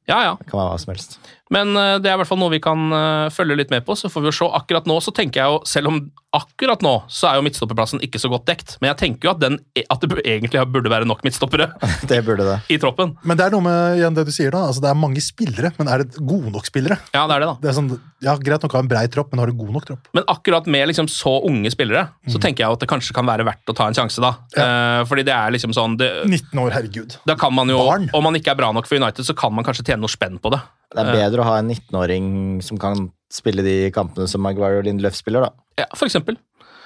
ja. 0.10 0.20
ja. 0.30 0.34
Det 0.40 0.48
kan 0.50 0.60
være 0.62 0.72
hva 0.74 0.80
som 0.82 0.94
helst. 0.96 1.20
Men 1.54 1.76
eh, 1.78 1.96
det 2.02 2.10
er 2.10 2.18
i 2.18 2.22
hvert 2.22 2.30
fall 2.30 2.42
noe 2.42 2.54
vi 2.54 2.62
kan 2.64 2.90
eh, 2.98 3.30
følge 3.34 3.60
litt 3.60 3.72
med 3.74 3.86
på, 3.86 3.96
så 4.00 4.10
får 4.12 4.26
vi 4.26 4.32
jo 4.32 4.36
se. 4.42 4.50
Akkurat 4.58 4.88
nå 4.90 4.98
så 5.04 5.14
tenker 5.16 5.44
jeg 5.44 5.54
jo, 5.54 5.62
selv 5.70 5.92
om 5.92 6.04
akkurat 6.34 6.82
nå 6.82 6.92
så 7.14 7.28
er 7.30 7.38
jo 7.38 7.44
midtstopperplassen 7.46 8.02
ikke 8.02 8.18
så 8.18 8.30
godt 8.32 8.48
dekt, 8.50 8.72
men 8.82 8.90
jeg 8.90 8.98
tenker 9.04 9.28
jo 9.28 9.34
at, 9.36 9.42
den, 9.44 9.60
at 9.86 10.02
det 10.02 10.24
egentlig 10.26 10.64
burde 10.74 10.90
være 10.90 11.06
nok 11.06 11.22
midtstoppere 11.26 11.68
Det 12.10 12.18
burde 12.26 12.48
det. 12.48 12.56
i 12.74 12.80
troppen. 12.82 13.14
Men 13.22 13.38
det 13.38 13.46
er 13.46 13.54
noe 13.54 13.62
med 13.68 14.00
igjen 14.00 14.18
det 14.18 14.26
du 14.26 14.32
sier 14.34 14.50
da, 14.56 14.64
altså 14.72 14.82
det 14.82 14.90
er 14.90 14.98
mange 14.98 15.22
spillere, 15.22 15.70
men 15.78 15.92
er 15.94 16.02
det 16.02 16.18
gode 16.26 16.50
nok 16.56 16.66
spillere? 16.66 16.98
Ja, 17.14 17.28
det 17.30 17.38
er 17.38 17.46
det, 17.46 17.52
da. 17.52 17.56
Det 17.62 17.70
er 17.70 17.78
sånn, 17.78 17.92
ja, 18.26 18.34
Greit 18.44 18.66
nok 18.66 18.74
å 18.74 18.80
ha 18.80 18.84
en 18.88 18.90
brei 18.90 19.06
tropp, 19.14 19.30
men 19.30 19.44
har 19.44 19.52
du 19.54 19.60
god 19.62 19.76
nok 19.78 19.88
tropp? 19.92 20.10
Men 20.18 20.26
akkurat 20.34 20.66
med 20.74 20.90
liksom 20.90 21.12
så 21.12 21.36
unge 21.46 21.70
spillere, 21.74 22.08
så 22.26 22.42
tenker 22.42 22.66
jeg 22.66 22.72
jo 22.72 22.80
at 22.80 22.86
det 22.88 22.90
kanskje 22.90 23.14
kan 23.16 23.30
være 23.30 23.46
verdt 23.48 23.70
å 23.70 23.78
ta 23.78 23.92
en 23.92 23.98
sjanse, 23.98 24.24
da. 24.24 24.34
Eh, 24.58 25.04
fordi 25.10 25.28
det 25.30 25.36
er 25.38 25.54
liksom 25.54 25.76
sånn 25.78 26.00
det, 26.02 26.10
19 26.26 26.64
år, 26.66 26.74
herregud. 26.80 27.20
Da 27.30 27.38
kan 27.40 27.54
man 27.54 27.70
jo, 27.70 27.78
Barn. 27.86 28.10
om 28.18 28.26
man 28.26 28.40
ikke 28.42 28.56
er 28.56 28.60
bra 28.64 28.74
nok 28.74 28.90
for 28.90 28.98
United, 28.98 29.28
så 29.30 29.38
kan 29.38 29.54
man 29.54 29.68
kanskje 29.68 29.86
tjene 29.92 30.02
noe 30.02 30.12
spenn 30.12 30.42
på 30.42 30.50
det. 30.56 30.64
Det 30.94 31.04
er 31.08 31.14
bedre 31.18 31.42
å 31.42 31.48
ha 31.50 31.58
en 31.60 31.70
19-åring 31.74 32.28
som 32.64 32.78
kan 32.82 33.08
spille 33.34 33.64
de 33.66 33.78
kampene 33.96 34.28
som 34.30 34.42
Maguire 34.46 34.80
og 34.84 34.86
Lindløf 34.86 35.16
spiller, 35.18 35.48
da. 35.48 35.52
Ja, 35.84 35.88
for 35.98 36.06
eksempel. 36.06 36.38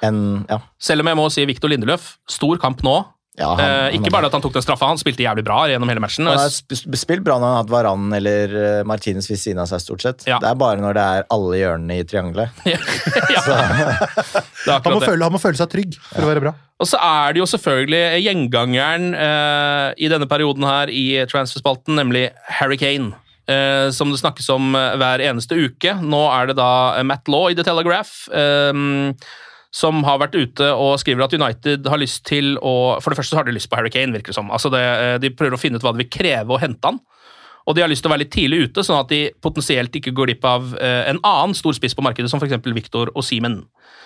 Enn 0.06 0.46
ja. 0.50 0.60
Selv 0.80 1.02
om 1.04 1.08
jeg 1.12 1.18
må 1.20 1.30
si 1.34 1.44
Victor 1.50 1.70
Lindeløf, 1.74 2.18
stor 2.30 2.58
kamp 2.62 2.84
nå. 2.86 3.00
Ja, 3.38 3.52
han- 3.54 3.60
eh, 3.60 3.82
han 3.92 3.94
ikke 3.94 4.08
er- 4.10 4.14
bare 4.16 4.26
at 4.26 4.32
han 4.34 4.42
tok 4.42 4.54
den 4.56 4.64
straffa, 4.66 4.88
han 4.90 4.98
spilte 4.98 5.22
jævlig 5.22 5.44
bra 5.46 5.68
gjennom 5.70 5.88
hele 5.92 6.00
matchen. 6.02 6.26
Han 6.26 6.38
har 6.40 6.50
sp- 6.50 6.96
spilt 6.98 7.22
bra 7.24 7.36
når 7.38 7.46
han 7.46 7.54
har 7.54 7.64
hatt 7.64 7.70
Varan 7.70 8.08
eller 8.18 8.56
eh, 8.80 8.84
Martinez 8.84 9.28
ved 9.30 9.38
siden 9.38 9.60
av 9.62 9.68
seg, 9.70 9.82
stort 9.84 10.02
sett. 10.02 10.24
Det 10.26 10.42
er 10.50 10.56
bare 10.58 10.78
når 10.82 10.94
det 10.98 11.04
er 11.04 11.28
alle 11.30 11.60
hjørnene 11.60 12.00
i 12.00 12.04
triangelet. 12.04 12.50
Han 14.68 14.94
må, 14.94 15.00
føle, 15.04 15.24
han 15.24 15.32
må 15.36 15.40
føle 15.42 15.58
seg 15.60 15.70
trygg 15.72 15.96
for 16.12 16.26
å 16.26 16.30
være 16.32 16.42
bra. 16.44 16.52
Og 16.82 16.88
så 16.90 16.98
er 17.02 17.34
det 17.36 17.40
jo 17.42 17.48
selvfølgelig 17.50 18.02
gjengangeren 18.26 19.06
eh, 19.16 19.94
i 20.04 20.10
denne 20.12 20.28
perioden 20.30 20.66
her 20.68 20.92
i 20.94 21.06
transferspalten, 21.30 21.96
nemlig 21.98 22.28
Harry 22.60 22.78
Kane. 22.82 23.14
Eh, 23.48 23.90
som 23.96 24.12
det 24.12 24.20
snakkes 24.20 24.50
om 24.52 24.76
eh, 24.76 24.96
hver 25.00 25.24
eneste 25.24 25.56
uke. 25.56 25.94
Nå 26.04 26.20
er 26.36 26.50
det 26.50 26.58
da 26.60 26.72
eh, 26.98 27.06
Matt 27.08 27.30
Law 27.32 27.48
i 27.48 27.56
The 27.56 27.64
Telegraph. 27.64 28.28
eh, 28.36 29.16
som 29.78 30.00
har 30.08 30.18
vært 30.18 30.36
ute 30.36 30.68
og 30.74 30.96
skriver 30.98 31.26
at 31.26 31.34
United 31.36 31.86
har 31.92 32.00
lyst 32.00 32.24
til 32.26 32.56
å 32.66 32.98
For 33.04 33.12
det 33.12 33.18
første 33.20 33.36
så 33.36 33.42
har 33.42 33.46
de 33.46 33.54
lyst 33.54 33.70
på 33.70 33.76
Harry 33.78 33.92
Kane, 33.94 34.16
virker 34.16 34.32
det 34.32 34.38
som. 34.38 34.48
Altså 34.50 34.72
det, 34.74 34.82
de 35.22 35.30
prøver 35.30 35.54
å 35.54 35.60
finne 35.60 35.78
ut 35.78 35.84
hva 35.86 35.92
det 35.94 36.06
vil 36.06 36.10
kreve 36.16 36.56
å 36.56 36.60
hente 36.60 36.88
han. 36.88 36.98
Og 37.68 37.76
de 37.76 37.84
har 37.84 37.92
lyst 37.92 38.02
til 38.02 38.10
å 38.10 38.14
være 38.14 38.24
litt 38.24 38.32
tidlig 38.34 38.62
ute, 38.64 38.82
sånn 38.88 39.04
at 39.04 39.12
de 39.12 39.20
potensielt 39.44 39.94
ikke 40.00 40.16
går 40.16 40.32
glipp 40.32 40.48
av 40.48 40.72
en 40.80 41.20
annen 41.20 41.54
stor 41.54 41.76
spiss 41.76 41.94
på 41.94 42.06
markedet, 42.08 42.32
som 42.32 42.40
f.eks. 42.40 42.56
Victor 42.74 43.12
Osimhen. 43.20 43.60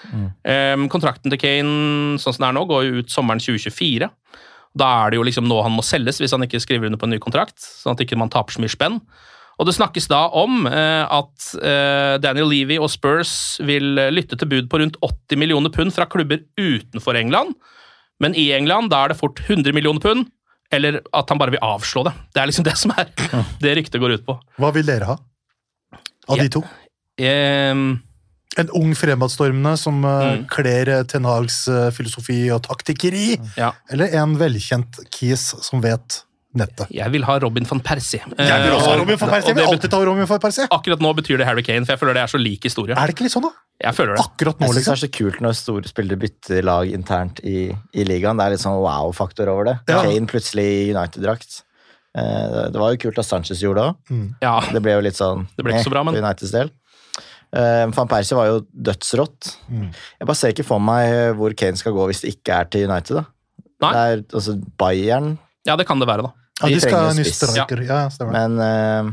Um, 0.10 0.89
kontrakten 0.92 1.32
til 1.32 1.39
Kane 1.39 2.18
sånn 2.20 2.34
som 2.34 2.42
den 2.42 2.50
er 2.50 2.58
nå, 2.58 2.66
går 2.68 2.88
jo 2.88 3.06
ut 3.06 3.14
sommeren 3.14 3.39
2024. 3.39 4.10
Da 4.78 4.88
er 5.02 5.12
det 5.12 5.20
jo 5.20 5.26
liksom 5.28 5.48
nå 5.50 5.60
han 5.66 5.76
må 5.76 5.84
selges 5.84 6.22
hvis 6.22 6.34
han 6.36 6.46
ikke 6.46 6.62
skriver 6.64 6.88
under 6.88 7.00
på 7.02 7.08
en 7.10 7.16
ny 7.16 7.20
kontrakt, 7.24 7.58
sånn 7.60 7.98
at 7.98 8.04
ikke 8.06 8.20
man 8.20 8.32
taper 8.32 8.56
så 8.56 8.64
mye 8.64 8.72
spenn. 8.72 9.00
Og 9.60 9.68
Det 9.68 9.76
snakkes 9.76 10.08
da 10.10 10.24
om 10.42 10.66
eh, 10.66 11.04
at 11.06 11.48
eh, 11.60 12.16
Daniel 12.24 12.50
Levy 12.50 12.80
og 12.82 12.90
Spurs 12.90 13.60
vil 13.62 14.00
eh, 14.00 14.10
lytte 14.14 14.40
til 14.40 14.50
bud 14.50 14.70
på 14.72 14.80
rundt 14.82 14.98
80 15.04 15.38
millioner 15.38 15.74
pund 15.74 15.94
fra 15.94 16.08
klubber 16.10 16.42
utenfor 16.58 17.20
England, 17.20 17.54
men 18.22 18.34
i 18.38 18.48
England 18.56 18.90
da 18.94 19.04
er 19.04 19.14
det 19.14 19.20
fort 19.20 19.42
100 19.44 19.76
millioner 19.76 20.02
pund, 20.02 20.30
eller 20.74 21.02
at 21.14 21.30
han 21.30 21.42
bare 21.42 21.54
vil 21.54 21.66
avslå 21.68 22.06
det. 22.08 22.16
Det 22.34 22.42
er 22.42 22.50
liksom 22.50 22.66
det 22.66 22.78
som 22.80 22.96
er 22.96 23.12
det 23.64 23.76
ryktet 23.78 24.02
går 24.02 24.18
ut 24.18 24.26
på. 24.26 24.38
Hva 24.62 24.72
vil 24.74 24.88
dere 24.88 25.12
ha? 25.12 25.18
Av 26.32 26.40
de 26.40 26.48
to? 26.54 26.64
Ehm, 27.22 28.00
En 28.60 28.68
ung 28.76 28.91
fremadstormende 28.99 29.78
som 29.80 30.04
eh, 30.04 30.32
Mm. 30.32 30.47
kler 30.52 30.89
eh, 30.89 31.04
Ten 31.08 31.24
Hags 31.24 31.68
eh, 31.72 31.89
filosofi 31.95 32.49
og 32.52 32.62
taktikkeri? 32.66 33.38
Ja. 33.58 33.72
Eller 33.89 34.12
en 34.22 34.36
velkjent 34.38 34.99
kis 35.10 35.54
som 35.64 35.80
vet 35.82 36.24
nettet? 36.54 36.89
jeg 36.91 37.08
vil 37.14 37.24
ha 37.24 37.38
Robin 37.39 37.64
van 37.64 37.80
Persie. 37.80 38.20
Jeg 38.20 38.64
vil 38.66 38.74
også 38.76 38.89
ha 38.91 38.95
Robin 38.99 39.16
van 39.22 39.30
Persie! 39.32 39.54
Jeg 39.54 39.56
vil 39.56 39.70
alltid 39.72 39.89
ta 39.93 40.02
Robin 40.04 40.28
van 40.28 40.39
Persie! 40.43 40.66
Akkurat 40.70 40.99
nå 40.99 41.14
betyr 41.16 41.38
det 41.39 41.47
Harry 41.47 41.64
Kane, 41.64 41.86
for 41.86 41.93
jeg 41.95 42.02
føler 42.02 42.14
det 42.20 42.24
er 42.26 42.34
så 42.34 42.41
lik 42.43 42.68
historie. 42.68 42.91
Er 42.99 43.08
det 43.08 43.16
ikke 43.16 43.24
litt 43.24 43.32
sånn, 43.38 43.45
da? 43.47 43.54
Jeg 43.86 43.95
føler 43.95 44.18
det. 44.20 44.26
Akkurat 44.26 44.60
nå, 44.60 44.68
Jeg 44.68 44.74
synes 44.74 44.82
liksom. 44.82 44.91
det 44.91 44.99
er 44.99 45.06
så 45.08 45.12
kult 45.16 45.39
når 45.47 45.56
store 45.62 45.88
spillere 45.93 46.20
bytter 46.20 46.68
lag 46.68 46.91
internt 46.91 47.39
i, 47.47 47.56
i 47.95 48.04
ligaen. 48.04 48.36
Det 48.36 48.49
er 48.49 48.56
litt 48.58 48.66
sånn 48.68 48.76
wow-faktor 48.84 49.47
over 49.47 49.72
det. 49.72 49.78
Ja. 49.88 50.02
Kane 50.04 50.28
plutselig 50.28 50.68
i 50.68 50.91
United-drakt. 50.91 51.62
Eh, 52.20 52.68
Det 52.68 52.76
var 52.84 52.91
jo 52.91 52.99
kult 53.08 53.18
at 53.24 53.26
Sanchez 53.32 53.64
gjorde 53.64 53.88
det 53.88 54.12
òg. 54.12 54.36
Ja, 54.43 54.60
Det 54.76 54.82
ble 54.84 54.91
jo 54.99 55.08
litt 55.08 55.16
sånn 55.16 55.47
Det 55.56 55.64
ble 55.64 55.78
ikke 55.80 55.88
så 55.88 55.95
bra, 55.95 56.04
men- 56.04 56.16
for 56.20 56.22
Uniteds 56.28 56.52
del. 56.52 56.72
Eh, 57.52 57.86
Van 57.91 58.10
Persie 58.10 58.38
var 58.38 58.49
jo 58.49 58.64
dødsrått. 58.72 59.54
Mm. 59.68 59.89
Jeg 59.91 60.28
bare 60.30 60.39
ser 60.39 60.56
ikke 60.56 60.68
for 60.68 60.84
meg 60.84 61.36
hvor 61.39 61.56
Kane 61.58 61.80
skal 61.80 61.95
gå 61.95 62.10
hvis 62.12 62.24
det 62.24 62.36
ikke 62.38 62.60
er 62.62 62.72
til 62.72 62.89
United. 62.89 63.22
da. 63.22 63.26
Nei. 63.82 63.91
Det 63.91 64.02
er 64.02 64.26
altså 64.38 64.56
Bayern 64.78 65.34
ja, 65.68 65.76
det 65.78 65.86
kan 65.89 66.02
det 66.02 66.08
være, 66.10 66.26
da. 66.26 66.34
Ja, 66.62 66.70
De 66.70 66.78
de 66.78 66.82
skal 66.84 66.97
ha 66.97 67.12
en 67.12 67.20
ny 67.22 67.26
striker. 67.28 67.84
Ja, 67.86 68.04
ja. 68.10 68.28
Men 68.30 68.58
uh, 68.62 69.12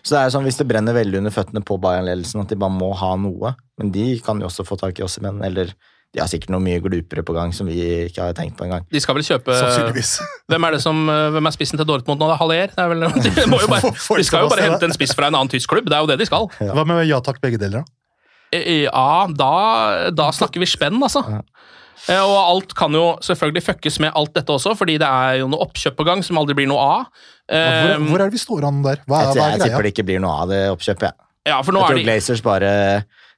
Så 0.00 0.14
det 0.14 0.20
er 0.20 0.34
sånn 0.34 0.46
hvis 0.46 0.60
det 0.60 0.68
brenner 0.70 0.96
veldig 0.96 1.20
under 1.20 1.34
føttene 1.34 1.62
på 1.66 1.78
Bayern-ledelsen, 1.82 2.44
at 2.44 2.52
de 2.52 2.60
bare 2.60 2.74
må 2.74 2.92
ha 2.96 3.14
noe. 3.20 3.54
Men 3.80 3.92
de 3.94 4.06
kan 4.24 4.40
jo 4.40 4.48
også 4.48 4.66
få 4.68 4.78
tak 4.80 5.00
i 5.00 5.04
Ossimen, 5.06 5.42
eller 5.44 5.72
de 6.12 6.20
har 6.20 6.28
sikkert 6.28 6.50
noe 6.52 6.60
mye 6.60 6.80
glupere 6.84 7.22
på 7.24 7.32
gang 7.32 7.54
som 7.56 7.68
vi 7.70 7.78
ikke 8.08 8.26
har 8.26 8.34
tenkt 8.36 8.58
på 8.58 8.66
engang. 8.66 8.84
De 8.92 9.00
skal 9.00 9.16
vel 9.16 9.24
kjøpe. 9.24 9.54
Hvem 10.52 10.66
er 10.68 10.76
det 10.76 10.82
som, 10.84 10.98
eh, 11.08 11.28
hvem 11.32 11.48
er 11.48 11.54
spissen 11.54 11.80
til 11.80 11.88
Dortmund 11.88 12.20
nå? 12.20 12.28
Det 12.28 12.34
er 12.36 12.40
Haller? 12.42 12.74
Det 12.74 12.84
er 12.84 12.90
vel, 12.92 13.06
de, 13.24 13.46
må 13.48 13.60
jo 13.62 13.70
bare, 13.72 13.92
de 13.96 14.26
skal 14.28 14.44
jo 14.44 14.52
bare 14.52 14.66
hente 14.68 14.88
en 14.90 14.96
spiss 14.96 15.16
fra 15.16 15.30
en 15.32 15.38
annen 15.38 15.52
tysk 15.54 15.72
klubb. 15.72 15.88
Det 15.88 15.96
er 15.96 16.04
jo 16.04 16.10
det 16.12 16.18
de 16.20 16.28
skal. 16.28 16.50
Hva 16.60 16.84
med 16.88 17.06
ja 17.08 17.22
takk, 17.24 17.40
begge 17.44 17.60
deler, 17.62 17.80
da? 17.82 17.98
Ja, 18.52 19.24
da, 19.32 19.52
da 20.12 20.26
snakker 20.36 20.60
vi 20.60 20.68
spenn, 20.68 21.00
altså. 21.00 21.22
Eh, 22.10 22.20
Og 22.20 22.34
alt 22.36 22.74
kan 22.76 22.92
jo 22.92 23.14
selvfølgelig 23.24 23.62
fuckes 23.64 23.96
med 24.02 24.12
alt 24.18 24.34
dette 24.36 24.52
også, 24.52 24.74
fordi 24.76 24.98
det 25.00 25.08
er 25.08 25.38
jo 25.40 25.48
noe 25.48 25.64
oppkjøp 25.64 25.96
på 25.96 26.04
gang 26.08 26.20
som 26.26 26.36
aldri 26.40 26.56
blir 26.60 26.68
noe 26.68 26.82
av. 26.82 27.08
Ja, 27.48 27.62
Hvor, 27.62 27.90
Eh, 27.96 28.06
hvor 28.10 28.20
er 28.20 28.28
det 28.28 28.36
vi 28.36 28.40
står 28.44 28.64
an 28.68 28.84
der? 28.84 29.00
Hva, 29.08 29.24
Jeg, 29.24 29.34
hva 29.38 29.48
jeg 29.48 29.58
er 29.60 29.64
tipper 29.66 29.86
det 29.88 29.90
ikke 29.96 30.04
blir 30.12 30.20
noe 30.22 30.36
av 30.44 30.52
det 30.52 30.60
oppkjøpet. 30.72 31.08
Ja. 31.08 31.28
Ja, 31.42 31.56
for 31.66 31.74
nå 31.74 31.80
Jeg 31.80 31.84
er 31.84 31.90
tror 31.90 31.98
de 31.98 32.04
Glazers 32.06 32.42
bare 32.44 32.70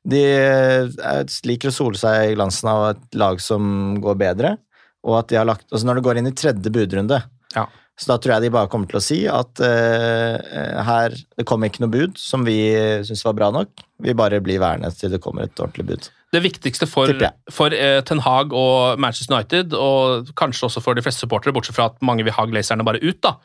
De 0.05 0.21
eh, 0.21 1.23
liker 1.49 1.71
å 1.71 1.75
sole 1.75 1.97
seg 2.01 2.31
i 2.31 2.35
glansen 2.37 2.69
av 2.69 2.83
et 2.91 3.17
lag 3.17 3.41
som 3.41 3.95
går 4.05 4.19
bedre, 4.21 4.57
og 5.05 5.23
at 5.23 5.31
de 5.33 5.39
har 5.41 5.49
lagt 5.49 5.71
Altså 5.71 5.89
når 5.89 5.99
det 6.01 6.05
går 6.07 6.21
inn 6.21 6.29
i 6.29 6.37
tredje 6.37 6.73
budrunde, 6.73 7.23
Ja. 7.55 7.65
så 7.97 8.11
da 8.13 8.19
tror 8.19 8.35
jeg 8.35 8.45
de 8.45 8.53
bare 8.53 8.69
kommer 8.73 8.91
til 8.91 9.01
å 9.01 9.05
si 9.05 9.23
at 9.31 9.61
uh, 9.65 10.83
her 10.89 11.15
Det 11.15 11.47
kommer 11.49 11.71
ikke 11.71 11.85
noe 11.85 11.93
bud 11.93 12.19
som 12.21 12.45
vi 12.45 12.59
syns 13.07 13.25
var 13.25 13.37
bra 13.39 13.51
nok. 13.55 13.85
Vi 14.03 14.17
bare 14.17 14.43
blir 14.45 14.61
værende 14.61 14.91
til 14.93 15.13
det 15.15 15.23
kommer 15.25 15.47
et 15.47 15.61
ordentlig 15.61 15.87
bud. 15.93 16.09
Det 16.35 16.43
viktigste 16.43 16.89
for, 16.91 17.13
for 17.55 17.73
uh, 17.73 18.01
Ten 18.05 18.21
Hag 18.25 18.53
og 18.53 19.01
Manchester 19.01 19.37
United, 19.37 19.73
og 19.73 20.33
kanskje 20.37 20.67
også 20.69 20.83
for 20.85 20.99
de 20.99 21.05
fleste 21.05 21.25
supportere, 21.25 21.55
bortsett 21.55 21.77
fra 21.77 21.93
at 21.93 22.01
mange 22.05 22.27
vil 22.27 22.35
ha 22.35 22.45
glazerne 22.51 22.85
bare 22.85 23.01
ut, 23.05 23.21
da, 23.23 23.37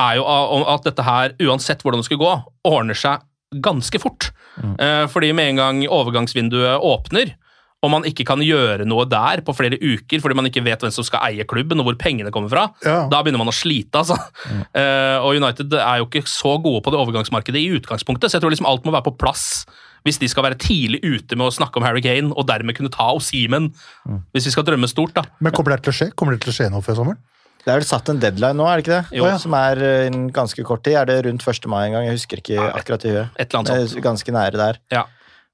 er 0.00 0.16
jo 0.18 0.24
at 0.72 0.88
dette 0.88 1.04
her, 1.04 1.36
uansett 1.44 1.84
hvordan 1.84 2.00
det 2.02 2.08
skal 2.08 2.20
gå, 2.20 2.32
ordner 2.68 2.98
seg 2.98 3.20
ganske 3.60 4.00
fort. 4.00 4.30
Eh, 4.78 5.06
fordi 5.08 5.32
med 5.34 5.52
en 5.52 5.56
gang 5.62 5.82
overgangsvinduet 5.88 6.80
åpner, 6.82 7.34
og 7.82 7.90
man 7.90 8.04
ikke 8.06 8.22
kan 8.24 8.38
gjøre 8.38 8.84
noe 8.86 9.04
der 9.10 9.40
på 9.42 9.50
flere 9.58 9.74
uker 9.80 10.20
fordi 10.22 10.36
man 10.38 10.46
ikke 10.46 10.62
vet 10.62 10.84
hvem 10.84 10.92
som 10.94 11.02
skal 11.02 11.24
eie 11.26 11.42
klubben 11.50 11.80
og 11.82 11.88
hvor 11.88 11.96
pengene 11.98 12.30
kommer 12.30 12.48
fra, 12.52 12.68
Ja. 12.86 13.08
da 13.10 13.22
begynner 13.24 13.38
man 13.42 13.50
å 13.50 13.56
slite, 13.56 13.98
altså. 13.98 14.14
Eh, 14.74 15.18
og 15.18 15.34
United 15.34 15.72
er 15.74 15.98
jo 15.98 16.06
ikke 16.06 16.22
så 16.30 16.54
gode 16.62 16.82
på 16.84 16.92
det 16.94 17.00
overgangsmarkedet 17.02 17.58
i 17.58 17.72
utgangspunktet, 17.80 18.30
så 18.30 18.38
jeg 18.38 18.42
tror 18.44 18.54
liksom 18.54 18.68
alt 18.70 18.84
må 18.86 18.92
være 18.94 19.08
på 19.10 19.18
plass 19.18 19.66
hvis 20.06 20.18
de 20.18 20.26
skal 20.28 20.42
være 20.42 20.58
tidlig 20.58 20.98
ute 21.04 21.36
med 21.38 21.46
å 21.46 21.54
snakke 21.54 21.78
om 21.78 21.84
Harry 21.86 22.00
Kane 22.02 22.32
og 22.34 22.46
dermed 22.46 22.74
kunne 22.74 22.90
ta 22.90 23.12
Osimen, 23.14 23.68
hvis 24.34 24.46
vi 24.46 24.50
skal 24.54 24.64
drømme 24.66 24.88
stort, 24.90 25.14
da. 25.14 25.22
Men 25.40 25.52
kommer 25.54 25.76
det 25.76 25.82
til 25.84 25.92
å 25.92 25.96
skje 25.98 26.08
Kommer 26.14 26.34
det 26.34 26.42
til 26.42 26.50
å 26.50 26.56
skje 26.56 26.70
noe 26.70 26.82
før 26.82 26.98
sommeren? 26.98 27.18
Det 27.64 27.70
er 27.70 27.78
vel 27.78 27.86
satt 27.86 28.08
en 28.10 28.18
deadline 28.18 28.56
nå, 28.58 28.64
er 28.66 28.80
det 28.80 28.84
ikke 28.86 28.96
det? 28.98 29.18
Jo. 29.20 29.26
Som 29.38 29.54
er 29.54 29.78
en 29.86 30.06
innen 30.12 30.30
ganske 30.34 30.64
kort 30.66 30.82
tid. 30.82 30.96
Er 30.98 31.06
det 31.06 31.20
rundt 31.26 31.44
1. 31.46 31.68
mai 31.70 31.84
en 31.86 31.92
gang? 31.94 32.06
Jeg 32.08 32.16
husker 32.18 32.40
ikke 32.42 32.58
akkurat 32.72 33.04
i 33.06 33.12
huet. 33.14 33.28
Et 33.38 33.46
eller 33.54 33.60
annet 33.62 33.90
sånt. 33.92 34.02
ganske 34.02 34.34
nære 34.34 34.58
der. 34.58 34.80
Ja. 34.90 35.04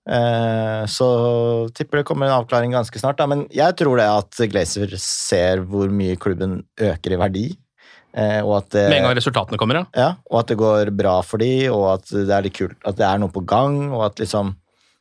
Eh, 0.08 0.86
Så 0.88 1.68
tipper 1.76 2.00
det 2.00 2.06
kommer 2.08 2.26
en 2.30 2.38
avklaring 2.40 2.72
ganske 2.72 2.96
snart. 3.00 3.18
Da. 3.20 3.26
Men 3.28 3.46
jeg 3.52 3.76
tror 3.76 3.98
det 4.00 4.06
at 4.08 4.40
Glazer 4.50 4.94
ser 4.96 5.60
hvor 5.68 5.90
mye 5.92 6.16
klubben 6.16 6.62
øker 6.80 7.12
i 7.12 7.20
verdi. 7.20 7.46
eh, 8.14 8.40
Og 8.40 8.56
at, 8.62 8.70
det, 8.70 8.88
Med 8.88 9.02
en 9.02 9.08
gang 9.10 9.16
resultatene 9.18 9.58
kommer, 9.60 9.74
ja. 9.82 9.84
ja, 9.94 10.08
og 10.30 10.40
at 10.40 10.46
det 10.48 10.56
går 10.56 10.94
bra 10.96 11.20
for 11.22 11.36
de, 11.38 11.68
og 11.68 11.98
at 11.98 12.08
det 12.08 12.30
er 12.30 12.42
litt 12.42 12.56
kult 12.56 12.76
at 12.88 12.96
det 12.96 13.04
er 13.04 13.18
noe 13.20 13.28
på 13.28 13.44
gang. 13.44 13.92
og 13.92 14.06
at 14.06 14.16
liksom 14.24 14.54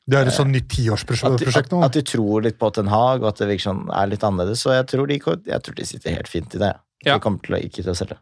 Det 0.09 0.17
er 0.19 0.27
et 0.27 0.33
sånn 0.35 0.51
nytt 0.51 0.67
tiårsprosjekt 0.71 1.71
nå. 1.71 1.83
at 1.83 1.91
de 1.93 2.01
tror 2.01 2.43
litt 2.43 2.57
på 2.59 2.69
Ten 2.73 2.87
Hag, 2.87 3.23
og 3.23 3.29
at 3.29 3.37
det 3.39 3.47
virker 3.47 3.71
sånn, 3.71 3.87
er 3.95 4.07
litt 4.07 4.23
annerledes. 4.23 4.59
Så 4.63 4.71
jeg 4.75 4.87
tror 4.87 5.07
de, 5.07 5.19
jeg 5.19 5.61
tror 5.63 5.75
de 5.75 5.85
sitter 5.85 6.11
helt 6.15 6.27
fint 6.27 6.53
i 6.55 6.57
det. 6.59 6.73
Ja. 6.75 6.79
De 7.05 7.19
kommer 7.23 7.43
til 7.45 7.57
å 7.57 7.61
ikke 7.61 7.83
til 7.83 7.93
å 7.93 7.97
selge. 7.97 8.17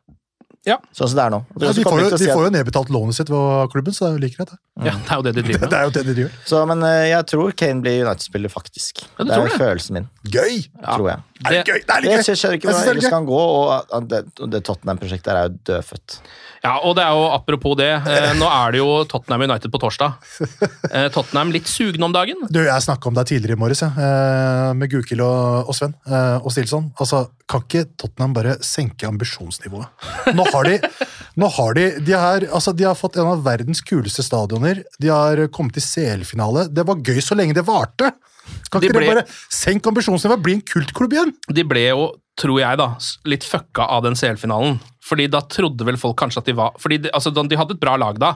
Ja. 0.66 0.80
Sånn 0.98 1.12
som 1.12 1.20
det 1.20 1.24
er 1.28 1.34
nå. 1.36 1.38
Ja, 1.62 1.72
de, 1.78 1.84
får 1.86 2.00
jo, 2.02 2.06
de 2.18 2.26
får 2.26 2.48
jo 2.48 2.52
nedbetalt 2.56 2.90
lånet 2.90 3.14
sitt 3.20 3.30
ved 3.30 3.68
klubben, 3.70 3.94
så 3.94 4.08
det 4.08 4.08
er 4.08 4.16
jo 4.16 4.22
like 4.24 4.38
greit. 4.40 4.50
det. 4.50 4.88
ja. 4.88 4.94
Det 4.98 5.12
er 5.14 5.20
jo 5.20 5.26
det 5.28 5.34
de 5.36 5.44
driver 5.46 5.62
Det 5.66 5.70
med. 5.70 5.76
er 5.78 5.84
jo 5.86 5.92
det 5.94 6.16
de 6.18 6.24
gjør. 6.24 6.32
Så, 6.50 6.62
men 6.72 6.82
eh, 6.88 7.02
jeg 7.12 7.28
tror 7.30 7.54
Kane 7.62 7.84
blir 7.86 8.00
United-spiller, 8.02 8.50
faktisk. 8.50 9.04
Ja, 9.06 9.28
det 9.28 9.36
er 9.38 9.46
det? 9.46 9.60
følelsen 9.62 10.00
min. 10.00 10.08
Gøy! 10.26 10.64
tror 10.82 11.12
jeg. 11.12 11.22
Er 11.46 11.54
det 11.54 11.62
gøy? 11.70 11.78
Det 11.86 11.94
er 11.98 12.06
litt 12.08 12.16
gøy! 12.16 12.24
Jeg 12.32 12.40
skjønner 12.42 12.58
ikke 12.58 12.72
det 12.72 12.82
er 12.82 12.92
ellers 12.96 13.14
kan 13.14 13.30
gå, 13.30 13.44
og 13.60 14.10
det, 14.10 14.24
det 14.56 14.64
Tottenham-prosjektet 14.66 15.32
er 15.36 15.44
jo 15.46 15.56
dødfødt. 15.70 16.18
Ja, 16.66 16.76
og 16.82 16.96
det 16.98 17.04
er 17.06 17.14
jo 17.14 17.26
apropos 17.36 17.76
det, 17.78 17.92
eh, 18.10 18.32
nå 18.40 18.48
er 18.50 18.74
det 18.74 18.80
jo 18.82 18.90
Tottenham 19.10 19.46
United 19.46 19.70
på 19.74 19.82
torsdag. 19.84 20.16
Eh, 20.90 21.08
Tottenham 21.14 21.52
litt 21.54 21.70
sugne 21.70 22.08
om 22.08 22.14
dagen. 22.16 22.42
Du, 22.50 22.62
Jeg 22.66 22.86
snakka 22.86 23.12
om 23.12 23.18
deg 23.18 23.28
tidligere 23.30 23.58
i 23.58 23.62
morges, 23.62 23.84
ja. 23.86 23.92
eh, 23.94 24.72
med 24.78 24.90
Gukild 24.92 25.22
og, 25.26 25.70
og 25.70 25.78
Sven 25.78 25.94
eh, 26.10 26.38
og 26.42 26.50
Stilson. 26.56 26.90
Altså, 27.02 27.26
Kan 27.52 27.66
ikke 27.68 27.86
Tottenham 28.02 28.34
bare 28.34 28.58
senke 28.66 29.06
ambisjonsnivået? 29.10 30.08
Nå 30.34 30.46
har 30.54 30.70
de 30.72 30.80
nå 31.36 31.50
har 31.52 31.76
de, 31.76 31.86
de, 32.08 32.14
har, 32.16 32.46
altså, 32.56 32.72
de 32.74 32.86
har 32.88 32.96
fått 32.96 33.18
en 33.20 33.28
av 33.34 33.44
verdens 33.46 33.82
kuleste 33.86 34.24
stadioner. 34.24 34.82
De 35.02 35.12
har 35.12 35.42
kommet 35.54 35.76
til 35.78 35.84
CL-finale. 35.84 36.70
Det 36.72 36.86
var 36.88 37.02
gøy 37.04 37.20
så 37.22 37.36
lenge 37.38 37.58
det 37.58 37.66
varte! 37.68 38.14
Kan 38.72 38.82
De 38.82 38.88
ikke 38.90 38.98
ble- 39.00 39.06
dere 39.08 39.22
bare 39.24 39.26
senke 39.50 39.88
ambisjonsnivået? 39.92 40.44
Bli 40.46 40.54
en 40.60 40.62
kultklubb 40.62 41.14
igjen! 41.16 41.34
De 41.54 41.64
ble 41.68 41.86
jo, 41.90 42.08
tror 42.38 42.60
jeg, 42.60 42.78
da, 42.82 42.90
litt 43.26 43.44
fucka 43.48 43.88
av 43.90 44.04
den 44.04 44.16
CL-finalen. 44.20 44.80
Fordi 45.06 45.28
da 45.32 45.42
trodde 45.42 45.86
vel 45.88 45.98
folk 46.02 46.18
kanskje 46.18 46.42
at 46.42 46.46
de 46.50 46.54
var 46.58 46.74
Fordi 46.82 46.98
de, 47.06 47.10
altså, 47.14 47.32
de 47.32 47.58
hadde 47.60 47.76
et 47.78 47.80
bra 47.80 47.96
lag 48.02 48.18
da. 48.20 48.36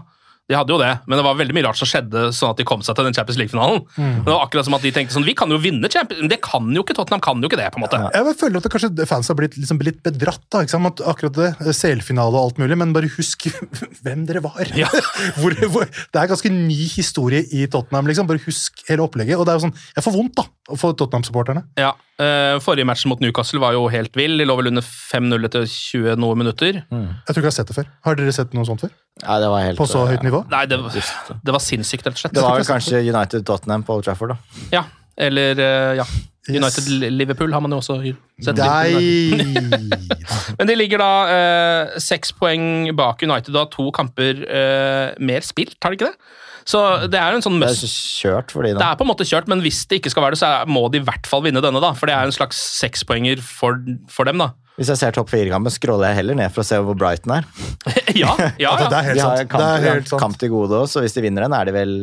De 0.49 0.55
hadde 0.57 0.73
jo 0.73 0.79
det, 0.81 0.89
men 1.05 1.19
det 1.19 1.23
var 1.27 1.35
veldig 1.37 1.53
mye 1.53 1.65
rart 1.67 1.77
som 1.77 1.85
skjedde 1.85 2.23
sånn 2.33 2.49
at 2.55 2.57
de 2.57 2.65
kom 2.65 2.81
seg 2.81 2.95
til 2.97 3.05
den 3.05 3.13
Champions 3.13 3.37
League-finalen. 3.37 3.83
Mm. 4.01 4.15
Det 4.25 4.31
var 4.33 4.41
akkurat 4.47 4.65
som 4.65 4.73
at 4.73 4.81
de 4.81 4.91
tenkte 4.95 5.13
sånn 5.13 5.27
Vi 5.27 5.35
kan 5.37 5.51
jo 5.53 5.59
vinne 5.61 5.85
Champions 5.93 6.23
Men 6.23 6.31
det 6.31 6.39
kan 6.41 6.65
jo 6.73 6.81
ikke 6.81 6.95
Tottenham. 6.97 7.21
kan 7.21 7.37
jo 7.43 7.49
ikke 7.51 7.59
det, 7.59 7.67
på 7.69 7.77
en 7.77 7.83
måte. 7.85 7.99
Jeg 8.15 8.33
føler 8.39 8.57
at 8.57 8.65
det 8.65 8.71
kanskje 8.73 9.05
fans 9.11 9.29
har 9.29 9.37
blitt, 9.37 9.57
liksom, 9.61 9.77
blitt 9.77 9.99
bedratt. 10.05 10.41
da, 10.49 10.63
ikke 10.65 10.73
sant? 10.73 10.89
At 10.89 11.05
Akkurat 11.13 11.37
det, 11.37 11.49
CL-finale 11.77 12.33
og 12.33 12.49
alt 12.49 12.61
mulig, 12.63 12.77
men 12.81 12.93
bare 12.97 13.11
husk 13.13 13.45
hvem 14.03 14.25
dere 14.25 14.41
var. 14.41 14.65
Ja. 14.73 14.89
hvor, 15.39 15.53
hvor, 15.69 15.85
det 15.85 16.23
er 16.23 16.31
ganske 16.33 16.49
ny 16.53 16.79
historie 16.95 17.43
i 17.53 17.67
Tottenham. 17.69 18.09
liksom, 18.09 18.25
Bare 18.29 18.41
husk 18.47 18.81
hele 18.89 19.05
opplegget. 19.05 19.37
og 19.37 19.45
det 19.45 19.53
er 19.53 19.61
jo 19.61 19.67
sånn, 19.67 19.75
Jeg 19.99 20.05
får 20.07 20.17
vondt 20.17 20.39
da, 20.41 20.47
For 20.75 20.97
Tottenham-supporterne. 20.97 21.63
Ja. 21.77 21.93
eh, 22.17 22.57
forrige 22.65 22.89
matchen 22.89 23.13
mot 23.13 23.21
Newcastle 23.21 23.61
var 23.61 23.77
jo 23.77 23.85
helt 23.93 24.17
vill. 24.17 24.37
De 24.41 24.49
lå 24.49 24.57
vel 24.57 24.71
under 24.73 24.81
5-0 24.81 25.45
etter 25.45 25.69
20 25.69 26.17
noe 26.25 26.35
minutter. 26.41 26.81
Jeg 26.89 27.29
tror 27.29 27.37
ikke 27.37 27.45
jeg 27.45 27.53
har 27.53 27.59
sett 27.61 27.69
det 27.69 27.77
før. 27.77 27.93
Har 28.09 28.17
dere 28.19 28.33
sett 28.35 28.57
noe 28.57 28.65
sånt 28.65 28.81
før? 28.87 28.91
Ja, 29.19 29.35
det 29.43 29.49
var 29.51 29.63
helt, 29.65 29.77
På 29.79 29.85
så 29.89 30.05
høyt 30.07 30.23
nivå? 30.23 30.38
Nei, 30.51 30.63
det, 30.69 30.79
det 30.79 31.55
var 31.55 31.63
sinnssykt, 31.63 32.07
rett 32.07 32.17
og 32.17 32.23
slett. 32.23 32.35
Det 32.37 32.45
var 32.45 32.57
vel 32.59 32.67
kanskje 32.67 33.03
United 33.03 33.45
Tottenham 33.47 33.85
på 33.87 33.97
Old 33.97 34.07
Trafford, 34.07 34.35
da. 34.35 34.65
Ja. 34.73 34.83
Eller 35.19 35.59
eh, 35.59 35.99
ja. 35.99 36.05
United 36.49 36.87
Liverpool 37.13 37.53
har 37.53 37.61
man 37.61 37.73
jo 37.75 37.81
også 37.81 37.99
sett. 38.41 38.59
Men 40.57 40.69
de 40.69 40.77
ligger 40.77 41.01
da 41.01 41.11
eh, 41.33 41.97
seks 42.01 42.31
poeng 42.39 42.89
bak 42.97 43.21
United 43.25 43.51
og 43.53 43.59
har 43.65 43.71
to 43.73 43.89
kamper 43.95 44.45
eh, 44.47 45.17
mer 45.19 45.45
spilt, 45.45 45.77
har 45.83 45.93
de 45.93 45.99
ikke 45.99 46.09
det? 46.09 46.37
Så 46.69 46.79
det 47.09 47.17
er 47.17 47.33
jo 47.33 47.39
en 47.39 47.45
sånn 47.45 47.61
Det 47.61 47.69
er 47.71 47.89
kjørt 47.89 48.51
for 48.53 48.65
de 48.65 48.75
Det 48.77 48.85
er 48.85 48.97
på 48.99 49.05
en 49.05 49.09
måte 49.09 49.25
kjørt, 49.25 49.47
men 49.49 49.61
hvis 49.63 49.83
det 49.89 50.01
ikke 50.01 50.11
skal 50.13 50.25
være 50.25 50.37
det, 50.37 50.41
så 50.41 50.49
må 50.69 50.85
de 50.93 51.01
i 51.01 51.05
hvert 51.05 51.29
fall 51.29 51.43
vinne 51.45 51.63
denne, 51.65 51.81
da. 51.81 51.93
For 51.97 52.09
det 52.09 52.15
er 52.15 52.29
en 52.29 52.35
slags 52.35 52.59
sekspoenger 52.79 53.41
for, 53.43 53.79
for 54.11 54.29
dem, 54.29 54.41
da. 54.43 54.51
Hvis 54.79 54.89
jeg 54.93 54.99
ser 55.01 55.15
topp 55.15 55.27
fire-kampen, 55.33 55.73
scroller 55.75 56.13
jeg 56.13 56.21
heller 56.21 56.37
ned 56.39 56.53
for 56.55 56.63
å 56.63 56.67
se 56.69 56.77
hvor 56.79 56.95
Brighton 56.95 57.33
er. 57.35 57.47
ja, 58.15 58.31
ja, 58.39 58.49
ja. 58.63 58.71
Det 58.87 58.95
er 59.01 59.07
helt 59.09 59.19
sant. 59.21 59.49
kamp, 59.51 59.59
Det 59.59 59.67
er 59.67 59.83
de 59.83 59.89
har 59.91 59.99
helt 59.99 60.07
sant. 60.13 60.21
kamp 60.23 60.39
til 60.39 60.53
gode 60.53 60.79
også, 60.85 60.93
så 60.97 61.03
hvis 61.03 61.17
de 61.17 61.25
vinner 61.27 61.43
den, 61.45 61.55
er 61.57 61.67
de 61.67 61.75
vel 61.75 61.93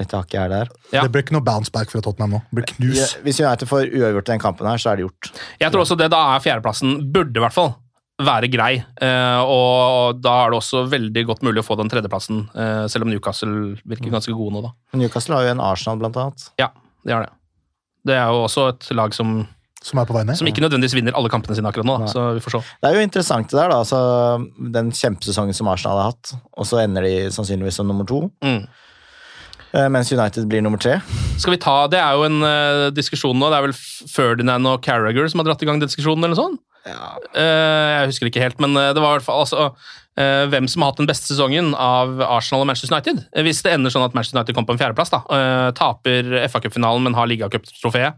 rett 0.00 0.16
hakket 0.16 0.38
her 0.40 0.50
der. 0.54 0.72
Ja. 0.94 1.04
Det 1.04 1.12
blir 1.12 1.26
ikke 1.26 1.36
noe 1.36 1.44
bounce 1.44 1.72
back 1.74 1.92
fra 1.92 2.00
Tottenham 2.04 2.38
nå. 2.38 2.42
Det 2.48 2.58
blir 2.62 2.68
knus. 2.72 2.98
Ja, 3.02 3.08
Hvis 3.26 3.42
United 3.44 3.68
får 3.70 3.92
uavgjort 3.92 4.32
den 4.32 4.42
kampen 4.42 4.70
her, 4.72 4.80
så 4.80 4.94
er 4.94 4.98
det 5.02 5.06
gjort. 5.06 5.32
Jeg 5.60 5.74
tror 5.74 5.84
også 5.84 5.98
det 6.00 6.08
da 6.16 6.24
er 6.32 6.44
fjerdeplassen, 6.48 6.98
burde 7.12 7.36
i 7.36 7.44
hvert 7.44 7.56
fall 7.60 7.74
være 8.22 8.48
grei. 8.52 8.72
Eh, 9.02 9.40
og 9.50 10.20
da 10.22 10.34
er 10.44 10.52
det 10.52 10.58
også 10.60 10.84
veldig 10.92 11.24
godt 11.28 11.44
mulig 11.46 11.62
å 11.62 11.66
få 11.66 11.76
den 11.80 11.90
tredjeplassen, 11.90 12.44
eh, 12.54 12.84
selv 12.92 13.06
om 13.06 13.10
Newcastle 13.12 13.76
virker 13.88 14.12
ganske 14.12 14.34
gode 14.36 14.54
nå, 14.56 14.62
da. 14.68 14.72
Newcastle 15.00 15.36
har 15.38 15.48
jo 15.48 15.54
en 15.56 15.64
Arsenal, 15.64 15.98
blant 16.02 16.18
annet. 16.20 16.44
Ja, 16.60 16.68
det 17.04 17.16
har 17.16 17.26
det. 17.26 17.32
Det 18.06 18.14
er 18.18 18.30
jo 18.34 18.44
også 18.44 18.68
et 18.72 18.88
lag 18.98 19.14
som, 19.16 19.42
Som 19.82 19.98
er 19.98 20.06
på 20.06 20.14
vei 20.14 20.22
ned. 20.26 20.38
som 20.38 20.46
ikke 20.46 20.62
nødvendigvis 20.62 20.94
vinner 20.94 21.16
alle 21.18 21.30
kampene 21.32 21.56
sine 21.58 21.66
akkurat 21.70 21.88
nå, 21.88 21.96
da, 22.04 22.10
så 22.10 22.28
vi 22.36 22.42
får 22.44 22.54
se. 22.54 22.60
Det 22.82 22.90
er 22.90 22.98
jo 22.98 23.06
interessant 23.06 23.50
det 23.50 23.58
der, 23.58 23.72
da. 23.72 23.80
Altså, 23.82 23.98
den 24.76 24.92
kjempesesongen 24.94 25.56
som 25.58 25.70
Arsenal 25.72 25.98
har 25.98 26.12
hatt, 26.12 26.34
og 26.54 26.68
så 26.68 26.84
ender 26.84 27.06
de 27.06 27.14
sannsynligvis 27.34 27.80
som 27.80 27.90
nummer 27.90 28.06
to. 28.06 28.20
Mm. 28.46 28.60
eh, 29.74 29.88
Mens 29.90 30.12
United 30.14 30.46
blir 30.50 30.62
nummer 30.62 30.78
tre. 30.78 31.00
Skal 31.36 31.56
vi 31.56 31.62
ta, 31.62 31.88
Det 31.90 31.98
er 31.98 32.14
jo 32.14 32.28
en 32.28 32.38
uh, 32.46 32.90
diskusjon 32.94 33.34
nå. 33.38 33.50
Det 33.50 33.58
er 33.58 33.66
vel 33.66 33.74
Ferdinand 34.14 34.70
og 34.70 34.84
Carragher 34.86 35.26
som 35.32 35.42
har 35.42 35.50
dratt 35.50 35.66
i 35.66 35.70
gang 35.70 35.82
den 35.82 35.90
diskusjonen, 35.90 36.22
eller 36.22 36.38
noe 36.38 36.44
sånt? 36.44 36.62
Uh, 36.86 37.38
jeg 37.38 38.12
husker 38.12 38.30
ikke 38.30 38.42
helt, 38.42 38.62
men 38.62 38.74
det 38.74 39.02
var 39.02 39.16
i 39.16 39.18
hvert 39.18 39.26
fall 39.26 39.42
altså, 39.44 39.72
hvem 40.16 40.68
som 40.68 40.82
har 40.82 40.90
hatt 40.92 40.98
den 41.00 41.06
beste 41.08 41.30
sesongen 41.32 41.72
av 41.74 42.20
Arsenal 42.20 42.60
og 42.62 42.66
Manchester 42.68 42.94
United. 42.96 43.24
Eh, 43.34 43.42
Hvis 43.46 43.62
det 43.64 43.72
ender 43.72 43.90
sånn 43.90 44.04
at 44.04 44.14
Manchester 44.14 44.38
United 44.40 44.54
kommer 44.54 44.68
på 44.68 44.76
en 44.76 44.82
fjerdeplass, 44.82 45.10
da, 45.10 45.22
eh, 45.32 45.70
taper 45.72 46.34
FA-cupfinalen, 46.48 47.02
men 47.02 47.14
har 47.14 47.26
ligacuptrofeet, 47.26 48.14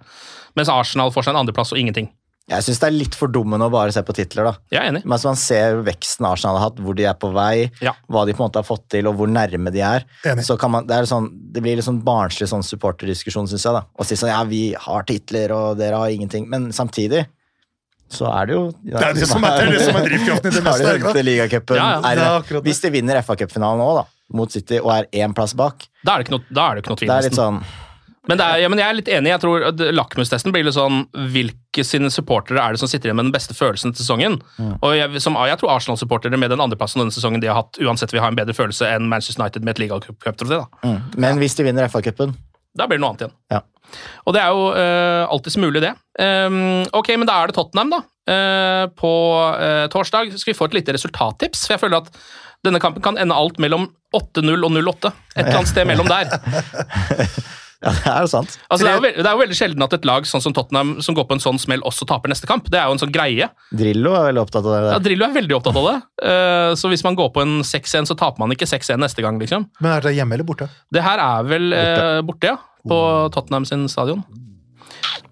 mens 0.57 0.69
Arsenal 0.69 1.11
får 1.15 1.25
seg 1.29 1.35
en 1.35 1.45
andreplass 1.47 1.73
og 1.73 1.79
ingenting. 1.79 2.11
Jeg 2.51 2.61
syns 2.61 2.79
det 2.83 2.89
er 2.91 2.93
litt 2.99 3.15
for 3.17 3.27
dumme 3.33 3.57
å 3.57 3.71
bare 3.73 3.91
se 3.91 4.03
på 4.05 4.13
titler, 4.13 4.45
da. 4.45 4.53
Jeg 4.71 4.83
er 4.83 4.91
enig. 4.93 5.05
Mens 5.09 5.23
man 5.25 5.35
ser 5.41 5.79
veksten 5.87 6.27
Arsenal 6.29 6.59
har 6.59 6.67
hatt, 6.69 6.77
hvor 6.77 6.95
de 6.95 7.05
er 7.09 7.15
på 7.15 7.31
vei, 7.33 7.71
Ja. 7.81 7.95
hva 8.11 8.27
de 8.27 8.35
på 8.35 8.43
en 8.45 8.51
måte 8.51 8.61
har 8.61 8.69
fått 8.69 8.89
til, 8.91 9.07
og 9.09 9.17
hvor 9.17 9.27
nærme 9.33 9.73
de 9.73 9.81
er. 9.81 10.05
Enig. 10.27 10.45
Så 10.45 10.59
kan 10.61 10.71
man, 10.71 10.87
det, 10.87 10.93
er 10.95 11.05
sånn, 11.09 11.31
det 11.55 11.63
blir 11.63 11.77
litt 11.77 11.87
sånn 11.87 12.03
barnslig 12.05 12.49
sånn 12.51 12.61
supporterdiskusjon, 12.63 13.49
syns 13.49 13.65
jeg. 13.65 13.73
da. 13.73 13.85
Å 13.99 14.05
si 14.05 14.15
sånn 14.15 14.29
ja, 14.29 14.45
vi 14.45 14.75
har 14.75 15.03
titler, 15.05 15.53
og 15.57 15.79
dere 15.79 15.97
har 15.97 16.09
ingenting. 16.13 16.47
Men 16.51 16.69
samtidig 16.71 17.25
så 18.15 18.31
er 18.31 18.47
det 18.51 18.55
jo 18.57 18.65
Det 18.81 18.95
er 19.03 19.15
det 19.19 19.29
som 19.29 19.45
er, 19.45 19.57
det 19.69 19.79
er, 19.81 19.87
som 19.91 19.97
er 20.01 20.09
drivkraften 20.09 20.51
i 20.53 20.55
det 20.57 20.65
meste. 20.71 20.97
de 20.99 21.13
det 21.19 21.25
ligacupen. 21.29 21.77
Ja, 21.81 21.89
ja. 21.93 21.99
Er 21.99 22.03
Det 22.03 22.27
er 22.27 22.39
det- 22.41 22.49
det. 22.57 22.65
Hvis 22.71 22.81
de 22.87 22.91
vinner 22.95 23.21
FA-cupfinalen 23.23 23.79
nå, 23.83 23.89
da, 24.01 24.05
mot 24.33 24.51
City, 24.53 24.79
og 24.81 24.91
er 24.97 25.09
én 25.13 25.35
plass 25.37 25.53
bak, 25.55 25.89
Da 26.05 26.15
er 26.15 26.23
det 26.23 26.29
ikke 26.29 26.39
noe, 26.39 26.45
da 26.51 26.69
ikke 26.79 26.95
noe 26.95 26.97
tvil. 27.03 27.09
det 27.11 27.17
er 27.19 27.29
litt 27.29 27.39
sånn 27.41 27.65
Men, 28.27 28.39
det 28.41 28.45
er, 28.47 28.57
ja, 28.63 28.69
men 28.73 28.79
jeg 28.81 28.89
er 28.89 28.95
litt 28.97 29.09
enig. 29.13 29.29
jeg 29.35 29.41
tror 29.43 29.93
Lakmustesten 29.93 30.51
blir 30.55 30.65
litt 30.65 30.73
sånn 30.73 31.03
Hvilke 31.13 31.85
sine 31.85 32.09
supportere 32.09 32.57
er 32.63 32.73
det 32.73 32.81
som 32.81 32.89
sitter 32.89 33.11
igjen 33.11 33.17
med 33.21 33.27
den 33.27 33.35
beste 33.35 33.53
følelsen 33.53 33.93
til 33.93 34.01
sesongen? 34.01 34.39
Og 34.81 34.95
jeg, 34.97 35.21
som, 35.21 35.37
jeg 35.45 35.59
tror 35.61 35.75
Arsenal-supportere 35.75 36.39
med 36.41 36.49
den 36.55 36.59
andreplassen 36.65 37.03
denne 37.05 37.13
sesongen 37.13 37.43
de 37.43 37.49
har 37.53 37.59
hatt, 37.61 37.77
uansett 37.85 38.13
vil 38.17 38.23
ha 38.25 38.29
en 38.33 38.39
bedre 38.39 38.55
følelse 38.57 38.89
enn 38.95 39.11
Manchester 39.13 39.43
United 39.45 39.63
med 39.63 39.77
et 39.77 39.83
ligacuptrofé. 39.85 40.63
cup. 40.65 40.81
Mm. 40.87 41.01
Men 41.21 41.37
hvis 41.43 41.55
de 41.59 41.65
vinner 41.69 41.85
FA-cupen 41.93 42.33
Da 42.75 42.89
blir 42.89 42.99
det 42.99 43.05
noe 43.05 43.15
annet 43.15 43.27
igjen. 43.27 43.37
Ja. 43.55 43.63
Og 44.25 44.35
det 44.35 44.43
er 44.43 44.55
jo 44.55 44.69
uh, 44.75 45.25
alltids 45.31 45.59
mulig, 45.61 45.83
det. 45.85 45.93
Um, 46.19 46.83
ok, 46.97 47.13
men 47.21 47.29
da 47.29 47.41
er 47.41 47.51
det 47.51 47.57
Tottenham, 47.59 47.93
da. 47.93 48.01
Uh, 48.25 48.85
på 48.97 49.13
uh, 49.61 49.85
torsdag 49.93 50.33
skal 50.35 50.53
vi 50.53 50.59
få 50.59 50.71
et 50.71 50.79
lite 50.81 50.97
resultattips. 50.97 51.67
For 51.67 51.77
jeg 51.77 51.85
føler 51.85 52.01
at 52.01 52.25
denne 52.65 52.81
kampen 52.81 53.05
kan 53.05 53.21
ende 53.21 53.37
alt 53.37 53.61
mellom 53.63 53.91
8-0 54.17 54.55
og 54.57 54.73
0-8. 54.73 55.13
Et 55.35 55.45
eller 55.45 55.61
annet 55.61 55.71
sted 55.75 55.91
mellom 55.91 56.09
der. 56.11 56.33
Ja, 57.85 57.93
det 57.93 58.11
er 58.11 58.23
jo 58.25 58.29
sant. 58.33 58.55
Altså, 58.73 58.87
det, 58.87 58.91
er 58.91 58.97
jo 58.97 59.03
veldig, 59.05 59.21
det 59.21 59.29
er 59.29 59.35
jo 59.37 59.41
veldig 59.43 59.57
sjelden 59.59 59.85
at 59.85 59.97
et 59.97 60.07
lag 60.09 60.29
sånn 60.29 60.43
som 60.45 60.55
Tottenham 60.57 60.93
som 61.05 61.17
går 61.17 61.27
på 61.29 61.37
en 61.37 61.43
sånn 61.43 61.61
smell, 61.61 61.83
også 61.85 62.07
taper 62.09 62.33
neste 62.33 62.49
kamp. 62.49 62.71
Det 62.73 62.79
er 62.81 62.89
jo 62.89 62.97
en 62.97 63.03
sånn 63.03 63.13
greie. 63.13 63.49
Drillo 63.77 64.15
er 64.17 64.31
veldig 64.31 64.43
opptatt 64.45 64.65
av 64.65 64.73
det. 64.73 64.81
Ja. 64.95 65.01
Drillo 65.05 65.27
er 65.29 65.35
veldig 65.37 65.59
opptatt 65.59 65.81
av 65.81 65.89
det. 65.91 65.97
Uh, 66.25 66.71
så 66.81 66.91
hvis 66.93 67.05
man 67.05 67.19
går 67.19 67.29
på 67.35 67.45
en 67.45 67.59
6-1, 67.67 68.09
så 68.09 68.17
taper 68.19 68.41
man 68.41 68.55
ikke 68.57 68.69
6-1 68.71 69.03
neste 69.05 69.25
gang, 69.25 69.41
liksom. 69.43 69.69
Men 69.85 69.99
er 69.99 70.07
det 70.07 70.15
hjemme 70.17 70.39
eller 70.39 70.49
borte? 70.49 70.71
Det 70.95 71.05
her 71.05 71.21
er 71.21 71.51
vel 71.51 71.77
uh, 71.77 72.21
borte, 72.25 72.55
ja. 72.55 72.59
På 72.89 72.99
Tottenham 73.33 73.69
sin 73.69 73.87
stadion. 73.93 74.25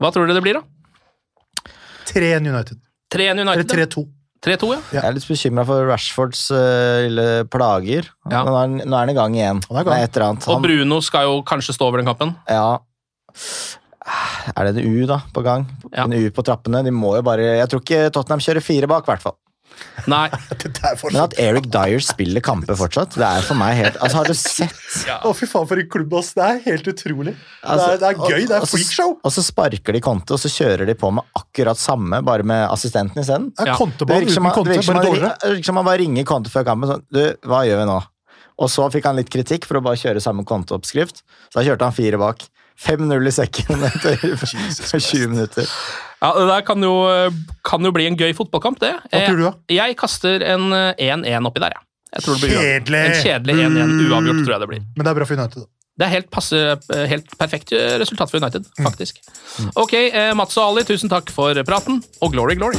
Hva 0.01 0.13
tror 0.13 0.29
du 0.29 0.37
det 0.37 0.45
blir, 0.45 0.61
da? 0.61 1.73
3-1 2.13 2.49
United. 2.49 2.81
3-1 3.15 3.41
United. 3.45 3.73
Eller 3.73 3.87
3-2. 3.87 4.05
3-2, 4.43 4.71
ja. 4.75 4.81
Jeg 4.97 5.03
er 5.07 5.15
litt 5.15 5.27
bekymra 5.29 5.63
for 5.69 5.87
Rashfords 5.87 6.49
uh, 6.51 7.05
lille 7.05 7.27
plager. 7.53 8.09
Ja. 8.27 8.41
Nå, 8.43 8.51
er 8.51 8.59
han, 8.59 8.81
nå 8.83 8.97
er 8.97 9.05
han 9.05 9.13
i 9.13 9.19
gang 9.19 9.37
igjen. 9.39 9.61
Han 9.69 9.79
gang. 9.85 9.93
Med 9.93 10.09
et 10.09 10.17
eller 10.19 10.27
annet. 10.33 10.49
Og 10.51 10.65
Bruno 10.65 10.99
skal 11.05 11.29
jo 11.29 11.37
kanskje 11.47 11.77
stå 11.77 11.87
over 11.87 12.03
den 12.03 12.11
kampen. 12.11 12.35
ja. 12.51 12.81
Er 14.59 14.67
det 14.67 14.83
en 14.83 14.89
U 14.91 15.07
da, 15.07 15.21
på 15.31 15.45
gang? 15.47 15.69
Ja. 15.93 16.09
En 16.09 16.15
U 16.17 16.25
på 16.35 16.43
trappene? 16.43 16.81
De 16.83 16.91
må 16.91 17.13
jo 17.15 17.23
bare 17.23 17.45
Jeg 17.61 17.71
tror 17.71 17.83
ikke 17.85 18.09
Tottenham 18.11 18.43
kjører 18.43 18.65
fire 18.67 18.89
bak, 18.91 19.07
i 19.07 19.13
hvert 19.13 19.23
fall. 19.23 19.37
Nei. 20.11 20.27
Er 20.83 20.97
Men 21.13 21.21
at 21.23 21.35
Eric 21.39 21.67
Dyer 21.71 22.03
spiller 22.03 22.43
kamper 22.45 22.75
fortsatt, 22.79 23.15
det 23.15 23.27
er 23.27 23.45
for 23.47 23.55
meg 23.59 23.77
helt 23.79 23.97
Altså, 24.03 24.19
har 24.19 24.31
du 24.31 24.35
sett 24.35 24.75
Å, 25.23 25.31
fy 25.37 25.47
faen, 25.47 25.67
for 25.71 25.79
en 25.79 25.89
klubb, 25.93 26.15
ass. 26.19 26.33
Det 26.35 26.43
er 26.47 26.59
helt 26.65 26.89
utrolig. 26.91 27.35
Altså, 27.63 27.87
det, 27.87 27.93
er, 27.93 27.99
det 27.99 28.09
er 28.09 28.17
gøy. 28.19 28.47
Det 28.49 28.51
er 28.51 28.57
og- 28.57 28.63
og 28.63 28.69
så- 28.69 28.79
freakshow. 28.79 29.13
Og 29.23 29.35
så 29.37 29.45
sparker 29.47 29.93
de 29.97 30.01
Conte, 30.03 30.35
og 30.35 30.41
så 30.43 30.51
kjører 30.51 30.87
de 30.91 30.95
på 30.99 31.13
med 31.15 31.25
akkurat 31.39 31.79
samme, 31.79 32.23
bare 32.27 32.43
med 32.43 32.65
assistenten 32.69 33.23
isteden. 33.23 33.51
Det 33.55 33.67
er 33.69 33.73
Ja. 33.73 33.77
Det 33.79 34.09
virker 34.09 34.33
som 34.35 34.45
han- 34.45 34.65
det 34.65 34.87
bare 34.87 35.37
det 35.39 35.53
virker 35.57 35.65
som 35.71 35.77
han 35.77 35.85
bare 35.85 35.99
ringer 36.03 36.25
Conte 36.25 36.51
før 36.51 36.65
kampen 36.65 36.89
sånn 36.91 37.03
Du, 37.13 37.23
hva 37.47 37.63
gjør 37.69 37.79
vi 37.85 37.87
nå? 37.93 38.01
Og 38.63 38.69
så 38.69 38.85
fikk 38.93 39.05
han 39.09 39.17
litt 39.17 39.31
kritikk 39.31 39.65
for 39.65 39.79
å 39.81 39.83
bare 39.83 39.97
kjøre 39.97 40.21
samme 40.23 40.45
Conte-oppskrift. 40.45 41.23
Så 41.51 41.55
da 41.57 41.63
kjørte 41.65 41.87
han 41.89 41.93
fire 41.97 42.19
bak. 42.21 42.43
5-0 42.83 43.29
i 43.29 43.35
sekken 43.35 43.85
etter 43.89 44.17
20 44.19 45.29
minutter. 45.35 45.69
Ja, 46.23 46.33
Det 46.39 46.47
der 46.51 46.63
kan 46.67 46.83
jo, 46.87 46.93
kan 47.67 47.83
jo 47.87 47.91
bli 47.95 48.07
en 48.11 48.17
gøy 48.19 48.31
fotballkamp, 48.39 48.79
det. 48.83 48.93
Hva 49.11 49.23
tror 49.27 49.39
du, 49.41 49.45
da? 49.49 49.55
Eh, 49.69 49.77
Jeg 49.81 49.97
kaster 49.99 50.45
en 50.55 50.69
eh, 50.77 51.07
1-1 51.11 51.49
oppi 51.51 51.63
der, 51.65 51.75
jeg. 51.75 51.87
jeg 52.17 52.27
tror 52.27 52.35
det 52.39 52.43
blir. 52.47 52.59
Kjedelig! 52.63 53.05
En 53.09 53.23
kjedelig 53.27 53.57
1-1 53.69 53.95
uavgjort, 54.09 54.43
tror 54.47 54.55
jeg 54.57 54.65
det 54.67 54.71
blir. 54.75 54.85
Men 54.97 55.07
det 55.07 55.11
er 55.15 55.19
bra 55.21 55.27
for 55.31 55.41
United. 55.41 55.65
da. 55.65 55.71
Det 56.01 56.07
er 56.07 56.13
helt, 56.15 56.29
passe, 56.33 56.57
eh, 56.73 57.03
helt 57.11 57.35
perfekt 57.39 57.75
eh, 57.77 57.99
resultat 58.01 58.31
for 58.33 58.41
United, 58.41 58.65
faktisk. 58.81 59.19
Ok, 59.77 59.93
eh, 59.99 60.31
Mats 60.39 60.57
og 60.57 60.71
Ali, 60.71 60.87
tusen 60.89 61.11
takk 61.13 61.29
for 61.35 61.59
praten, 61.69 61.99
og 62.25 62.33
glory, 62.33 62.57
glory. 62.57 62.79